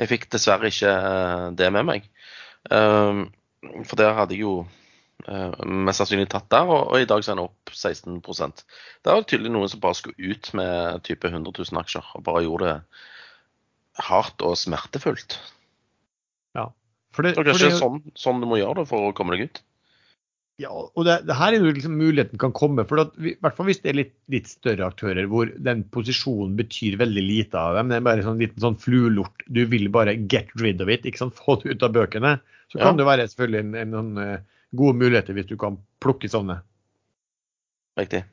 [0.00, 2.08] Jeg fikk dessverre ikke eh, det med meg.
[2.72, 3.26] Um,
[3.84, 4.54] for der hadde jeg jo
[5.28, 8.62] eh, mest sannsynlig tatt der, og, i dag så er den opp 16%
[9.04, 12.44] Det var tydelig noen som bare skulle ut med type 100 000 aksjer, og bare
[12.46, 15.38] gjorde det hardt og smertefullt.
[17.14, 19.46] For det, det er det, sånn, sånn du må gjøre det for å komme deg
[19.46, 19.62] ut.
[20.62, 22.84] Ja, og det, det her er jo liksom muligheten kan komme.
[22.86, 25.82] for at vi, I hvert fall hvis det er litt, litt større aktører hvor den
[25.94, 27.90] posisjonen betyr veldig lite av dem.
[27.90, 29.42] Det er bare en sånn liten sånn fluelort.
[29.50, 31.34] Du vil bare get rid of it, ikke sant?
[31.40, 32.36] få det ut av bøkene.
[32.70, 32.86] Så Ja.
[32.86, 34.38] kan det være selvfølgelig en, en, sånn, eh,
[34.78, 36.60] gode muligheter hvis du kan plukke sånne.
[37.98, 38.24] Riktig.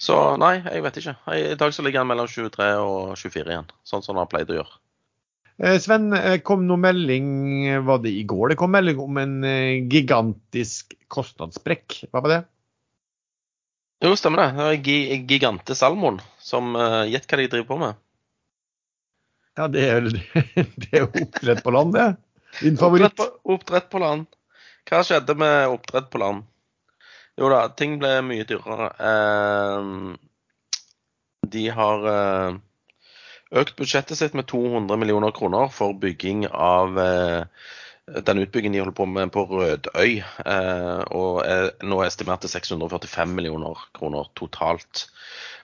[0.00, 1.16] Så nei, jeg vet ikke.
[1.36, 4.50] I dag så ligger han mellom 23 og 24 igjen, sånn som han har pleid
[4.52, 4.81] å gjøre.
[5.60, 7.26] Eh, Sven, eh, kom noe melding,
[7.86, 12.04] var det i går det kom melding om en eh, gigantisk kostnadssprekk?
[12.10, 12.40] Hva var det?
[14.02, 14.48] Jo, stemmer det.
[14.56, 16.72] Det er Gi- Gigante Salmon som
[17.06, 18.00] Gjett hva de driver på med.
[19.60, 20.08] Ja, det er,
[20.82, 22.08] det er oppdrett på land, det.
[22.62, 23.16] Din Oppdrett favoritt.
[23.20, 24.26] på, oppdrett på land.
[24.88, 26.42] Hva skjedde med oppdrett på land?
[27.38, 28.88] Jo da, ting ble mye dyrere.
[31.52, 32.08] De har
[33.52, 37.44] økt budsjettet sitt med 200 millioner kroner for bygging av eh,
[38.26, 40.18] den utbyggingen de holder på med på Rødøy.
[40.22, 45.06] Eh, og er nå estimert til 645 millioner kroner totalt.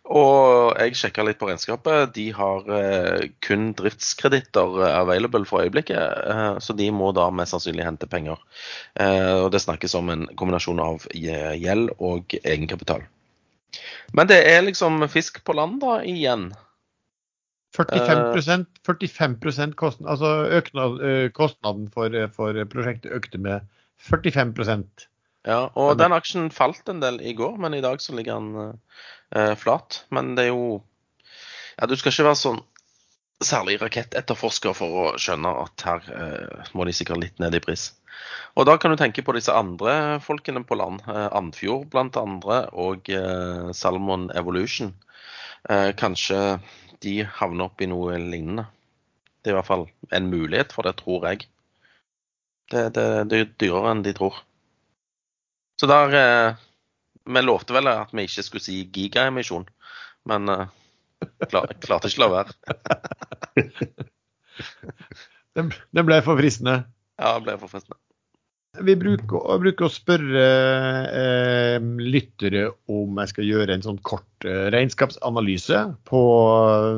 [0.09, 2.15] Og jeg sjekka litt på regnskapet.
[2.17, 8.09] De har eh, kun driftskreditter available for øyeblikket, så de må da mest sannsynlig hente
[8.09, 8.41] penger.
[8.97, 13.05] Og Det snakkes om en kombinasjon av gjeld og egenkapital.
[14.17, 16.49] Men det er liksom fisk på land da igjen.
[17.79, 20.99] 45% 45% kostnad, altså øknad,
[21.37, 23.67] kostnaden for, for prosjektet økte med
[24.11, 25.07] 45%
[25.47, 28.79] Ja, og den aksjen falt en del i går, men i dag så ligger den
[29.35, 30.03] eh, flat.
[30.11, 30.83] Men det er jo
[31.79, 32.61] Ja, du skal ikke være sånn
[33.45, 37.93] særlig rakettetterforsker for å skjønne at her eh, må de sikkert litt ned i pris.
[38.59, 41.05] Og da kan du tenke på disse andre folkene på land.
[41.07, 44.91] Eh, Andfjord blant andre, og eh, Salmon Evolution.
[45.71, 46.59] Eh, kanskje
[47.05, 48.67] de havner opp i noe lignende.
[49.43, 51.47] det er i hvert fall en mulighet for det, tror jeg.
[52.73, 54.43] Det, det, det er dyrere enn de tror.
[55.81, 56.59] Så der eh,
[57.29, 59.67] Vi lovte vel at vi ikke skulle si gigaemisjon,
[60.29, 60.67] men eh,
[61.47, 62.53] klar, klarte ikke la være.
[65.59, 66.85] Den, den ble for fristende.
[67.19, 67.99] Ja, den ble for fristende.
[68.85, 70.43] Vi bruker, bruker å spørre
[71.19, 76.21] eh, lyttere om jeg skal gjøre en sånn kort eh, regnskapsanalyse på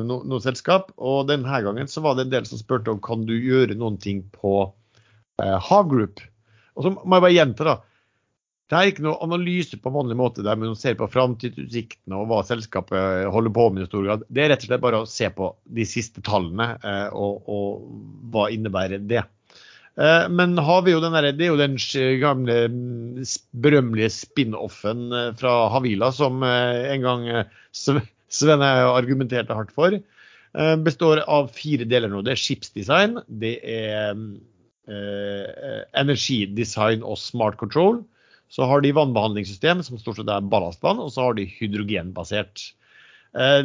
[0.07, 0.91] no, noe selskap.
[0.97, 3.97] Og denne gangen så var det en del som spurte om kan du gjøre noen
[4.01, 4.55] ting på
[5.41, 6.21] eh, Havgroup.
[6.77, 7.77] Og så må jeg bare gjenta, da.
[8.71, 12.37] Det er ikke noe analyse på vanlig måte der man ser på framtidsutsiktene og hva
[12.47, 14.23] selskapet holder på med i stor grad.
[14.31, 18.31] Det er rett og slett bare å se på de siste tallene eh, og, og
[18.31, 19.25] hva innebærer det.
[19.99, 21.75] Eh, men har vi jo den det er jo den
[22.21, 23.25] gamle mm,
[23.63, 27.27] berømmelige spin-offen eh, fra Havila som eh, en gang
[28.31, 29.97] Svenne argumenterte hardt for.
[30.83, 32.21] Består av fire deler nå.
[32.23, 34.15] Det er skipsdesign, det er
[35.99, 37.99] energidesign og smart control.
[38.51, 42.69] Så har de vannbehandlingssystem, som stort sett er ballastvann, og så har de hydrogenbasert.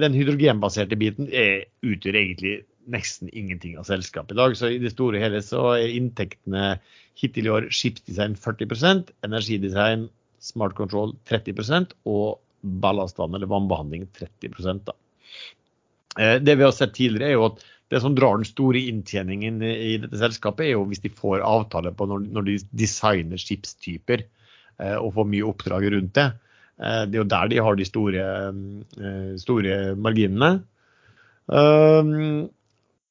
[0.03, 2.57] Den hydrogenbaserte biten er, utgjør egentlig
[2.91, 4.57] nesten ingenting av selskapet i dag.
[4.59, 6.77] Så i det store og hele så er inntektene
[7.19, 10.09] hittil i år skipsdesign 40% energidesign,
[10.43, 12.39] smart control 30% og
[12.83, 14.95] ballastvann eller vannbehandling 30 da.
[16.19, 19.61] Eh, det vi har sett tidligere er jo at det som drar den store inntjeningen
[19.63, 24.97] i dette selskapet, er jo hvis de får avtale på når de designer skipstyper eh,
[24.97, 26.27] og får mye oppdrag rundt det.
[26.83, 28.25] Eh, det er jo der de har de store,
[29.43, 30.57] store marginene.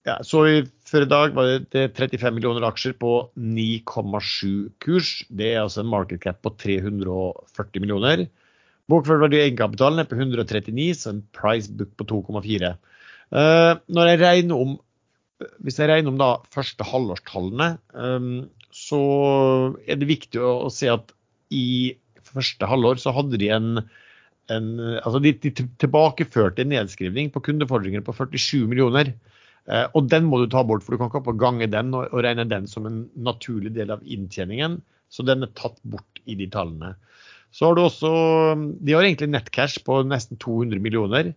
[0.05, 3.11] Ja, så i, Før i dag var det 35 millioner aksjer på
[3.41, 5.13] 9,7 kurs.
[5.33, 8.27] Det er altså en market cap på 340 millioner.
[8.91, 12.75] Bokført verdi av egenkapitalen er på 139, så en price book på 2,4.
[13.33, 14.75] Uh, eh, når jeg regner om
[15.65, 19.01] hvis jeg regner om da første halvårstallene, um, så
[19.83, 21.11] er det viktig å, å, se at
[21.51, 23.81] i første halvår så hadde de en,
[24.53, 24.69] en
[25.01, 25.51] altså de, de
[25.81, 29.11] tilbakeførte en nedskrivning på kundefordringer på 47 millioner.
[29.65, 32.45] Eh, og den må du ta bort, for du kan ikke gange den og, regne
[32.49, 34.79] den som en naturlig del av inntjeningen.
[35.09, 36.95] Så den er tatt bort i de tallene.
[37.55, 38.09] Så har du også
[38.83, 41.31] De har egentlig nettcash på nesten 200 millioner.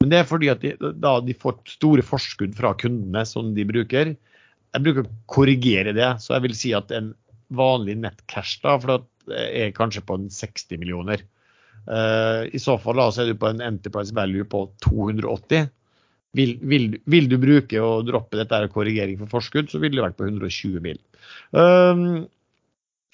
[0.00, 3.66] Men det er fordi at de, da de får store forskudd fra kundene som de
[3.68, 4.14] bruker.
[4.14, 7.12] Jeg bruker å korrigere det, så jeg vil si at en
[7.58, 11.24] vanlig nettcash da, for det er kanskje på en 60 millioner.
[11.88, 15.70] Uh, I så fall da, så er du på en enterprise value på 280.
[16.36, 20.04] Vil, vil, vil, du bruke og droppe dette her korrigering for forskudd, så ville det
[20.04, 20.98] vært på 120 mil.
[21.56, 22.26] Um,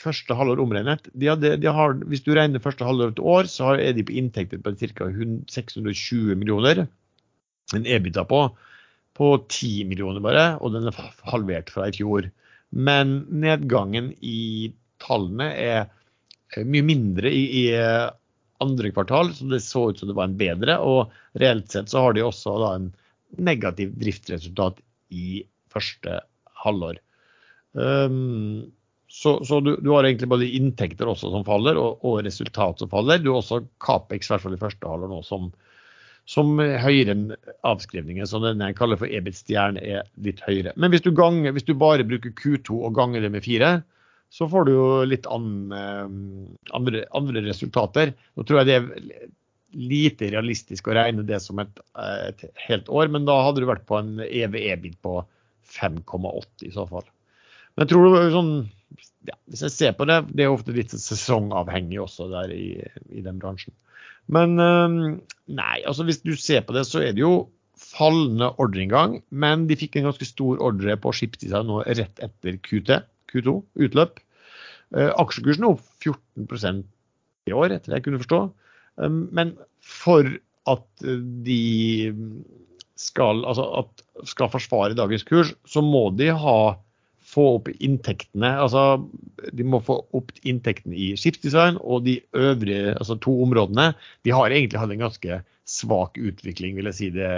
[0.03, 1.09] første halvår omregnet.
[1.15, 4.17] De hadde, de har, hvis du regner første halvår et år, så er de på
[4.19, 5.11] inntekter på ca.
[5.55, 6.85] 620 millioner.
[7.75, 8.43] En EBITA på,
[9.17, 10.99] på 10 millioner bare, og den er
[11.31, 12.29] halvert fra i fjor.
[12.75, 14.73] Men nedgangen i
[15.03, 15.87] tallene er
[16.67, 17.65] mye mindre i, i
[18.63, 20.79] andre kvartal, så det så ut som det var en bedre.
[20.83, 22.91] Og reelt sett så har de også en
[23.39, 24.81] negativt driftsresultat
[25.15, 25.43] i
[25.73, 26.21] første
[26.65, 27.01] halvår.
[27.75, 28.73] Um,
[29.15, 32.91] så, så du, du, har egentlig både inntekter også som faller, og, og resultat som
[32.91, 33.21] faller.
[33.23, 35.51] Du har også Capex, i hvert fall i første halvår nå, som,
[36.31, 37.27] som høyere enn
[37.67, 38.27] avskrivningen.
[38.27, 40.75] Så den jeg kaller for EBIT-stjerne er litt høyere.
[40.75, 43.77] Men hvis du, ganger, hvis du, bare bruker Q2 og ganger det med fire,
[44.35, 46.19] så får du jo litt an, ehm,
[46.75, 48.17] andre, andre, resultater.
[48.35, 49.29] Nå tror jeg det er
[49.75, 53.87] lite realistisk å regne det som et, et helt år, men da hadde du vært
[53.89, 55.21] på en EVE-bit på
[55.75, 57.07] 5,8 i så fall.
[57.75, 58.53] Men jeg tror sånn
[59.27, 62.77] ja, Hvis jeg ser på det, det er ofte litt sesongavhengig også der i,
[63.09, 63.73] i den bransjen.
[64.33, 67.49] Men nei, altså hvis du ser på det, så er det jo
[67.81, 69.19] fallende ordreinngang.
[69.31, 73.01] Men de fikk en ganske stor ordre på skipsdesign nå rett etter QT,
[73.33, 73.57] Q2,
[73.87, 74.21] utløp.
[74.95, 76.85] Eh, aksjekursen er opp 14%
[77.51, 78.41] i år, etter det jeg kunne forstå.
[79.01, 79.55] Um, men
[79.85, 80.29] for
[80.71, 81.05] at
[81.45, 82.15] de
[82.99, 86.59] skal, altså at skal forsvare dagens kurs, så må de ha
[87.35, 88.51] få opp inntektene.
[88.63, 89.03] altså
[89.57, 93.93] De må få opp inntektene i skipsdesign og de øvrige altså to områdene.
[94.27, 97.33] De har egentlig hatt en ganske svak utvikling, vil jeg si, det,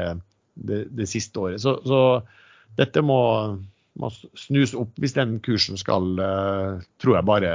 [0.55, 1.63] det, det siste året.
[1.63, 2.01] Så, så
[2.79, 3.21] dette må,
[4.01, 7.53] må, snus opp hvis den kursen skal, uh, tror jeg, bare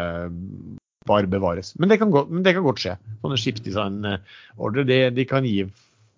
[1.09, 1.73] bare bevares.
[1.79, 2.95] Men det kan godt, det kan godt skje.
[3.23, 5.65] Sånne skipsdesignordre de, de kan gi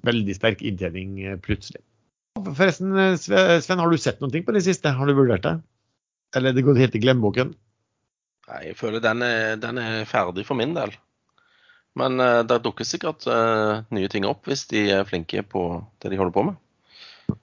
[0.08, 1.84] veldig sterk inntjening eh, plutselig.
[2.44, 4.92] Forresten, eh, Sven, har du sett noe på det siste?
[4.98, 5.56] Har du vurdert det?
[6.36, 7.54] Eller er det gått helt i glemmeboken?
[8.50, 10.92] Nei, jeg føler den er, den er ferdig for min del.
[12.00, 15.62] Men uh, det dukker sikkert uh, nye ting opp hvis de er flinke på
[16.02, 17.38] det de holder på med.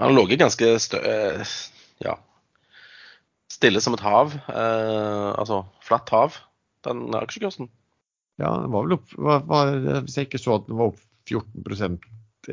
[0.00, 1.02] Han lå ganske stø...
[1.02, 1.56] Uh,
[2.04, 2.18] Ja.
[3.48, 4.34] Stille som et hav.
[4.52, 6.34] Altså flatt hav,
[6.88, 7.70] den aksjekursen.
[8.40, 9.72] Ja, den var vel opp var, var,
[10.04, 11.98] Hvis jeg ikke så at den var opp 14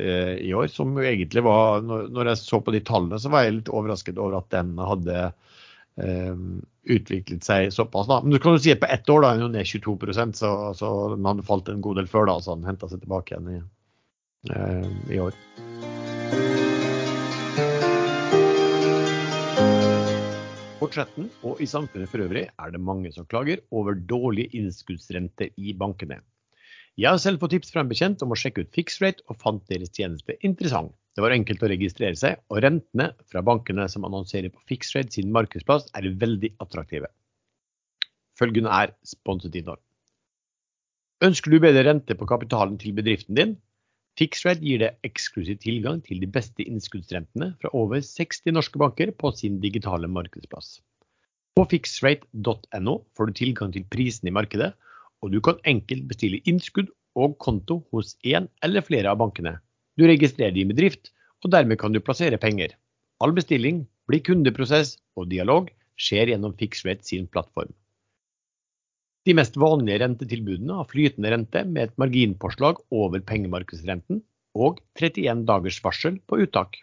[0.00, 3.44] eh, i år, som jo egentlig var når, jeg så på de tallene, så var
[3.44, 5.32] jeg litt overrasket over at den hadde
[5.94, 8.08] Um, utviklet seg såpass.
[8.10, 8.20] da.
[8.22, 10.34] Men du kan jo si at på ett år da er den jo ned 22
[10.34, 13.36] så, så den hadde falt en god del før da, så den henta seg tilbake
[13.36, 13.62] igjen i,
[14.50, 16.63] eh, i år.
[20.94, 25.72] Fortsetten og i samfunnet for øvrig er det mange som klager over dårlige innskuddsrente i
[25.74, 26.20] bankene.
[26.94, 29.64] Jeg har selv fått tips fra en bekjent om å sjekke ut fixrate og fant
[29.72, 30.92] deres tjeneste interessant.
[31.18, 35.34] Det var enkelt å registrere seg, og rentene fra bankene som annonserer på fixrate sin
[35.34, 37.10] markedsplass er veldig attraktive.
[38.38, 39.82] Følgende er sponset innhold.
[41.26, 43.58] Ønsker du bedre rente på kapitalen til bedriften din?
[44.14, 49.32] Fixrate gir deg eksklusiv tilgang til de beste innskuddsrentene fra over 60 norske banker på
[49.34, 50.76] sin digitale markedsplass.
[51.58, 54.70] På fixrate.no får du tilgang til prisene i markedet,
[55.22, 59.56] og du kan enkelt bestille innskudd og konto hos én eller flere av bankene.
[59.98, 61.10] Du registrerer din bedrift,
[61.42, 62.74] og dermed kan du plassere penger.
[63.22, 67.74] All bestilling blir kundeprosess og dialog skjer gjennom Fixrate sin plattform.
[69.24, 74.20] De mest vanlige rentetilbudene har flytende rente med et marginpåslag over pengemarkedsrenten
[74.54, 76.76] og 31 dagers varsel på uttak.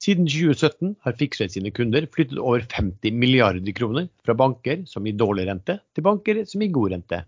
[0.00, 5.18] Siden 2017 har Fixrate sine kunder flyttet over 50 milliarder kroner fra banker som gir
[5.20, 7.18] dårlig rente, til banker som gir god rente.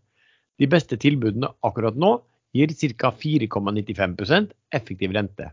[0.56, 2.14] De beste tilbudene akkurat nå
[2.56, 3.12] gir ca.
[3.12, 5.50] 4,95% effektiv rente.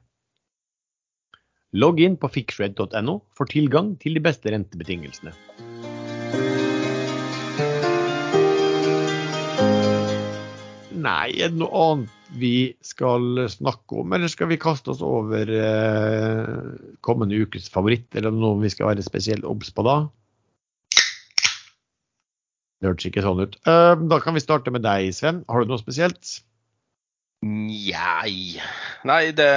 [1.75, 5.35] Logg inn på fixrate.no for tilgang til de beste rentebetingelsene.
[10.99, 12.53] Nei, er det noe annet vi
[12.85, 16.57] skal snakke om, eller skal vi kaste oss over eh,
[17.05, 19.97] kommende ukes favoritt, eller noe vi skal være spesielt obs på da?
[22.79, 23.57] Det hørtes ikke sånn ut.
[23.67, 25.41] Uh, da kan vi starte med deg, Sven.
[25.51, 26.37] Har du noe spesielt?
[27.39, 28.59] Njei
[29.07, 29.47] Nei, det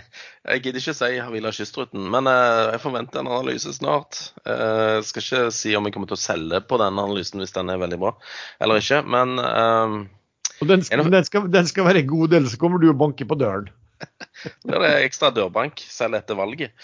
[0.48, 4.20] Jeg gidder ikke si Havila Kystruten, men eh, jeg forventer en analyse snart.
[4.46, 7.52] Eh, Jeg skal ikke si om jeg kommer til å selge på den analysen hvis
[7.56, 8.12] den er veldig bra
[8.62, 9.96] eller ikke, men eh,
[10.60, 13.28] Og den skal, den skal, den skal være god, ellers så kommer du og banker
[13.28, 13.68] på døren.
[14.66, 16.74] Da er det ekstra dørbank selv etter valget.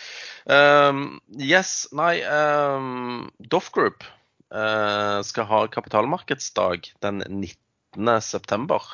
[0.48, 4.06] Um, yes, nei um, Doff Group
[4.54, 8.16] uh, skal ha kapitalmarkedsdag den 19.
[8.24, 8.88] september.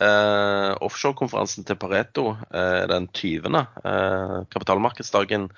[0.00, 3.52] Uh, Offshorekonferansen til Pareto uh, den 20.
[3.84, 5.50] Uh, kapitalmarkedsdagen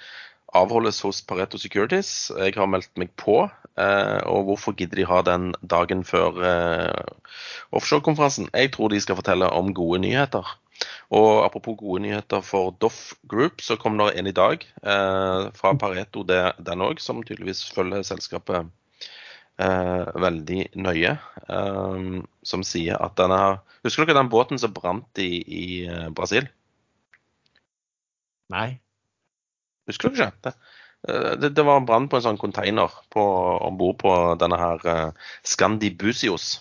[0.55, 2.31] avholdes hos Pareto Securities.
[2.39, 3.44] Jeg har meldt meg på.
[3.74, 7.32] Uh, og hvorfor gidder de ha den dagen før uh,
[7.74, 8.52] offshorekonferansen?
[8.55, 10.55] Jeg tror de skal fortelle om gode nyheter.
[11.14, 15.74] Og apropos gode nyheter for Doff Group, så kom det en i dag eh, fra
[15.78, 18.66] Pareto, det, den òg, som tydeligvis følger selskapet
[19.59, 21.16] eh, veldig nøye.
[21.48, 26.48] eh, som sier at denne Husker dere den båten som brant i, i eh, Brasil?
[28.52, 28.84] Nei.
[29.90, 30.32] Husker du ikke?
[30.44, 30.55] Det,
[31.09, 34.85] eh, det, det var en brann på en sånn container om bord på denne her
[34.85, 36.52] Scandibusios Scandi Busios.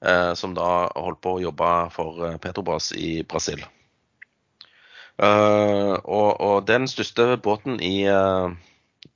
[0.00, 3.64] Eh, som da holdt på å jobbe for eh, Petrobras i Brasil.
[5.18, 8.52] Eh, og, og det er den største båten i, eh,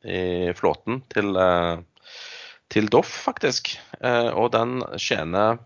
[0.03, 2.09] i flåten til, eh,
[2.73, 3.77] til Doff, faktisk.
[4.01, 5.61] Eh, og den tjener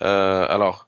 [0.00, 0.82] eh, Eller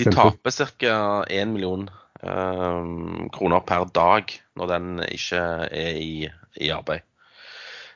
[0.00, 0.94] de taper ca.
[1.28, 5.40] 1 million eh, kroner per dag når den ikke
[5.70, 6.28] er i,
[6.60, 7.06] i arbeid.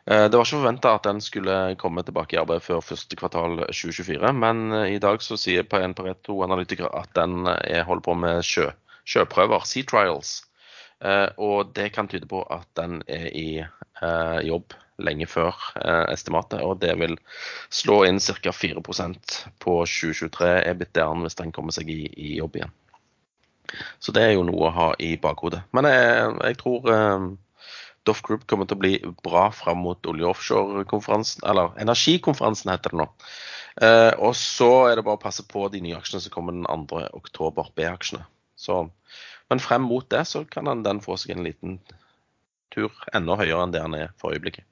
[0.06, 3.56] Eh, Det var ikke forventa at den skulle komme tilbake i arbeid før første kvartal
[3.70, 8.42] 2024, men eh, i dag så sier en Pareto-analytiker at den er holder på med
[8.44, 8.68] sjø,
[9.08, 10.42] sjøprøver, sea trials.
[11.00, 16.04] Eh, Og det kan tyde på at den er i eh, jobb lenge før eh,
[16.12, 17.16] estimatet, og det vil
[17.72, 18.52] slå inn ca.
[18.52, 22.76] 4% på 2023 EBITDA-en hvis den kommer seg i, i jobb igjen.
[24.02, 25.62] Så det er jo noe å ha i bakhodet.
[25.76, 27.26] Men jeg, jeg tror eh,
[28.04, 32.92] Doff Group kommer til å bli bra fram mot olje- og offshore-konferansen, eller energikonferansen heter
[32.92, 33.08] det nå.
[33.82, 36.86] Eh, og så er det bare å passe på de nye aksjene som kommer den
[36.90, 37.06] 2.
[37.16, 38.26] oktober, B-aksjene.
[39.52, 41.80] Men frem mot det så kan den, få seg en liten
[42.74, 44.66] tur enda høyere enn det den er for øyeblikket.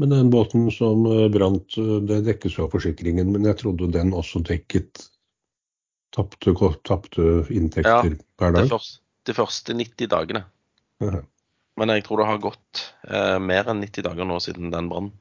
[0.00, 3.90] Men den båten som eh, brant, eh, det dekkes jo av forsikringen, men jeg trodde
[3.92, 5.10] den også dekket
[6.14, 8.70] tapte, inntekter per De dag.
[8.72, 10.44] første, de første 90 dagene.
[11.04, 11.22] Aha.
[11.80, 15.12] Men jeg tror det har gått eh, mer enn 90 dager nå siden den brannen.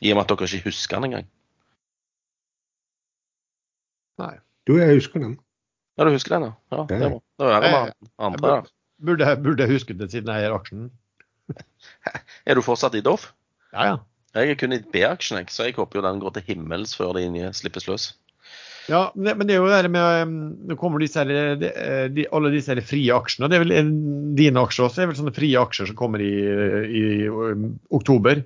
[0.00, 1.28] I og med at dere ikke husker den engang.
[4.20, 4.34] Nei.
[4.68, 5.38] Jo, jeg husker den.
[5.96, 6.52] Ja, du husker den, ja?
[6.72, 7.92] ja det er var, det var
[8.28, 8.52] andre.
[8.54, 8.70] jeg,
[9.04, 10.88] burde, burde jeg husket det siden jeg eier aksjen?
[12.48, 13.30] Er du fortsatt i Doff?
[13.72, 13.96] Ja, ja.
[14.38, 17.50] Jeg er kun i B-aksjen, så jeg håper jo den går til himmels før de
[17.56, 18.12] slippes løs.
[18.90, 20.36] Ja, men det, er jo det med um,
[20.66, 21.68] Nå kommer disse her, de,
[22.10, 23.50] de, alle disse her frie aksjene.
[23.50, 23.92] Det er vel
[24.38, 24.98] dine aksjer også?
[24.98, 26.32] Det er vel sånne frie aksjer som kommer i,
[26.88, 27.28] i i
[27.94, 28.42] oktober.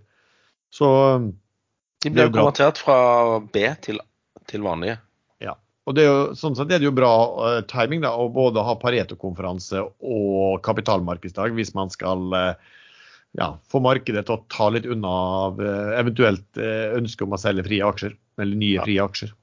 [0.75, 1.31] Så um,
[2.05, 2.99] De blir jo konvertert fra
[3.55, 4.03] B til,
[4.51, 4.99] til vanlige.
[5.85, 8.63] Og det er jo, sånn sett er det jo bra uh, timing da, å både
[8.65, 12.79] ha Pareto-konferanse og kapitalmarkedsdag hvis man skal uh,
[13.39, 15.13] ja, få markedet til å ta litt unna
[15.45, 18.85] av uh, eventuelt uh, ønske om å selge frie aksjer, eller nye Ja.
[18.87, 19.35] frie aksjer.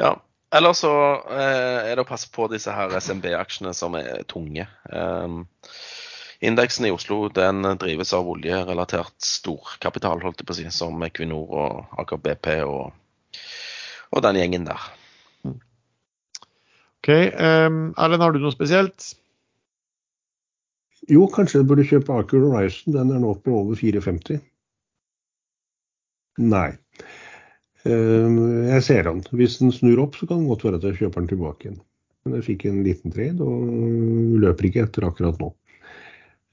[0.00, 0.16] Ja.
[0.54, 0.90] Eller så
[1.26, 4.62] eh, er det å passe på disse her SMB-aksjene som er tunge.
[4.88, 5.34] Eh,
[6.46, 11.50] indeksen i Oslo den drives av oljerelatert storkapital, holdt jeg på å si, som Equinor
[11.50, 12.94] og Aker BP og,
[14.14, 14.86] og den gjengen der.
[15.50, 17.10] OK.
[17.10, 19.12] Um, Erlend, har du noe spesielt?
[21.12, 22.94] Jo, kanskje jeg burde kjøpe Aker Horizon.
[22.96, 24.40] Den er nå på over 4,50.
[26.42, 26.70] Nei.
[27.86, 28.40] Eh,
[28.72, 29.22] Jeg ser den.
[29.30, 31.78] Hvis den snur opp, så kan det godt være at jeg kjøper den tilbake igjen.
[32.24, 33.70] Men jeg fikk en liten trade og
[34.42, 35.52] løper ikke etter akkurat nå.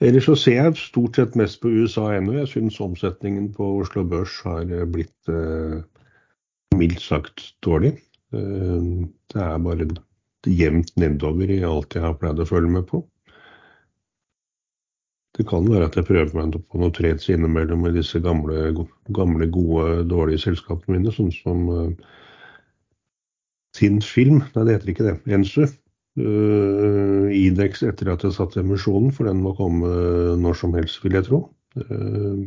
[0.03, 2.35] Ellers så ser jeg stort sett mest på USA ennå.
[2.41, 5.79] Jeg syns omsetningen på Oslo Børs har eh, blitt eh,
[6.77, 7.95] mildt sagt dårlig.
[8.35, 8.89] Eh,
[9.33, 9.89] det er bare
[10.49, 13.01] jevnt nedover i alt jeg har pleid å følge med på.
[15.33, 18.67] Det kan være at jeg prøver meg på noe trades innimellom i disse gamle,
[19.17, 21.87] gamle gode, dårlige selskapene mine, sånn som uh,
[23.73, 25.63] Tinn Film, nei det heter ikke det, Ensu.
[26.21, 29.89] Uh, Idex etter at jeg satte emisjonen, for den må komme
[30.37, 31.47] når som helst, vil jeg tro.
[31.81, 32.45] Uh,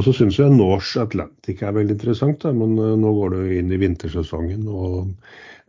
[0.00, 3.40] og så syns jeg Norse Atlantic er veldig interessant, da, men uh, nå går det
[3.44, 4.66] jo inn i vintersesongen.
[4.66, 5.14] og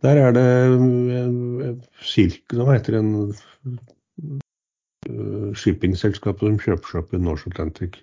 [0.02, 3.76] der er det uh, cirka, hva heter det, uh,
[5.58, 7.98] shippingselskapet som kjøper seg opp i Norse Atlantic?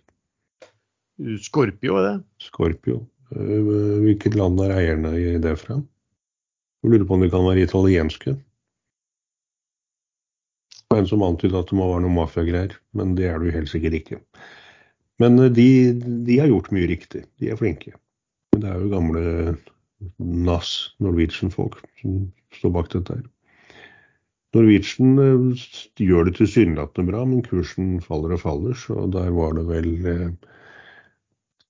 [1.43, 2.17] Scorpio, er det?
[2.43, 3.01] Scorpio.
[3.35, 5.79] Uh, Hvilket land er eierne i det fra?
[6.83, 8.35] Jeg lurer på om de kan være italienske.
[10.79, 13.49] Det var en som antydet at det må være noe mafiagreier, men det er det
[13.49, 14.21] jo helt sikkert ikke.
[15.21, 15.67] Men uh, de,
[16.25, 17.25] de har gjort mye riktig.
[17.41, 17.93] De er flinke.
[18.53, 19.23] Men det er jo gamle
[20.23, 22.23] NAS, Norwegian-folk, som
[22.55, 23.27] står bak dette her.
[24.55, 25.65] Norwegian uh,
[26.01, 30.55] gjør det tilsynelatende bra, men kursen faller og faller, så der var det vel uh,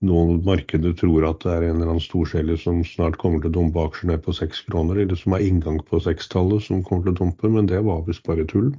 [0.08, 3.58] noen markeder tror at det er en eller annen storselger som snart kommer til å
[3.58, 7.18] dumpe aksjer ned på seks kroner, eller som har inngang på sekstallet som kommer til
[7.18, 8.72] å dumpe, men det var visst bare tull.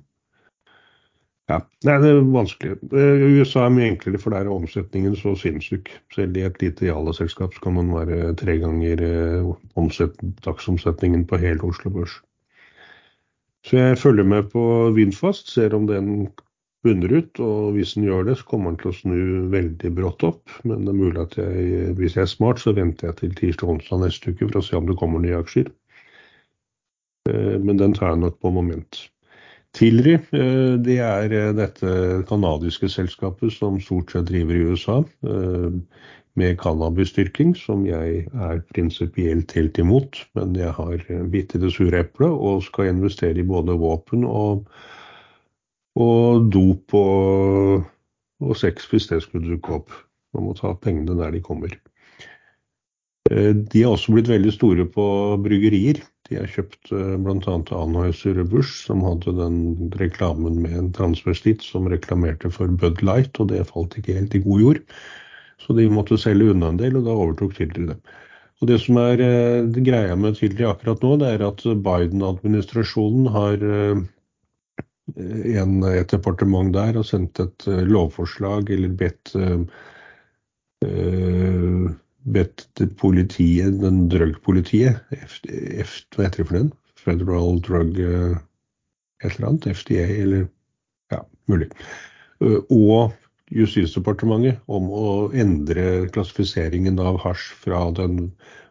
[1.51, 2.77] Ja, Nei, det er vanskelig.
[2.95, 5.91] Eh, USA er mye enklere, for der er omsetningen så sinnssyk.
[6.15, 10.05] Selv i et lite Jala-selskap kan man være tre ganger eh,
[10.47, 12.21] dagsomsetningen på hele Oslo Børs.
[13.67, 14.63] Så jeg følger med på
[14.97, 16.31] Vindfast, ser om den
[16.85, 17.41] bunner ut.
[17.45, 19.19] Og hvis den gjør det, så kommer den til å snu
[19.53, 20.55] veldig brått opp.
[20.65, 24.05] Men det er mulig at jeg, hvis jeg er smart, så venter jeg til tirsdag-onsdag
[24.07, 25.71] neste uke for å se om det kommer nye aksjer.
[27.29, 29.05] Eh, Men den tar jeg nok på moment.
[29.77, 31.91] Tilry eh, det er eh, dette
[32.29, 35.77] canadiske selskapet som stort sett driver i USA eh,
[36.39, 40.23] med cannabisdyrking, som jeg er prinsipielt helt imot.
[40.39, 44.67] Men jeg har bitt i det sure eplet og skal investere i både våpen og,
[45.99, 47.87] og dop og,
[48.43, 49.95] og sex hvis det skulle dukke opp.
[50.35, 51.75] Man må ta pengene der de kommer.
[53.31, 55.05] De har også blitt veldig store på
[55.45, 56.01] bryggerier.
[56.31, 57.55] De har kjøpt eh, bl.a.
[57.75, 59.57] Anheuser-Busch, som hadde den
[59.99, 64.43] reklamen med en transvestitt som reklamerte for Bud Light, og det falt ikke helt i
[64.45, 64.81] god jord.
[65.61, 67.99] Så de måtte selge unna en del, og da overtok Tilry det.
[68.61, 73.27] Og Det som er eh, det greia med Tilry akkurat nå, det er at Biden-administrasjonen
[73.35, 74.05] har eh,
[75.59, 79.59] en, et departement der har sendt et lovforslag, eller bedt eh,
[82.25, 86.71] bedt politiet, den drug-politiet, hva heter det for den?
[87.01, 88.37] Federal Drug eh,
[89.25, 90.47] et eller annet, FDA eller
[91.13, 91.71] ja, mulig.
[92.45, 93.17] Eh, Og
[93.51, 98.29] Justisdepartementet om å endre klassifiseringen av hasj fra den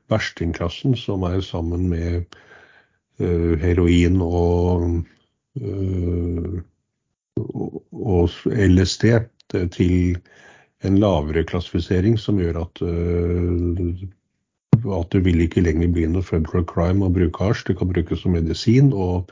[0.07, 2.37] verstingklassen, som er sammen med
[3.19, 5.01] uh, heroin og,
[5.59, 6.61] uh,
[7.43, 9.11] og, og LSD,
[9.75, 10.15] til
[10.87, 14.05] en lavere klassifisering som gjør at, øh,
[14.95, 17.65] at det vil ikke lenger bli noe federal crime å bruke hasj.
[17.67, 19.31] Det kan brukes som medisin og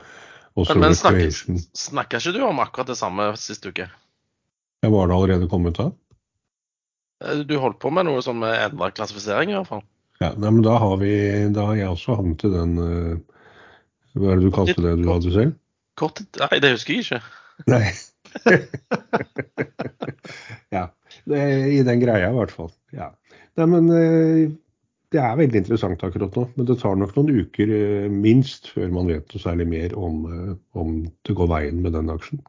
[0.57, 3.87] også Men, men snakker, snakker ikke du om akkurat det samme sist uke?
[4.83, 5.93] Jeg var det allerede kommet av?
[7.23, 9.85] Eh, Du holdt på med noe som endra klassifisering, i hvert fall.
[10.17, 11.13] Ja, nei, men da har, vi,
[11.53, 13.17] da har jeg også havnet i den øh,
[14.17, 15.57] Hva er det du kalte det du hadde selv?
[15.97, 17.21] Kort Nei, det husker jeg ikke.
[17.69, 17.93] Nei.
[20.75, 20.87] ja.
[21.27, 21.43] Det
[21.75, 22.71] I den greia, i hvert fall.
[22.95, 23.11] Ja.
[23.57, 24.43] Nei, men eh,
[25.13, 26.45] det er veldig interessant akkurat nå.
[26.55, 30.21] Men det tar nok noen uker eh, minst før man vet noe særlig mer om,
[30.29, 32.43] eh, om det går veien med den aksjen.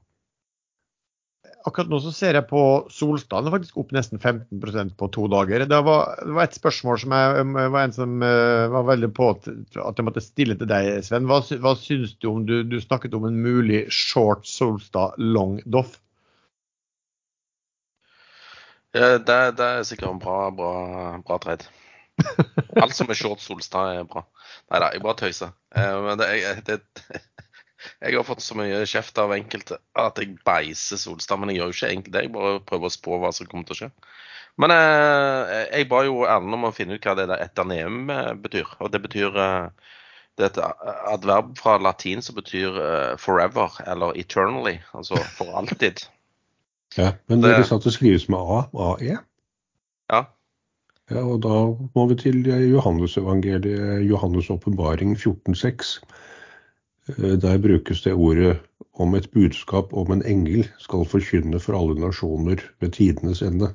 [1.66, 2.60] Akkurat nå så ser jeg på
[2.92, 5.64] Solstad, den er faktisk opp nesten 15% på to dager.
[5.68, 9.26] Det var, det var et spørsmål som jeg, um, var en som var veldig på
[9.34, 11.26] at jeg måtte stille til deg, Sven.
[11.28, 15.98] Hva, hva syns du om du, du snakket om en mulig short Solstad long Doff?
[18.96, 20.72] Eh, Det, det er sikkert en bra, bra,
[21.26, 21.68] bra trade.
[22.82, 24.24] Alt som er short Solstad, er bra.
[24.72, 25.52] Nei da, jeg bare tøyser.
[25.76, 26.78] Eh, Men det, jeg, det,
[28.04, 31.40] jeg har fått så mye kjeft av enkelte at jeg beiser Solstad.
[31.40, 32.24] Men jeg gjør jo ikke egentlig det.
[32.26, 33.90] Jeg bare prøver å spå hva som kommer til å skje.
[34.58, 38.32] Men eh, jeg ba jo Erlend om å finne ut hva det der eterneum eh,
[38.46, 38.72] betyr.
[38.82, 39.30] Og det betyr
[40.38, 40.58] det er et
[41.12, 42.76] adverb fra latin som betyr
[43.18, 44.76] forever, eller eternally.
[44.94, 46.04] Altså for alltid.
[46.96, 49.18] Ja, men Det- dere sa at det skrives med A, AE.
[50.10, 50.24] Ja.
[51.10, 51.48] Ja, og da
[51.96, 56.00] må vi til Johannesevangeliet, Johannes' åpenbaring 14,6.
[57.08, 58.58] Eh, Der brukes det ordet
[58.94, 63.74] om et budskap om en engel skal forkynne for alle nasjoner ved tidenes ende.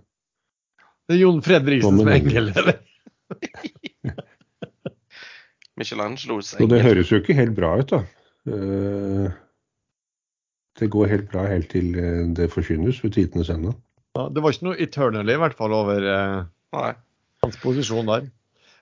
[1.10, 2.74] Det er Jon Fredriksen som en engel, eller?
[5.78, 8.04] Michelangelos Og det høres jo ikke helt bra ut, da.
[10.84, 13.74] Eh, Det går helt bra helt til eh, det forkynnes ved tidenes ende.
[14.18, 16.46] Ja, det var ikke noe eternally, i hvert fall, over eh,
[16.76, 16.94] Nei.
[17.44, 18.28] hans posisjon der.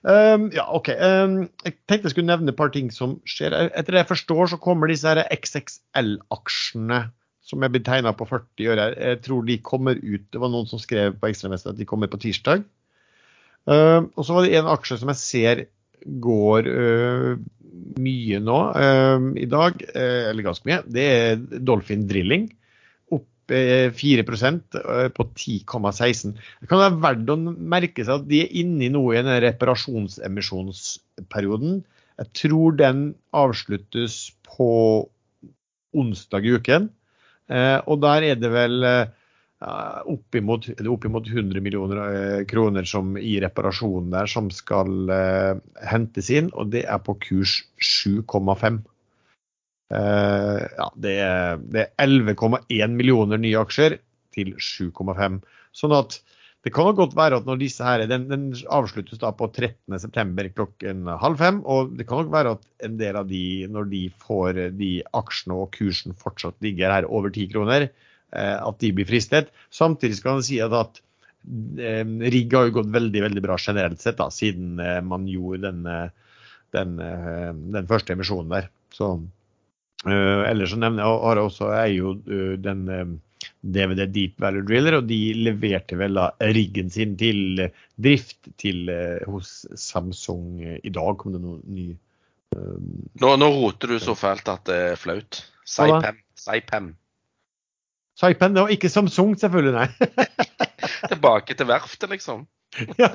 [0.02, 0.88] Um, ja, OK.
[0.98, 3.54] Um, jeg tenkte jeg skulle nevne et par ting som skjer.
[3.70, 7.04] Etter det jeg forstår, så kommer disse XXL-aksjene
[7.46, 8.88] som er blitt tegna på 40 øre.
[8.98, 12.10] Jeg tror de kommer ut Det var noen som skrev på Ekstremvesten at de kommer
[12.10, 12.64] på tirsdag.
[13.66, 15.64] Um, og så var det en aksje som jeg ser
[16.02, 17.38] går øh,
[18.02, 20.82] mye nå um, i dag, øh, eller ganske mye.
[20.86, 22.52] Det er Dolphin Drilling.
[23.12, 26.32] Opp øh, 4% øh, på 10,16.
[26.60, 29.44] Det kan være verdt å merke seg at de er inne i noe i denne
[29.46, 31.72] reparasjonsemisjonsperioden.
[32.20, 32.98] Jeg tror den
[33.34, 34.14] avsluttes
[34.46, 34.70] på
[35.92, 36.90] onsdag i uken.
[37.52, 39.10] Eh, og der er det vel eh,
[40.10, 46.50] oppimot, oppimot 100 millioner eh, kroner som i reparasjonen der som skal uh, hentes inn,
[46.58, 48.82] og det er på kurs 7,5.
[49.92, 53.98] Uh, ja, det er, er 11,1 millioner nye aksjer
[54.34, 55.42] til 7,5.
[55.76, 56.18] Sånn at
[56.62, 60.52] det kan jo godt være at når disse her, den, den avsluttes da på 13.9.
[60.54, 64.02] klokken halv fem, og det kan nok være at en del av de, når de
[64.22, 69.08] får de aksjene og kursen fortsatt ligger her over 10 kroner, eh, at de blir
[69.08, 69.50] fristet.
[69.68, 71.02] Samtidig skal man si at, at
[71.78, 75.66] eh, rigg har jo gått veldig veldig bra generelt sett da, siden eh, man gjorde
[75.68, 76.38] den, eh,
[76.76, 78.70] den, eh, den første emisjonen der.
[78.94, 79.12] Så,
[80.06, 83.04] eh, ellers så nevner jeg, har jeg også er jo eh, den eh,
[83.62, 88.86] DVD Deep Value Driller, og de leverte vel da riggen sin til eh, drift til,
[88.92, 91.16] eh, hos Samsung eh, i dag.
[91.18, 91.92] Kom det noe ny
[92.56, 93.06] um...
[93.22, 95.44] Nå, nå roter du så fælt at det er flaut.
[95.68, 96.18] Saipem.
[96.38, 96.92] Saipem.
[98.18, 98.52] Saipen?
[98.56, 99.88] nå, ikke Samsung, selvfølgelig, nei.
[101.12, 102.44] Tilbake til verftet, liksom.
[103.02, 103.14] ja.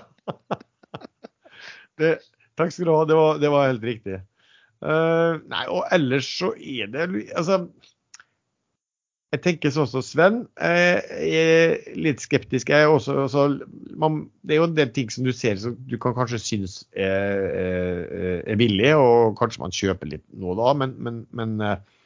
[2.01, 2.17] det,
[2.57, 4.21] takk skal du ha, det var, det var helt riktig.
[4.77, 7.63] Uh, nei, og ellers så er det Altså,
[9.33, 10.37] jeg tenker sånn som Sven.
[10.63, 12.69] eh, Jeg er litt skeptisk.
[12.71, 13.41] Jeg er også, også,
[13.99, 16.77] man, det er jo en del ting som du ser som du kan kanskje synes
[16.95, 21.59] er, er, er billig, og kanskje man kjøper litt nå og da, men, men, men
[21.59, 21.96] eh, eh,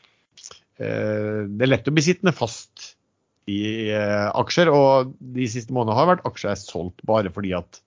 [0.81, 2.95] det er lett å bli sittende fast
[3.49, 4.71] i eh, aksjer.
[4.73, 7.81] Og de siste månedene har vært aksjer jeg solgt bare fordi at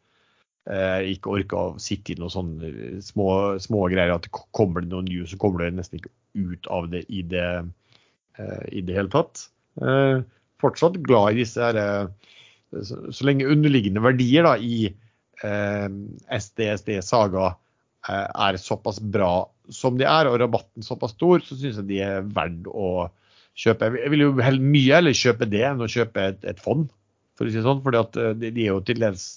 [0.71, 2.73] eh, jeg ikke orka å sitte i noen sånne
[3.05, 3.29] små,
[3.63, 4.15] små greier.
[4.17, 7.25] At det kommer det noen news, så kommer det nesten ikke ut av det i
[7.31, 7.49] det,
[8.39, 9.47] eh, i det hele tatt.
[9.83, 10.21] Eh,
[10.63, 12.33] fortsatt glad i disse her, eh,
[12.83, 14.89] så, lenge underliggende verdier da, i
[15.45, 15.89] eh,
[16.35, 17.53] SDSD Saga
[18.09, 22.03] eh, er såpass bra som de er, og rabatten såpass stor, så syns jeg de
[22.05, 23.09] er verdt å
[23.59, 23.93] kjøpe.
[24.03, 26.89] Jeg vil jo heller mye heller kjøpe det enn å kjøpe et, et fond,
[27.39, 27.83] for å si det sånn.
[27.85, 29.29] fordi eh, de, de er jo til dels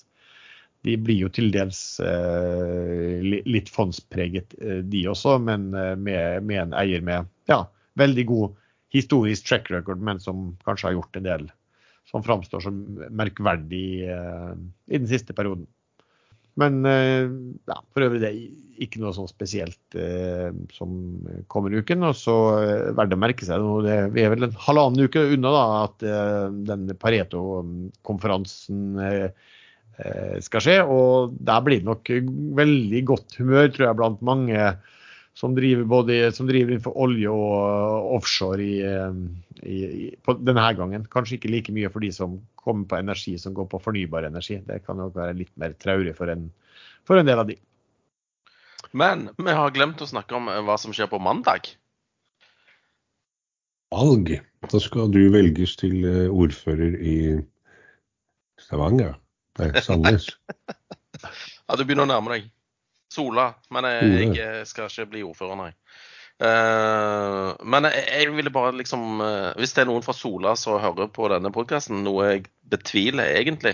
[0.85, 6.61] de blir jo til dels eh, litt fondspreget, eh, de også, men eh, med, med
[6.67, 7.63] en eier med ja,
[7.99, 8.57] veldig god
[8.93, 11.47] historisk track record, men som kanskje har gjort en del
[12.07, 12.77] som framstår som
[13.11, 14.53] merkverdig eh,
[14.87, 15.67] i den siste perioden.
[16.57, 17.27] Men eh,
[17.69, 18.39] ja, for øvrig det er
[18.81, 20.89] ikke noe sånn spesielt eh, som
[21.51, 22.05] kommer i uken.
[22.07, 25.27] Og så eh, verdt å merke seg nå, det, Vi er vel en halvannen uke
[25.35, 29.29] unna da, at eh, den Pareto-konferansen eh,
[30.01, 30.77] eh, skal skje.
[30.85, 32.13] Og der blir det nok
[32.61, 34.71] veldig godt humør, tror jeg, blant mange
[35.37, 39.13] som driver, både, som driver innenfor olje og offshore i, eh,
[39.61, 41.05] i, i, på denne gangen.
[41.13, 44.59] Kanskje ikke like mye for de som kommer på energi som går på fornybar energi.
[44.67, 46.49] Det kan nok være litt mer traurig for en,
[47.07, 47.57] for en del av de.
[48.91, 51.71] Men vi har glemt å snakke om eh, hva som skjer på mandag.
[53.93, 54.33] Valg.
[54.67, 57.17] Da skal du velges til eh, ordfører i
[58.61, 59.15] Stavanger.
[59.61, 60.29] Nei, Sandnes.
[61.67, 62.43] Ja, du begynner å nærme deg.
[63.11, 63.49] Sola.
[63.73, 65.71] Men jeg, jeg eh, skal ikke bli ordfører, nei.
[66.37, 70.77] Eh, men jeg, jeg ville bare liksom eh, Hvis det er noen fra Sola som
[70.77, 73.73] hører på denne podkasten, noe jeg betviler egentlig,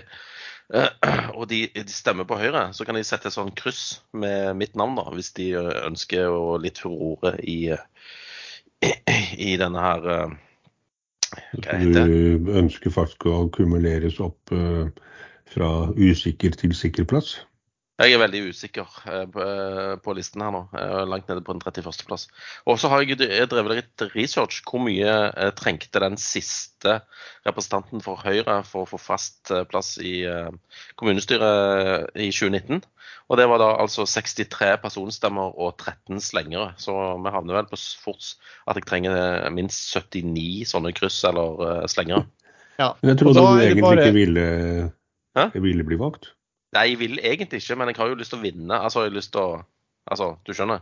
[0.71, 0.87] eh,
[1.37, 4.79] og de, de stemmer på Høyre, så kan de sette et sånn kryss med mitt
[4.79, 10.09] navn, da, hvis de ønsker å litt furore i, eh, i denne her?
[11.59, 14.53] Du ønsker faktisk å akkumuleres opp
[15.49, 17.39] fra usikker til sikker plass.
[18.01, 20.63] Jeg er veldig usikker eh, på, eh, listen her nå.
[20.73, 22.07] Jeg er langt nede på den 31.
[22.07, 22.25] plass.
[22.65, 24.63] Og så har jeg drevet litt research.
[24.65, 26.95] Hvor mye eh, trengte den siste
[27.45, 30.25] representanten for Høyre for å få fast plass i
[30.97, 32.81] kommunestyret i 2019?
[33.29, 36.73] Og det var da altså 63 personstemmer og 13 slengere.
[36.81, 38.33] Så vi havner vel på fort
[38.65, 42.25] at jeg trenger minst 79 sånne kryss eller slengere.
[42.81, 42.95] Ja.
[43.03, 44.47] Men jeg trodde du egentlig bare- ikke ville,
[45.61, 46.33] ville bli valgt.
[46.73, 48.73] Nei, jeg vil egentlig ikke, men jeg har jo lyst til å vinne.
[48.79, 49.61] Altså, jeg har lyst til å
[50.03, 50.81] Altså, du skjønner?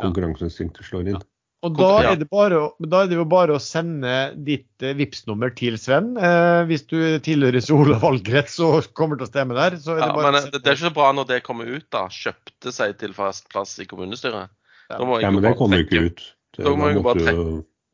[0.00, 1.18] Konkurranseinstinktet slår inn.
[1.62, 5.50] Og da er, det bare, da er det jo bare å sende ditt eh, Vipps-nummer
[5.54, 6.16] til Sven.
[6.16, 10.06] Eh, hvis du tilhører Sola valgkrets og kommer til å stemme der, så er Ja,
[10.08, 11.84] det bare men å det, sende- det er ikke så bra når det kommer ut,
[11.92, 12.06] da.
[12.08, 14.48] Kjøpte seg til fast plass i kommunestyret.
[14.88, 14.96] Ja.
[14.96, 16.20] Da må jeg Ja, men det kommer jo ikke ut.
[16.56, 17.36] Det, Da må jeg bare måtte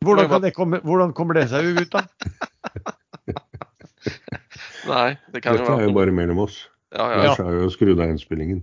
[0.06, 2.06] hvordan, kan det komme, hvordan kommer det seg ut, da?
[4.88, 6.62] Nei, det kan jo Dette er jo være bare mellom oss.
[6.94, 7.20] Ja, ja.
[7.20, 8.62] Ellers er jo skrudd av innspillingen.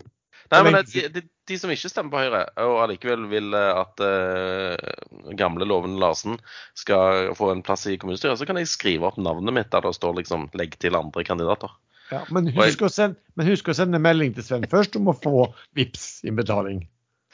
[0.53, 4.01] Nei, men de, de, de som ikke stemmer på Høyre, og allikevel vil eh, at
[4.05, 6.37] uh, gamle Loven Larsen
[6.77, 9.95] skal få en plass i kommunestyret, så kan jeg skrive opp navnet mitt der det
[9.97, 11.73] står liksom 'legg til andre kandidater'.
[12.13, 15.17] Ja, men, husk å sende, men husk å sende melding til Sven først om å
[15.17, 15.47] få
[15.77, 16.83] vips innbetaling.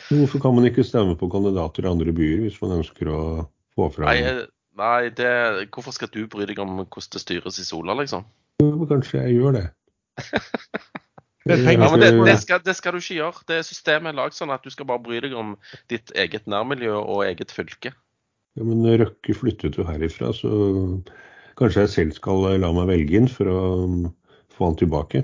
[0.07, 3.19] Hvorfor kan man ikke stemme på kandidater i andre byer hvis man ønsker å
[3.75, 4.45] få fram Nei, eh,
[4.79, 5.33] nei det,
[5.75, 8.23] hvorfor skal du bry deg om hvordan det styres i Sola, liksom?
[8.63, 9.67] Jo, Kanskje jeg gjør det.
[11.41, 13.43] Det Ja, men det, det, skal, det skal du ikke gjøre.
[13.49, 15.55] Det Systemet er lagd sånn at du skal bare bry deg om
[15.89, 17.95] ditt eget nærmiljø og eget fylke.
[18.59, 20.51] Ja, men Røkke flyttet jo herifra, så
[21.57, 24.03] kanskje jeg selv skal la meg velge inn for å um,
[24.53, 25.23] få han tilbake.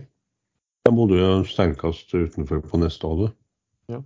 [0.87, 4.01] Jeg bodde jo steinkast utenfor på neste år eh,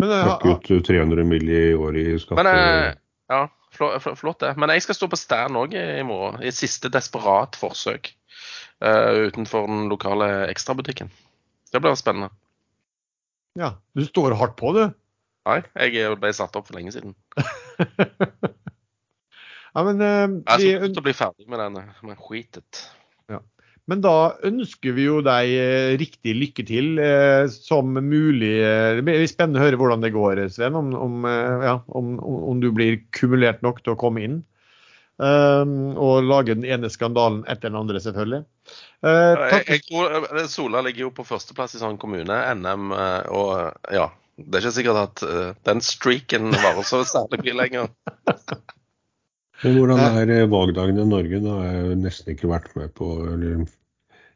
[0.00, 1.46] Trakk ut 300 mill.
[1.46, 2.42] i året i skatte...
[2.42, 2.94] Men eh,
[3.30, 4.54] ja, flott, det.
[4.56, 6.40] Men jeg skal stå på stand òg i morgen.
[6.42, 8.16] I et siste desperat forsøk eh,
[8.82, 11.10] utenfor den lokale ekstrabutikken.
[11.72, 12.30] Det blir spennende.
[13.58, 14.84] ja, du står hardt på, du.
[15.48, 15.60] Nei,
[15.90, 17.14] jeg ble satt opp for lenge siden.
[19.72, 22.82] Ja, men, uh, Jeg vi, skal og bli ferdig med denne men skitet.
[23.88, 28.52] men da ønsker vi jo deg eh, riktig lykke til eh, som mulig.
[28.62, 30.76] eh, Det blir spennende å høre hvordan det går, Sven.
[30.78, 34.36] Om, om, eh, ja, om, om om du blir kumulert nok til å komme inn.
[35.20, 38.44] Eh, og lage den ene skandalen etter den andre, selvfølgelig.
[39.02, 39.68] Eh, Jeg, takk.
[39.68, 44.08] jeg tror eh, Sola ligger jo på førsteplass i sånn kommune, NM, eh, og ja.
[44.42, 45.22] Det er ikke sikkert at
[45.68, 47.90] den streaken varer så særlig mye lenger.
[49.62, 51.38] Men hvordan er valgdagen i Norge?
[51.44, 53.60] Da har jeg nesten ikke vært med på eller,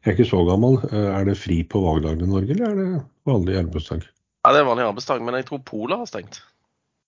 [0.05, 0.77] Jeg er ikke så gammel.
[0.93, 4.05] Er det fri på valgdagen i Norge, eller er det vanlig arbeidsdag?
[4.45, 6.39] Ja, Det er vanlig arbeidsdag, men jeg tror Polet har stengt.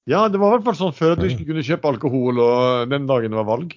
[0.07, 2.91] Ja, det var i hvert fall sånn før at du ikke kunne kjøpe alkohol og
[2.91, 3.75] den dagen det var valg.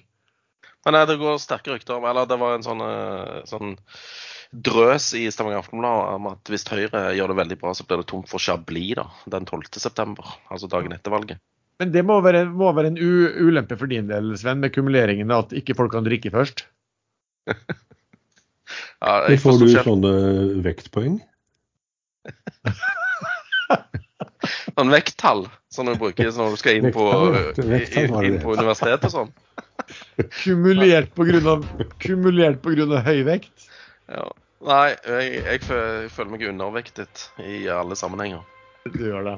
[0.83, 3.75] Men nei, det går sterke rykter om Eller det var en sånn, eh, sånn
[4.53, 8.09] drøs i Stavanger Aftenblad om at hvis Høyre gjør det veldig bra, så blir det
[8.11, 9.79] tomt for Chablis da, den 12.
[9.81, 11.41] september, altså dagen etter valget.
[11.81, 15.33] Men det må være, må være en u ulempe for din del, Sven, med kumuleringen,
[15.33, 16.67] at ikke folk kan drikke først.
[19.03, 20.11] Ja, jeg får du sånne
[20.63, 21.17] vektpoeng?
[24.77, 27.07] sånn vekttall som du bruker når du skal inn på,
[27.63, 29.33] inn på universitetet og sånn.
[30.43, 31.57] Kumulert pga.
[32.63, 33.69] på grunn av høy vekt.
[34.11, 34.29] Ja.
[34.63, 38.43] Nei, jeg, jeg, føler, jeg føler meg undervektet i alle sammenhenger.
[38.93, 39.37] Du gjør det.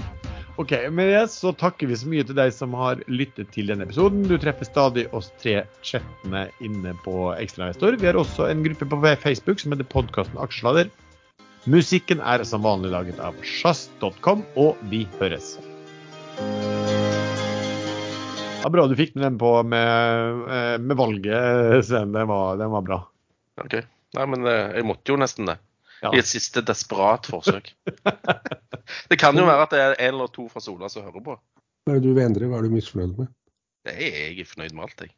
[0.61, 3.83] Ok, Med det så takker vi så mye til deg som har lyttet til denne
[3.83, 4.23] episoden.
[4.29, 7.97] Du treffer stadig oss tre chattene inne på Ekstrainvestor.
[7.99, 10.93] Vi har også en gruppe på Facebook som heter podkasten Aksjesladder.
[11.65, 15.55] Musikken er som vanlig laget av sjazz.com, og vi høres.
[18.61, 22.13] Ja, bra du fikk med den på med, eh, med valget, Sven.
[22.13, 22.99] Den var, den var bra.
[23.63, 23.79] Ok.
[24.13, 25.57] Nei, men eh, jeg måtte jo nesten det.
[26.03, 26.13] Ja.
[26.13, 27.73] I et siste desperat forsøk.
[29.09, 31.33] Det kan jo være at det er en eller to fra Sola som hører på.
[31.33, 32.45] Hva er det du vil endre?
[32.51, 33.31] Hva er du misfornøyd med?
[33.87, 35.15] Det er jeg er fornøyd med alt, jeg.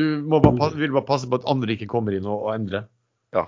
[0.00, 2.88] Du må bare, vil bare passe på at andre ikke kommer inn og, og endrer.
[3.36, 3.44] Ja.